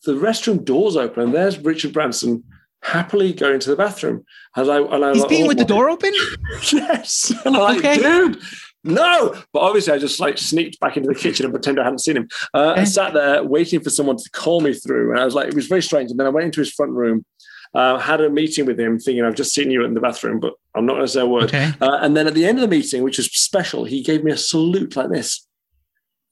the 0.05 0.13
restroom 0.13 0.65
doors 0.65 0.97
open, 0.97 1.25
and 1.25 1.35
there's 1.35 1.59
Richard 1.59 1.93
Branson 1.93 2.45
happily 2.83 3.33
going 3.33 3.61
to 3.61 3.71
the 3.71 3.77
bathroom. 3.77 4.25
As 4.57 4.69
I, 4.69 4.79
and 4.79 5.05
I 5.05 5.13
he's 5.13 5.23
like, 5.23 5.29
being 5.29 5.45
oh, 5.45 5.49
with 5.49 5.59
the 5.59 5.65
door 5.65 5.91
open. 5.91 6.13
yes, 6.73 7.33
and 7.45 7.57
I'm 7.57 7.79
okay. 7.79 8.01
like, 8.01 8.01
dude, 8.01 8.43
no. 8.85 9.35
But 9.53 9.61
obviously, 9.61 9.93
I 9.93 9.99
just 9.99 10.21
like 10.21 10.39
sneaked 10.39 10.81
back 10.81 10.97
into 10.97 11.09
the 11.09 11.15
kitchen 11.15 11.45
and 11.45 11.53
pretended 11.53 11.83
I 11.83 11.85
hadn't 11.85 12.01
seen 12.01 12.17
him. 12.17 12.29
Uh, 12.55 12.71
okay. 12.71 12.83
I 12.83 12.85
sat 12.85 13.13
there 13.13 13.45
waiting 13.45 13.81
for 13.81 13.91
someone 13.91 14.17
to 14.17 14.31
call 14.31 14.61
me 14.61 14.75
through, 14.75 15.11
and 15.11 15.21
I 15.21 15.25
was 15.25 15.35
like, 15.35 15.49
it 15.49 15.55
was 15.55 15.67
very 15.67 15.83
strange. 15.83 16.11
And 16.11 16.19
then 16.19 16.27
I 16.27 16.31
went 16.31 16.47
into 16.47 16.61
his 16.61 16.73
front 16.73 16.93
room. 16.93 17.25
Uh, 17.73 17.99
had 17.99 18.21
a 18.21 18.29
meeting 18.29 18.67
with 18.67 18.81
him, 18.81 18.99
thinking 18.99 19.25
I've 19.25 19.37
just 19.37 19.55
seen 19.55 19.71
you 19.71 19.85
in 19.85 19.95
the 19.95 20.01
bathroom, 20.01 20.41
but 20.41 20.55
I'm 20.75 20.87
not 20.87 20.95
going 20.95 21.07
to 21.07 21.13
say 21.13 21.21
a 21.21 21.27
word. 21.27 21.45
Okay. 21.45 21.71
Uh, 21.81 21.99
and 22.03 22.17
then 22.17 22.27
at 22.27 22.35
the 22.35 22.45
end 22.45 22.59
of 22.59 22.63
the 22.63 22.77
meeting, 22.77 23.05
which 23.05 23.19
was 23.19 23.27
special, 23.27 23.85
he 23.85 24.03
gave 24.03 24.25
me 24.25 24.33
a 24.33 24.37
salute 24.37 24.97
like 24.97 25.09
this 25.09 25.47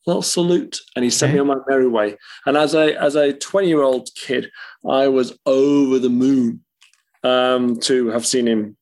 little 0.07 0.23
salute 0.23 0.81
and 0.97 1.05
he 1.05 1.11
sent 1.11 1.31
okay. 1.31 1.35
me 1.35 1.41
on 1.41 1.47
my 1.47 1.57
merry 1.69 1.89
way 1.89 2.17
and 2.47 2.57
as 2.57 2.75
a 2.75 3.01
as 3.01 3.15
a 3.15 3.33
20 3.33 3.69
year 3.69 3.83
old 3.83 4.09
kid 4.15 4.51
i 4.89 5.07
was 5.07 5.39
over 5.47 5.99
the 5.99 6.09
moon 6.09 6.65
um, 7.25 7.79
to 7.81 8.09
have 8.09 8.25
seen 8.25 8.47
him 8.47 8.77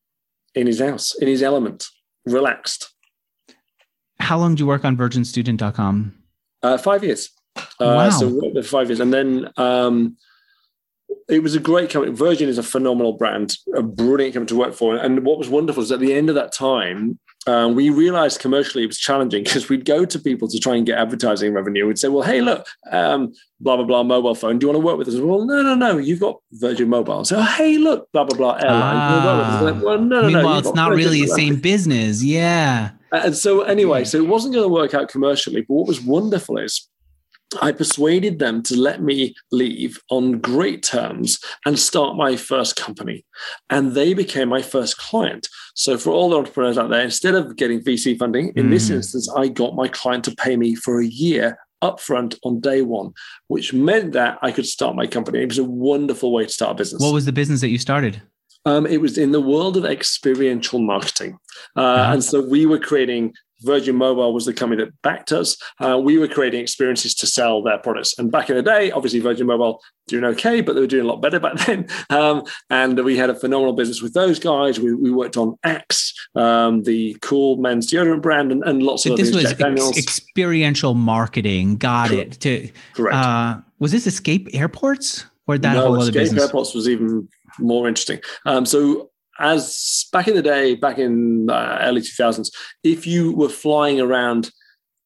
in 0.55 0.67
his 0.67 0.81
house 0.81 1.14
in 1.17 1.27
his 1.27 1.43
element 1.43 1.87
relaxed 2.27 2.93
how 4.21 4.39
long 4.39 4.53
did 4.55 4.61
you 4.61 4.67
work 4.67 4.85
on 4.85 4.97
virginstudent.com 4.97 6.14
uh, 6.62 6.79
five 6.79 7.03
years 7.03 7.31
uh, 7.57 7.62
wow. 7.81 8.11
so 8.11 8.62
five 8.62 8.89
years 8.89 9.01
and 9.01 9.12
then 9.12 9.51
um, 9.57 10.17
it 11.29 11.43
was 11.43 11.55
a 11.55 11.61
great 11.61 11.91
company. 11.91 12.14
Virgin 12.14 12.49
is 12.49 12.59
a 12.59 12.62
phenomenal 12.62 13.12
brand, 13.12 13.57
a 13.75 13.83
brilliant 13.83 14.35
company 14.35 14.49
to 14.49 14.57
work 14.57 14.75
for. 14.75 14.97
And 14.97 15.25
what 15.25 15.39
was 15.39 15.49
wonderful 15.49 15.83
is 15.83 15.93
at 15.93 16.01
the 16.01 16.14
end 16.14 16.29
of 16.29 16.35
that 16.37 16.53
time, 16.53 17.19
um, 17.47 17.74
we 17.74 17.90
realized 17.90 18.40
commercially 18.40 18.82
it 18.84 18.88
was 18.88 18.99
challenging 18.99 19.44
because 19.44 19.68
we'd 19.68 19.84
go 19.84 20.05
to 20.05 20.18
people 20.18 20.49
to 20.49 20.59
try 20.59 20.76
and 20.76 20.86
get 20.86 20.99
advertising 20.99 21.53
revenue. 21.53 21.86
We'd 21.86 21.99
say, 21.99 22.09
well, 22.09 22.22
hey, 22.22 22.40
look, 22.40 22.66
um, 22.90 23.32
blah, 23.61 23.76
blah, 23.76 23.84
blah, 23.84 24.03
mobile 24.03 24.34
phone. 24.34 24.59
Do 24.59 24.66
you 24.66 24.72
want 24.72 24.82
to 24.82 24.86
work 24.86 24.99
with 24.99 25.09
us? 25.09 25.14
Well, 25.16 25.44
no, 25.44 25.62
no, 25.62 25.74
no. 25.74 25.99
You've 25.99 26.20
got 26.20 26.40
Virgin 26.53 26.88
Mobile. 26.88 27.24
So, 27.24 27.40
hey, 27.40 27.78
look, 27.78 28.11
blah, 28.12 28.24
blah, 28.24 28.36
blah, 28.36 28.55
airline. 28.55 29.64
Like, 29.64 29.84
well, 29.84 29.99
no, 29.99 30.22
no, 30.22 30.26
Meanwhile, 30.26 30.44
no, 30.44 30.59
it's 30.59 30.74
not 30.74 30.90
really 30.92 31.22
the 31.22 31.28
same 31.28 31.57
business. 31.57 32.22
Yeah. 32.22 32.90
And 33.12 33.36
so, 33.36 33.62
anyway, 33.62 34.05
so 34.05 34.18
it 34.18 34.26
wasn't 34.26 34.55
going 34.55 34.64
to 34.64 34.72
work 34.72 34.94
out 34.94 35.09
commercially. 35.09 35.62
But 35.62 35.74
what 35.74 35.86
was 35.86 36.01
wonderful 36.01 36.59
is 36.59 36.88
I 37.62 37.72
persuaded 37.72 38.38
them 38.38 38.62
to 38.64 38.76
let 38.76 39.03
me 39.03 39.34
leave 39.53 40.01
on 40.11 40.40
great 40.40 40.82
terms 40.82 41.38
and 41.64 41.78
start 41.78 42.16
my 42.16 42.36
first 42.36 42.76
company. 42.76 43.24
And 43.70 43.92
they 43.92 44.14
became 44.14 44.49
my 44.49 44.62
first 44.62 44.99
client. 44.99 45.49
So, 45.74 45.97
for 45.97 46.11
all 46.11 46.30
the 46.30 46.38
entrepreneurs 46.38 46.78
out 46.78 46.90
there, 46.90 47.03
instead 47.03 47.34
of 47.34 47.57
getting 47.57 47.80
VC 47.80 48.18
funding, 48.18 48.53
in 48.57 48.66
mm. 48.66 48.70
this 48.70 48.90
instance, 48.90 49.30
I 49.36 49.49
got 49.49 49.76
my 49.76 49.88
client 49.88 50.24
to 50.24 50.34
pay 50.34 50.57
me 50.57 50.74
for 50.74 51.01
a 51.01 51.07
year 51.07 51.59
upfront 51.82 52.36
on 52.42 52.61
day 52.61 52.82
one, 52.82 53.12
which 53.49 53.72
meant 53.72 54.12
that 54.12 54.38
I 54.42 54.51
could 54.51 54.66
start 54.66 54.97
my 54.97 55.07
company. 55.07 55.42
It 55.42 55.49
was 55.49 55.59
a 55.59 55.64
wonderful 55.64 56.32
way 56.32 56.44
to 56.47 56.53
start 56.53 56.72
a 56.72 56.74
business. 56.74 57.03
What 57.03 57.14
was 57.14 57.26
the 57.26 57.32
business 57.32 57.61
that 57.61 57.68
you 57.68 57.78
started? 57.78 58.22
Um, 58.64 58.84
it 58.86 59.01
was 59.01 59.16
in 59.16 59.30
the 59.30 59.40
world 59.40 59.76
of 59.76 59.84
experiential 59.84 60.80
marketing. 60.80 61.38
Uh, 61.76 61.80
uh-huh. 61.80 62.12
And 62.14 62.24
so 62.24 62.40
we 62.40 62.66
were 62.66 62.80
creating 62.80 63.34
Virgin 63.62 63.96
Mobile 63.96 64.32
was 64.32 64.44
the 64.44 64.52
company 64.52 64.84
that 64.84 64.92
backed 65.02 65.32
us. 65.32 65.57
Uh, 65.80 65.98
we 65.98 66.18
were 66.18 66.28
creating 66.28 66.61
experiences 66.61 67.14
to 67.16 67.26
sell 67.26 67.62
their 67.62 67.78
products. 67.78 68.18
And 68.18 68.30
back 68.30 68.50
in 68.50 68.57
the 68.57 68.62
day, 68.62 68.90
obviously 68.90 69.20
Virgin 69.20 69.46
Mobile 69.46 69.80
doing 70.09 70.24
okay, 70.24 70.61
but 70.61 70.74
they 70.74 70.80
were 70.80 70.86
doing 70.86 71.04
a 71.04 71.09
lot 71.09 71.20
better 71.22 71.40
back 71.46 71.57
then. 71.66 71.88
Um, 72.11 72.42
and 72.70 73.02
we 73.04 73.16
had 73.16 73.30
a 73.30 73.34
phenomenal 73.34 73.72
business 73.72 74.02
with 74.02 74.14
those 74.14 74.38
guys. 74.38 74.78
We, 74.78 74.94
we 74.94 75.11
worked 75.11 75.36
on 75.36 75.57
Axe, 75.64 76.12
um, 76.34 76.82
the 76.82 77.16
cool 77.22 77.57
men's 77.57 77.90
deodorant 77.90 78.22
brand, 78.22 78.52
and, 78.52 78.62
and 78.64 78.82
lots 78.82 79.04
so 79.04 79.12
of 79.12 79.18
this 79.18 79.34
was 79.34 79.46
ex- 79.61 79.98
experiential 79.98 80.94
marketing. 80.94 81.76
Got 81.76 82.11
Correct. 82.11 82.46
it. 82.46 82.66
To, 82.66 82.72
Correct. 82.94 83.16
Uh, 83.16 83.61
was 83.78 83.92
this 83.92 84.07
Escape 84.07 84.48
Airports? 84.52 85.24
Or 85.48 85.57
that 85.59 85.74
no, 85.74 85.82
whole 85.82 85.94
other 85.94 86.11
Escape 86.11 86.22
business? 86.22 86.42
Airports 86.42 86.74
was 86.74 86.88
even 86.88 87.28
more 87.61 87.86
interesting. 87.86 88.20
Um, 88.46 88.66
so 88.66 89.11
as 89.39 90.07
back 90.12 90.28
in 90.28 90.34
the 90.34 90.43
day, 90.43 90.74
back 90.74 90.99
in 90.99 91.49
uh, 91.51 91.78
early 91.82 92.01
2000s, 92.01 92.51
if 92.82 93.07
you 93.07 93.32
were 93.32 93.49
flying 93.49 94.01
around 94.01 94.51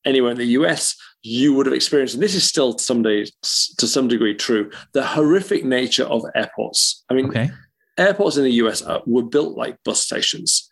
anywhere 0.04 0.32
in 0.32 0.38
the 0.38 0.46
US, 0.46 0.96
you 1.22 1.52
would 1.54 1.66
have 1.66 1.74
experienced, 1.74 2.14
and 2.14 2.22
this 2.22 2.34
is 2.34 2.44
still 2.44 2.78
some 2.78 3.02
days 3.02 3.30
to 3.78 3.86
some 3.86 4.08
degree 4.08 4.34
true, 4.34 4.70
the 4.94 5.04
horrific 5.04 5.64
nature 5.64 6.04
of 6.04 6.24
airports. 6.34 7.04
I 7.10 7.14
mean, 7.14 7.26
okay. 7.26 7.50
airports 7.98 8.36
in 8.36 8.44
the 8.44 8.52
US 8.52 8.82
are, 8.82 9.02
were 9.06 9.22
built 9.22 9.56
like 9.56 9.76
bus 9.84 10.00
stations. 10.00 10.68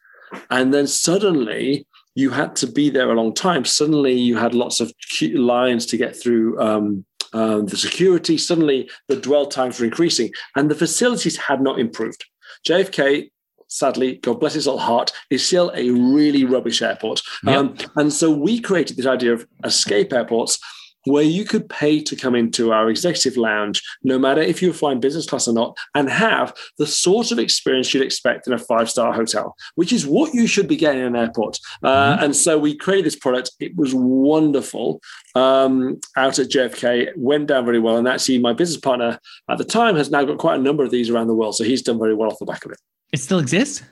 And 0.51 0.73
then 0.73 0.87
suddenly 0.87 1.87
you 2.15 2.31
had 2.31 2.57
to 2.57 2.67
be 2.67 2.91
there 2.91 3.11
a 3.11 3.15
long 3.15 3.35
time. 3.35 3.65
Suddenly 3.65 4.15
you 4.15 4.37
had 4.37 4.55
lots 4.55 4.81
of 4.81 4.93
lines 5.21 5.87
to 5.87 5.97
get 5.97 6.21
through 6.21 6.61
um, 6.61 7.05
um, 7.33 7.67
the 7.67 7.77
security. 7.77 8.39
Suddenly 8.39 8.91
the 9.09 9.17
dwell 9.17 9.47
times 9.47 9.79
were 9.79 9.87
increasing 9.87 10.31
and 10.57 10.71
the 10.71 10.75
facilities 10.75 11.37
had 11.37 11.61
not 11.61 11.79
improved. 11.79 12.25
JFK 12.67 13.31
sadly, 13.69 14.17
God 14.17 14.41
bless 14.41 14.55
his 14.55 14.67
little 14.67 14.81
heart, 14.81 15.13
is 15.31 15.47
still 15.47 15.71
a 15.75 15.91
really 15.91 16.45
rubbish 16.45 16.83
airport. 16.83 17.23
Yep. 17.45 17.57
Um, 17.57 17.77
and 17.97 18.13
so 18.13 18.31
we 18.31 18.61
created 18.61 18.97
this 18.97 19.07
idea 19.07 19.33
of 19.33 19.47
escape 19.65 20.13
airports 20.13 20.59
where 21.05 21.23
you 21.23 21.45
could 21.45 21.69
pay 21.69 22.01
to 22.03 22.17
come 22.17 22.35
into 22.35 22.73
our 22.73 22.91
executive 22.91 23.37
lounge, 23.37 23.83
no 24.03 24.19
matter 24.19 24.41
if 24.41 24.61
you 24.61 24.69
were 24.69 24.75
flying 24.75 25.01
business 25.01 25.27
class 25.27 25.49
or 25.49 25.55
not, 25.55 25.77
and 25.95 26.09
have 26.09 26.55
the 26.79 26.87
sort 26.87 27.33
of 27.33 27.39
experience 27.39 27.93
you'd 27.93 28.03
expect 28.03 28.47
in 28.47 28.53
a 28.53 28.59
five 28.59 28.91
star 28.91 29.13
hotel, 29.13 29.57
which 29.77 29.93
is 29.93 30.07
what 30.07 30.35
you 30.35 30.47
should 30.47 30.69
be 30.69 30.77
getting 30.77 31.01
in 31.01 31.07
an 31.07 31.17
airport. 31.17 31.59
Uh, 31.83 32.15
mm-hmm. 32.15 32.25
And 32.25 32.37
so 32.37 32.59
we 32.59 32.77
created 32.77 33.07
this 33.07 33.17
product. 33.17 33.53
It 33.61 33.77
was 33.77 33.95
wonderful 33.95 35.01
um, 35.35 36.01
out 36.17 36.39
at 36.39 36.51
JFK, 36.51 37.17
went 37.17 37.49
down 37.49 37.65
very 37.65 37.79
well. 37.79 37.97
And 37.97 38.09
actually, 38.09 38.39
my 38.39 38.53
business 38.53 38.81
partner 38.81 39.19
at 39.49 39.59
the 39.59 39.65
time 39.65 39.97
has 39.97 40.11
now 40.11 40.25
got 40.25 40.39
quite 40.39 40.59
a 40.59 40.63
number 40.63 40.85
of 40.85 40.91
these 40.91 41.11
around 41.11 41.29
the 41.29 41.35
world. 41.35 41.57
So 41.57 41.65
he's 41.65 41.83
done 41.83 41.99
very 41.99 42.15
well 42.15 42.31
off 42.31 42.39
the 42.39 42.45
back 42.45 42.65
of 42.65 42.73
it. 42.73 42.79
It 43.13 43.19
still 43.19 43.39
exists? 43.39 43.83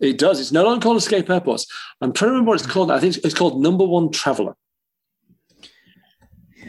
It 0.00 0.18
does. 0.18 0.40
It's 0.40 0.52
no 0.52 0.64
longer 0.64 0.82
called 0.82 0.96
Escape 0.96 1.28
Airports. 1.28 1.66
I'm 2.00 2.12
trying 2.12 2.28
to 2.28 2.32
remember 2.32 2.50
what 2.50 2.60
it's 2.60 2.70
called. 2.70 2.90
I 2.90 3.00
think 3.00 3.16
it's 3.18 3.34
called 3.34 3.60
Number 3.60 3.84
One 3.84 4.10
Traveler. 4.10 4.54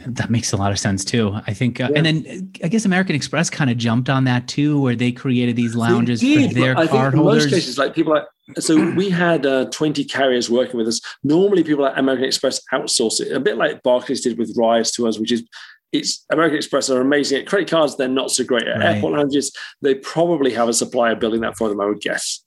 That 0.05 0.29
makes 0.29 0.53
a 0.53 0.57
lot 0.57 0.71
of 0.71 0.79
sense 0.79 1.03
too. 1.03 1.37
I 1.45 1.53
think, 1.53 1.79
uh, 1.79 1.89
yeah. 1.91 1.97
and 1.97 2.05
then 2.05 2.51
I 2.63 2.69
guess 2.69 2.85
American 2.85 3.15
Express 3.15 3.49
kind 3.49 3.69
of 3.69 3.77
jumped 3.77 4.09
on 4.09 4.23
that 4.23 4.47
too, 4.47 4.81
where 4.81 4.95
they 4.95 5.11
created 5.11 5.55
these 5.55 5.75
lounges 5.75 6.21
did, 6.21 6.53
for 6.53 6.59
their 6.59 6.75
cardholders. 6.75 7.13
In 7.13 7.19
most 7.19 7.49
cases, 7.49 7.77
like 7.77 7.93
people 7.93 8.13
like, 8.13 8.23
so 8.59 8.91
we 8.91 9.09
had 9.09 9.45
uh, 9.45 9.65
20 9.65 10.05
carriers 10.05 10.49
working 10.49 10.77
with 10.77 10.87
us. 10.87 11.01
Normally, 11.23 11.63
people 11.63 11.85
at 11.85 11.97
American 11.97 12.25
Express 12.25 12.61
outsource 12.73 13.19
it, 13.19 13.31
a 13.31 13.39
bit 13.39 13.57
like 13.57 13.83
Barclays 13.83 14.21
did 14.21 14.37
with 14.37 14.55
Rise 14.57 14.91
to 14.93 15.07
us, 15.07 15.19
which 15.19 15.31
is 15.31 15.43
it's 15.91 16.25
American 16.31 16.57
Express 16.57 16.89
are 16.89 17.01
amazing 17.01 17.39
at 17.39 17.47
credit 17.47 17.69
cards. 17.69 17.97
They're 17.97 18.07
not 18.07 18.31
so 18.31 18.43
great 18.43 18.67
at 18.67 18.77
right. 18.77 18.95
airport 18.95 19.13
lounges. 19.13 19.55
They 19.81 19.95
probably 19.95 20.53
have 20.53 20.69
a 20.69 20.73
supplier 20.73 21.15
building 21.15 21.41
that 21.41 21.57
for 21.57 21.69
them, 21.69 21.81
I 21.81 21.85
would 21.85 22.01
guess. 22.01 22.43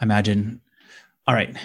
I 0.00 0.04
imagine. 0.04 0.60
All 1.26 1.34
right. 1.34 1.56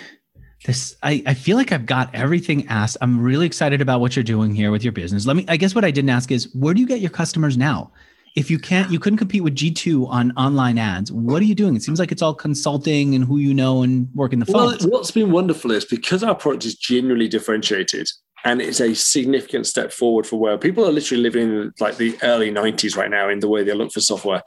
This 0.65 0.95
I, 1.01 1.23
I 1.25 1.33
feel 1.33 1.55
like 1.57 1.71
I've 1.71 1.85
got 1.85 2.13
everything 2.13 2.67
asked. 2.67 2.97
I'm 3.01 3.21
really 3.21 3.45
excited 3.45 3.81
about 3.81 4.01
what 4.01 4.15
you're 4.15 4.23
doing 4.23 4.53
here 4.53 4.71
with 4.71 4.83
your 4.83 4.91
business. 4.91 5.25
Let 5.25 5.35
me 5.35 5.45
I 5.47 5.57
guess 5.57 5.73
what 5.73 5.85
I 5.85 5.91
didn't 5.91 6.09
ask 6.09 6.31
is 6.31 6.53
where 6.53 6.73
do 6.73 6.81
you 6.81 6.87
get 6.87 6.99
your 6.99 7.09
customers 7.09 7.57
now? 7.57 7.91
If 8.37 8.51
you 8.51 8.59
can't 8.59 8.91
you 8.91 8.99
couldn't 8.99 9.17
compete 9.17 9.43
with 9.43 9.55
G2 9.55 10.07
on 10.09 10.31
online 10.37 10.77
ads, 10.77 11.11
what 11.11 11.41
are 11.41 11.45
you 11.45 11.55
doing? 11.55 11.75
It 11.75 11.81
seems 11.81 11.97
like 11.97 12.11
it's 12.11 12.21
all 12.21 12.35
consulting 12.35 13.15
and 13.15 13.25
who 13.25 13.37
you 13.37 13.51
know 13.51 13.81
and 13.81 14.07
working 14.13 14.37
the 14.37 14.45
phone. 14.45 14.77
Well, 14.79 14.89
what's 14.89 15.09
been 15.09 15.31
wonderful 15.31 15.71
is 15.71 15.85
because 15.85 16.23
our 16.23 16.35
product 16.35 16.63
is 16.63 16.75
genuinely 16.75 17.27
differentiated, 17.27 18.07
and 18.43 18.61
it's 18.61 18.79
a 18.79 18.93
significant 18.93 19.65
step 19.65 19.91
forward 19.91 20.27
for 20.27 20.39
where 20.39 20.57
people 20.57 20.85
are 20.85 20.91
literally 20.91 21.23
living 21.23 21.49
in 21.49 21.73
like 21.79 21.97
the 21.97 22.15
early 22.21 22.51
90s 22.51 22.95
right 22.95 23.09
now 23.09 23.27
in 23.27 23.39
the 23.39 23.49
way 23.49 23.63
they 23.63 23.73
look 23.73 23.91
for 23.91 24.01
software 24.01 24.43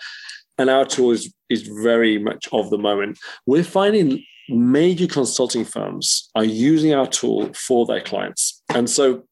and 0.59 0.71
our 0.71 0.85
tool 0.85 1.11
is, 1.11 1.33
is 1.49 1.69
very 1.83 2.19
much 2.19 2.49
of 2.53 2.71
the 2.71 2.79
moment 2.79 3.19
we're 3.47 3.65
finding 3.65 4.23
major 4.49 5.07
consulting 5.07 5.65
firms 5.65 6.29
are 6.35 6.45
using 6.45 6.93
our 6.93 7.07
tool 7.07 7.53
for 7.55 7.87
their 7.87 8.01
clients 8.01 8.63
and 8.69 8.89
so 8.89 9.25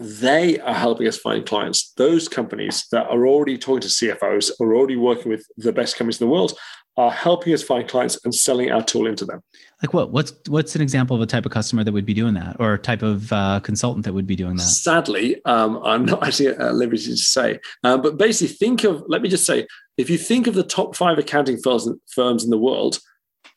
they 0.00 0.58
are 0.60 0.74
helping 0.74 1.06
us 1.06 1.18
find 1.18 1.46
clients 1.46 1.92
those 1.96 2.28
companies 2.28 2.86
that 2.90 3.06
are 3.06 3.26
already 3.26 3.58
talking 3.58 3.80
to 3.80 3.88
cfos 3.88 4.50
are 4.60 4.74
already 4.74 4.96
working 4.96 5.30
with 5.30 5.44
the 5.56 5.72
best 5.72 5.96
companies 5.96 6.20
in 6.20 6.26
the 6.26 6.32
world 6.32 6.58
are 6.96 7.10
helping 7.10 7.54
us 7.54 7.62
find 7.62 7.88
clients 7.88 8.18
and 8.24 8.34
selling 8.34 8.70
our 8.70 8.82
tool 8.82 9.06
into 9.06 9.24
them. 9.24 9.40
Like 9.82 9.94
what? 9.94 10.10
What's 10.12 10.32
what's 10.48 10.74
an 10.74 10.82
example 10.82 11.16
of 11.16 11.22
a 11.22 11.26
type 11.26 11.46
of 11.46 11.52
customer 11.52 11.84
that 11.84 11.92
would 11.92 12.04
be 12.04 12.14
doing 12.14 12.34
that, 12.34 12.56
or 12.58 12.74
a 12.74 12.78
type 12.78 13.02
of 13.02 13.32
uh, 13.32 13.60
consultant 13.60 14.04
that 14.04 14.12
would 14.12 14.26
be 14.26 14.36
doing 14.36 14.56
that? 14.56 14.62
Sadly, 14.62 15.42
um, 15.44 15.80
I'm 15.84 16.04
not 16.04 16.22
actually 16.26 16.48
at 16.48 16.74
liberty 16.74 17.04
to 17.04 17.16
say, 17.16 17.60
um, 17.84 18.02
but 18.02 18.18
basically, 18.18 18.54
think 18.54 18.84
of. 18.84 19.02
Let 19.08 19.22
me 19.22 19.28
just 19.28 19.46
say, 19.46 19.66
if 19.96 20.10
you 20.10 20.18
think 20.18 20.46
of 20.46 20.54
the 20.54 20.62
top 20.62 20.96
five 20.96 21.18
accounting 21.18 21.58
firms 21.58 21.88
firms 22.12 22.44
in 22.44 22.50
the 22.50 22.58
world, 22.58 22.98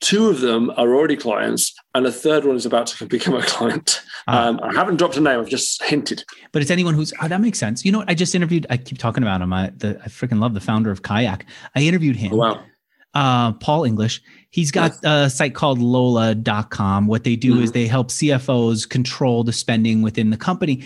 two 0.04 0.30
of 0.30 0.42
them 0.42 0.70
are 0.72 0.94
already 0.94 1.16
clients, 1.16 1.74
and 1.96 2.06
a 2.06 2.12
third 2.12 2.46
one 2.46 2.56
is 2.56 2.66
about 2.66 2.88
to 2.88 3.06
become 3.18 3.34
a 3.34 3.42
client. 3.42 4.02
Ah. 4.28 4.48
Um, 4.48 4.60
I 4.62 4.74
haven't 4.74 4.98
dropped 4.98 5.18
a 5.18 5.22
name; 5.22 5.40
I've 5.40 5.50
just 5.50 5.82
hinted. 5.84 6.24
But 6.52 6.62
it's 6.62 6.72
anyone 6.72 6.94
who's 6.94 7.14
oh, 7.22 7.28
that 7.28 7.42
makes 7.42 7.60
sense. 7.60 7.84
You 7.84 7.92
know, 7.92 8.04
I 8.08 8.14
just 8.14 8.36
interviewed. 8.36 8.68
I 8.70 8.78
keep 8.78 8.98
talking 8.98 9.24
about 9.24 9.42
him. 9.42 9.52
I 9.52 9.72
the, 9.76 10.00
I 10.04 10.08
freaking 10.10 10.40
love 10.40 10.54
the 10.54 10.62
founder 10.62 10.92
of 10.92 11.02
Kayak. 11.02 11.46
I 11.76 11.82
interviewed 11.82 12.16
him. 12.16 12.34
Oh, 12.34 12.38
wow 12.38 12.64
uh, 13.14 13.54
Paul 13.54 13.84
English. 13.84 14.22
He's 14.50 14.72
got 14.72 14.94
a 15.04 15.30
site 15.30 15.56
called 15.56 15.80
Lola.com. 15.80 17.08
What 17.08 17.24
they 17.24 17.36
do 17.36 17.54
mm-hmm. 17.54 17.64
is 17.64 17.72
they 17.72 17.88
help 17.88 18.10
CFOs 18.10 18.88
control 18.88 19.44
the 19.44 19.54
spending 19.54 20.02
within 20.02 20.30
the 20.30 20.38
company. 20.38 20.86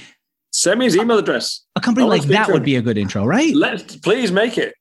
Send 0.51 0.79
me 0.79 0.85
his 0.85 0.95
email 0.95 1.17
address. 1.17 1.63
A 1.75 1.81
company 1.81 2.07
like 2.07 2.23
that 2.23 2.49
would 2.49 2.63
be 2.63 2.75
a 2.75 2.81
good 2.81 2.97
intro, 2.97 3.25
right? 3.25 3.53
Let's 3.53 3.97
please 3.97 4.31
make 4.31 4.57
it. 4.57 4.73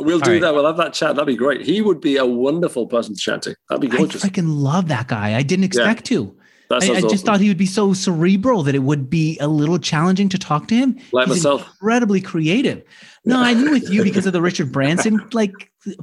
We'll 0.00 0.18
do 0.18 0.32
right. 0.32 0.40
that. 0.40 0.54
We'll 0.54 0.66
have 0.66 0.76
that 0.78 0.92
chat. 0.92 1.14
That'd 1.14 1.26
be 1.26 1.36
great. 1.36 1.60
He 1.62 1.80
would 1.80 2.00
be 2.00 2.16
a 2.16 2.26
wonderful 2.26 2.86
person 2.86 3.14
to 3.14 3.20
chat 3.20 3.42
to. 3.42 3.56
That'd 3.68 3.80
be 3.80 3.96
gorgeous. 3.96 4.24
I 4.24 4.28
freaking 4.28 4.46
love 4.48 4.88
that 4.88 5.06
guy. 5.06 5.36
I 5.36 5.42
didn't 5.42 5.64
expect 5.64 6.10
yeah. 6.10 6.18
to. 6.18 6.36
I, 6.74 6.76
I, 6.76 7.00
just 7.00 7.04
awesome. 7.04 7.18
thought 7.18 7.40
he 7.40 7.48
would 7.48 7.56
be 7.56 7.66
so 7.66 7.92
cerebral 7.92 8.62
that 8.64 8.74
it 8.74 8.82
would 8.82 9.08
be 9.08 9.38
a 9.38 9.48
little 9.48 9.78
challenging 9.78 10.28
to 10.30 10.38
talk 10.38 10.68
to 10.68 10.74
him. 10.74 10.98
Like 11.12 11.26
He's 11.26 11.36
myself. 11.36 11.68
Incredibly 11.68 12.20
creative. 12.20 12.82
No, 13.24 13.40
I 13.40 13.54
knew 13.54 13.70
with 13.70 13.88
you 13.90 14.02
because 14.02 14.26
of 14.26 14.34
the 14.34 14.42
Richard 14.42 14.70
Branson 14.70 15.18
like 15.32 15.52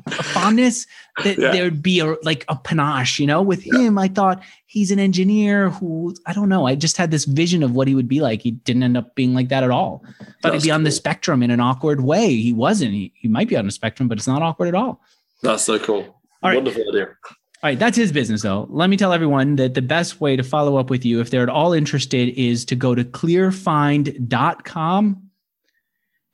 fondness 0.09 0.88
that 1.24 1.38
yeah. 1.38 1.51
there'd 1.51 1.84
be 1.84 1.99
a 1.99 2.15
like 2.24 2.45
a 2.47 2.55
panache, 2.55 3.19
you 3.19 3.28
know. 3.28 3.43
With 3.43 3.63
him, 3.63 3.97
I 3.99 4.07
thought 4.07 4.41
he's 4.65 4.89
an 4.89 4.97
engineer 4.97 5.69
who 5.69 6.15
I 6.26 6.34
don't 6.34 6.49
know. 6.49 6.65
I 6.65 6.74
just 6.74 6.97
had 6.97 7.11
this 7.11 7.26
vision 7.26 7.61
of 7.61 7.74
what 7.74 7.88
he 7.88 7.93
would 7.93 8.07
be 8.07 8.22
like. 8.22 8.41
He 8.41 8.51
didn't 8.51 8.84
end 8.84 8.97
up 8.97 9.13
being 9.13 9.36
like 9.36 9.49
that 9.49 9.63
at 9.63 9.69
all. 9.69 10.03
But 10.41 10.53
he'd 10.53 10.63
be 10.63 10.69
cool. 10.69 10.76
on 10.76 10.84
the 10.84 10.91
spectrum 10.91 11.43
in 11.43 11.51
an 11.51 11.59
awkward 11.59 12.01
way. 12.01 12.36
He 12.36 12.53
wasn't. 12.53 12.93
He, 12.93 13.13
he 13.15 13.28
might 13.28 13.47
be 13.47 13.55
on 13.55 13.65
the 13.65 13.72
spectrum, 13.72 14.09
but 14.09 14.17
it's 14.17 14.28
not 14.28 14.41
awkward 14.41 14.69
at 14.69 14.76
all. 14.76 15.01
That's 15.43 15.63
so 15.63 15.78
cool. 15.78 16.22
All 16.41 16.53
Wonderful 16.53 16.82
right. 16.86 16.89
idea. 16.89 17.15
All 17.64 17.70
right, 17.70 17.78
that's 17.78 17.95
his 17.95 18.12
business 18.12 18.41
though. 18.41 18.66
Let 18.72 18.89
me 18.89 18.97
tell 18.97 19.14
everyone 19.14 19.55
that 19.57 19.76
the 19.76 19.84
best 19.84 20.20
way 20.20 20.36
to 20.36 20.41
follow 20.41 20.78
up 20.78 20.89
with 20.89 21.05
you, 21.05 21.22
if 21.22 21.30
they're 21.30 21.43
at 21.43 21.49
all 21.49 21.74
interested, 21.74 22.30
is 22.30 22.66
to 22.66 22.76
go 22.76 22.95
to 22.95 23.03
clearfind.com. 23.03 25.30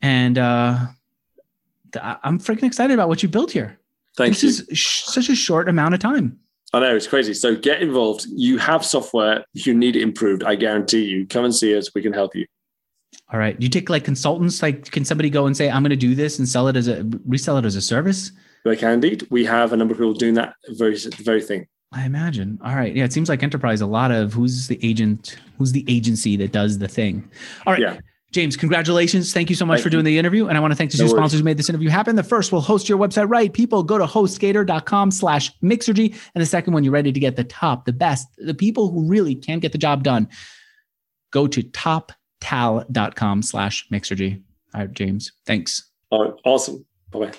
And 0.02 0.38
uh, 0.38 0.78
I'm 2.02 2.40
freaking 2.40 2.64
excited 2.64 2.94
about 2.94 3.10
what 3.10 3.24
you 3.24 3.30
built 3.30 3.52
here. 3.52 3.78
Thank 4.16 4.40
this 4.40 4.44
you. 4.44 4.50
is 4.50 4.66
sh- 4.78 5.04
such 5.04 5.28
a 5.28 5.36
short 5.36 5.68
amount 5.68 5.94
of 5.94 6.00
time. 6.00 6.40
I 6.74 6.80
know 6.80 6.96
it's 6.96 7.08
crazy. 7.08 7.34
So 7.34 7.56
get 7.56 7.82
involved. 7.82 8.26
You 8.30 8.58
have 8.58 8.86
software. 8.86 9.44
You 9.54 9.74
need 9.74 9.98
it 9.98 10.02
improved. 10.02 10.44
I 10.44 10.56
guarantee 10.56 11.06
you. 11.06 11.26
Come 11.28 11.46
and 11.46 11.56
see 11.56 11.78
us. 11.78 11.94
We 11.94 12.02
can 12.02 12.14
help 12.14 12.36
you. 12.36 12.46
All 13.32 13.40
right. 13.40 13.60
Do 13.60 13.66
you 13.66 13.70
take 13.70 13.90
like 13.90 14.06
consultants? 14.06 14.62
Like, 14.62 14.92
can 14.92 15.04
somebody 15.04 15.30
go 15.30 15.46
and 15.46 15.56
say, 15.56 15.70
"I'm 15.70 15.82
going 15.82 15.92
to 15.92 15.96
do 15.96 16.16
this" 16.16 16.40
and 16.40 16.48
sell 16.48 16.68
it 16.68 16.76
as 16.76 16.88
a 16.88 17.10
resell 17.26 17.58
it 17.58 17.66
as 17.66 17.76
a 17.76 17.82
service? 17.82 18.32
Can 18.76 18.94
indeed. 18.94 19.28
We 19.30 19.46
have 19.46 19.74
a 19.74 19.78
number 19.78 19.94
of 19.94 19.98
people 19.98 20.14
doing 20.14 20.34
that 20.36 20.56
very 20.70 20.98
very 21.18 21.42
thing. 21.42 21.68
I 21.94 22.06
imagine. 22.06 22.60
All 22.64 22.76
right. 22.76 22.94
Yeah. 22.94 23.06
It 23.06 23.14
seems 23.14 23.30
like 23.30 23.44
enterprise. 23.44 23.80
A 23.82 23.86
lot 23.86 24.12
of 24.12 24.34
who's 24.34 24.68
the 24.68 24.80
agent? 24.86 25.38
Who's 25.58 25.72
the 25.72 25.86
agency 25.88 26.36
that 26.38 26.52
does 26.52 26.80
the 26.80 26.88
thing? 26.88 27.30
All 27.66 27.74
right. 27.74 27.82
Yeah. 27.82 28.00
James, 28.34 28.58
congratulations. 28.58 29.32
Thank 29.32 29.50
you 29.50 29.56
so 29.56 29.66
much 29.66 29.78
thank 29.78 29.84
for 29.84 29.90
doing 29.90 30.06
you. 30.06 30.12
the 30.12 30.20
interview. 30.20 30.48
And 30.48 30.58
I 30.58 30.60
want 30.62 30.72
to 30.72 30.76
thank 30.76 30.92
the 30.92 30.98
no 30.98 31.06
two 31.06 31.14
worries. 31.14 31.20
sponsors 31.20 31.40
who 31.40 31.46
made 31.46 31.58
this 31.58 31.70
interview 31.70 31.90
happen. 31.90 32.18
The 32.18 32.24
first 32.24 32.52
will 32.52 32.60
host 32.60 32.90
your 32.90 32.98
website 32.98 33.30
right. 33.30 33.52
People 33.52 33.84
go 33.84 33.98
to 33.98 34.06
hostgator.com 34.06 35.12
slash 35.12 35.58
mixergy. 35.62 36.14
And 36.36 36.42
the 36.42 36.46
second 36.46 36.74
one, 36.74 36.84
you're 36.84 36.92
ready 36.92 37.14
to 37.14 37.20
get 37.20 37.38
the 37.38 37.46
top, 37.46 37.86
the 37.86 37.94
best, 37.94 38.28
the 38.38 38.54
people 38.54 38.92
who 38.92 39.08
really 39.08 39.34
can 39.34 39.60
get 39.60 39.72
the 39.72 39.78
job 39.78 40.04
done. 40.04 40.28
Go 41.32 41.48
to 41.48 41.64
toptal.com 41.64 43.42
slash 43.44 43.88
mixergy. 43.90 44.42
All 44.74 44.82
right, 44.82 44.92
James. 44.92 45.32
Thanks. 45.46 45.90
All 46.10 46.26
right. 46.26 46.34
Awesome. 46.44 46.86
Bye-bye. 47.12 47.32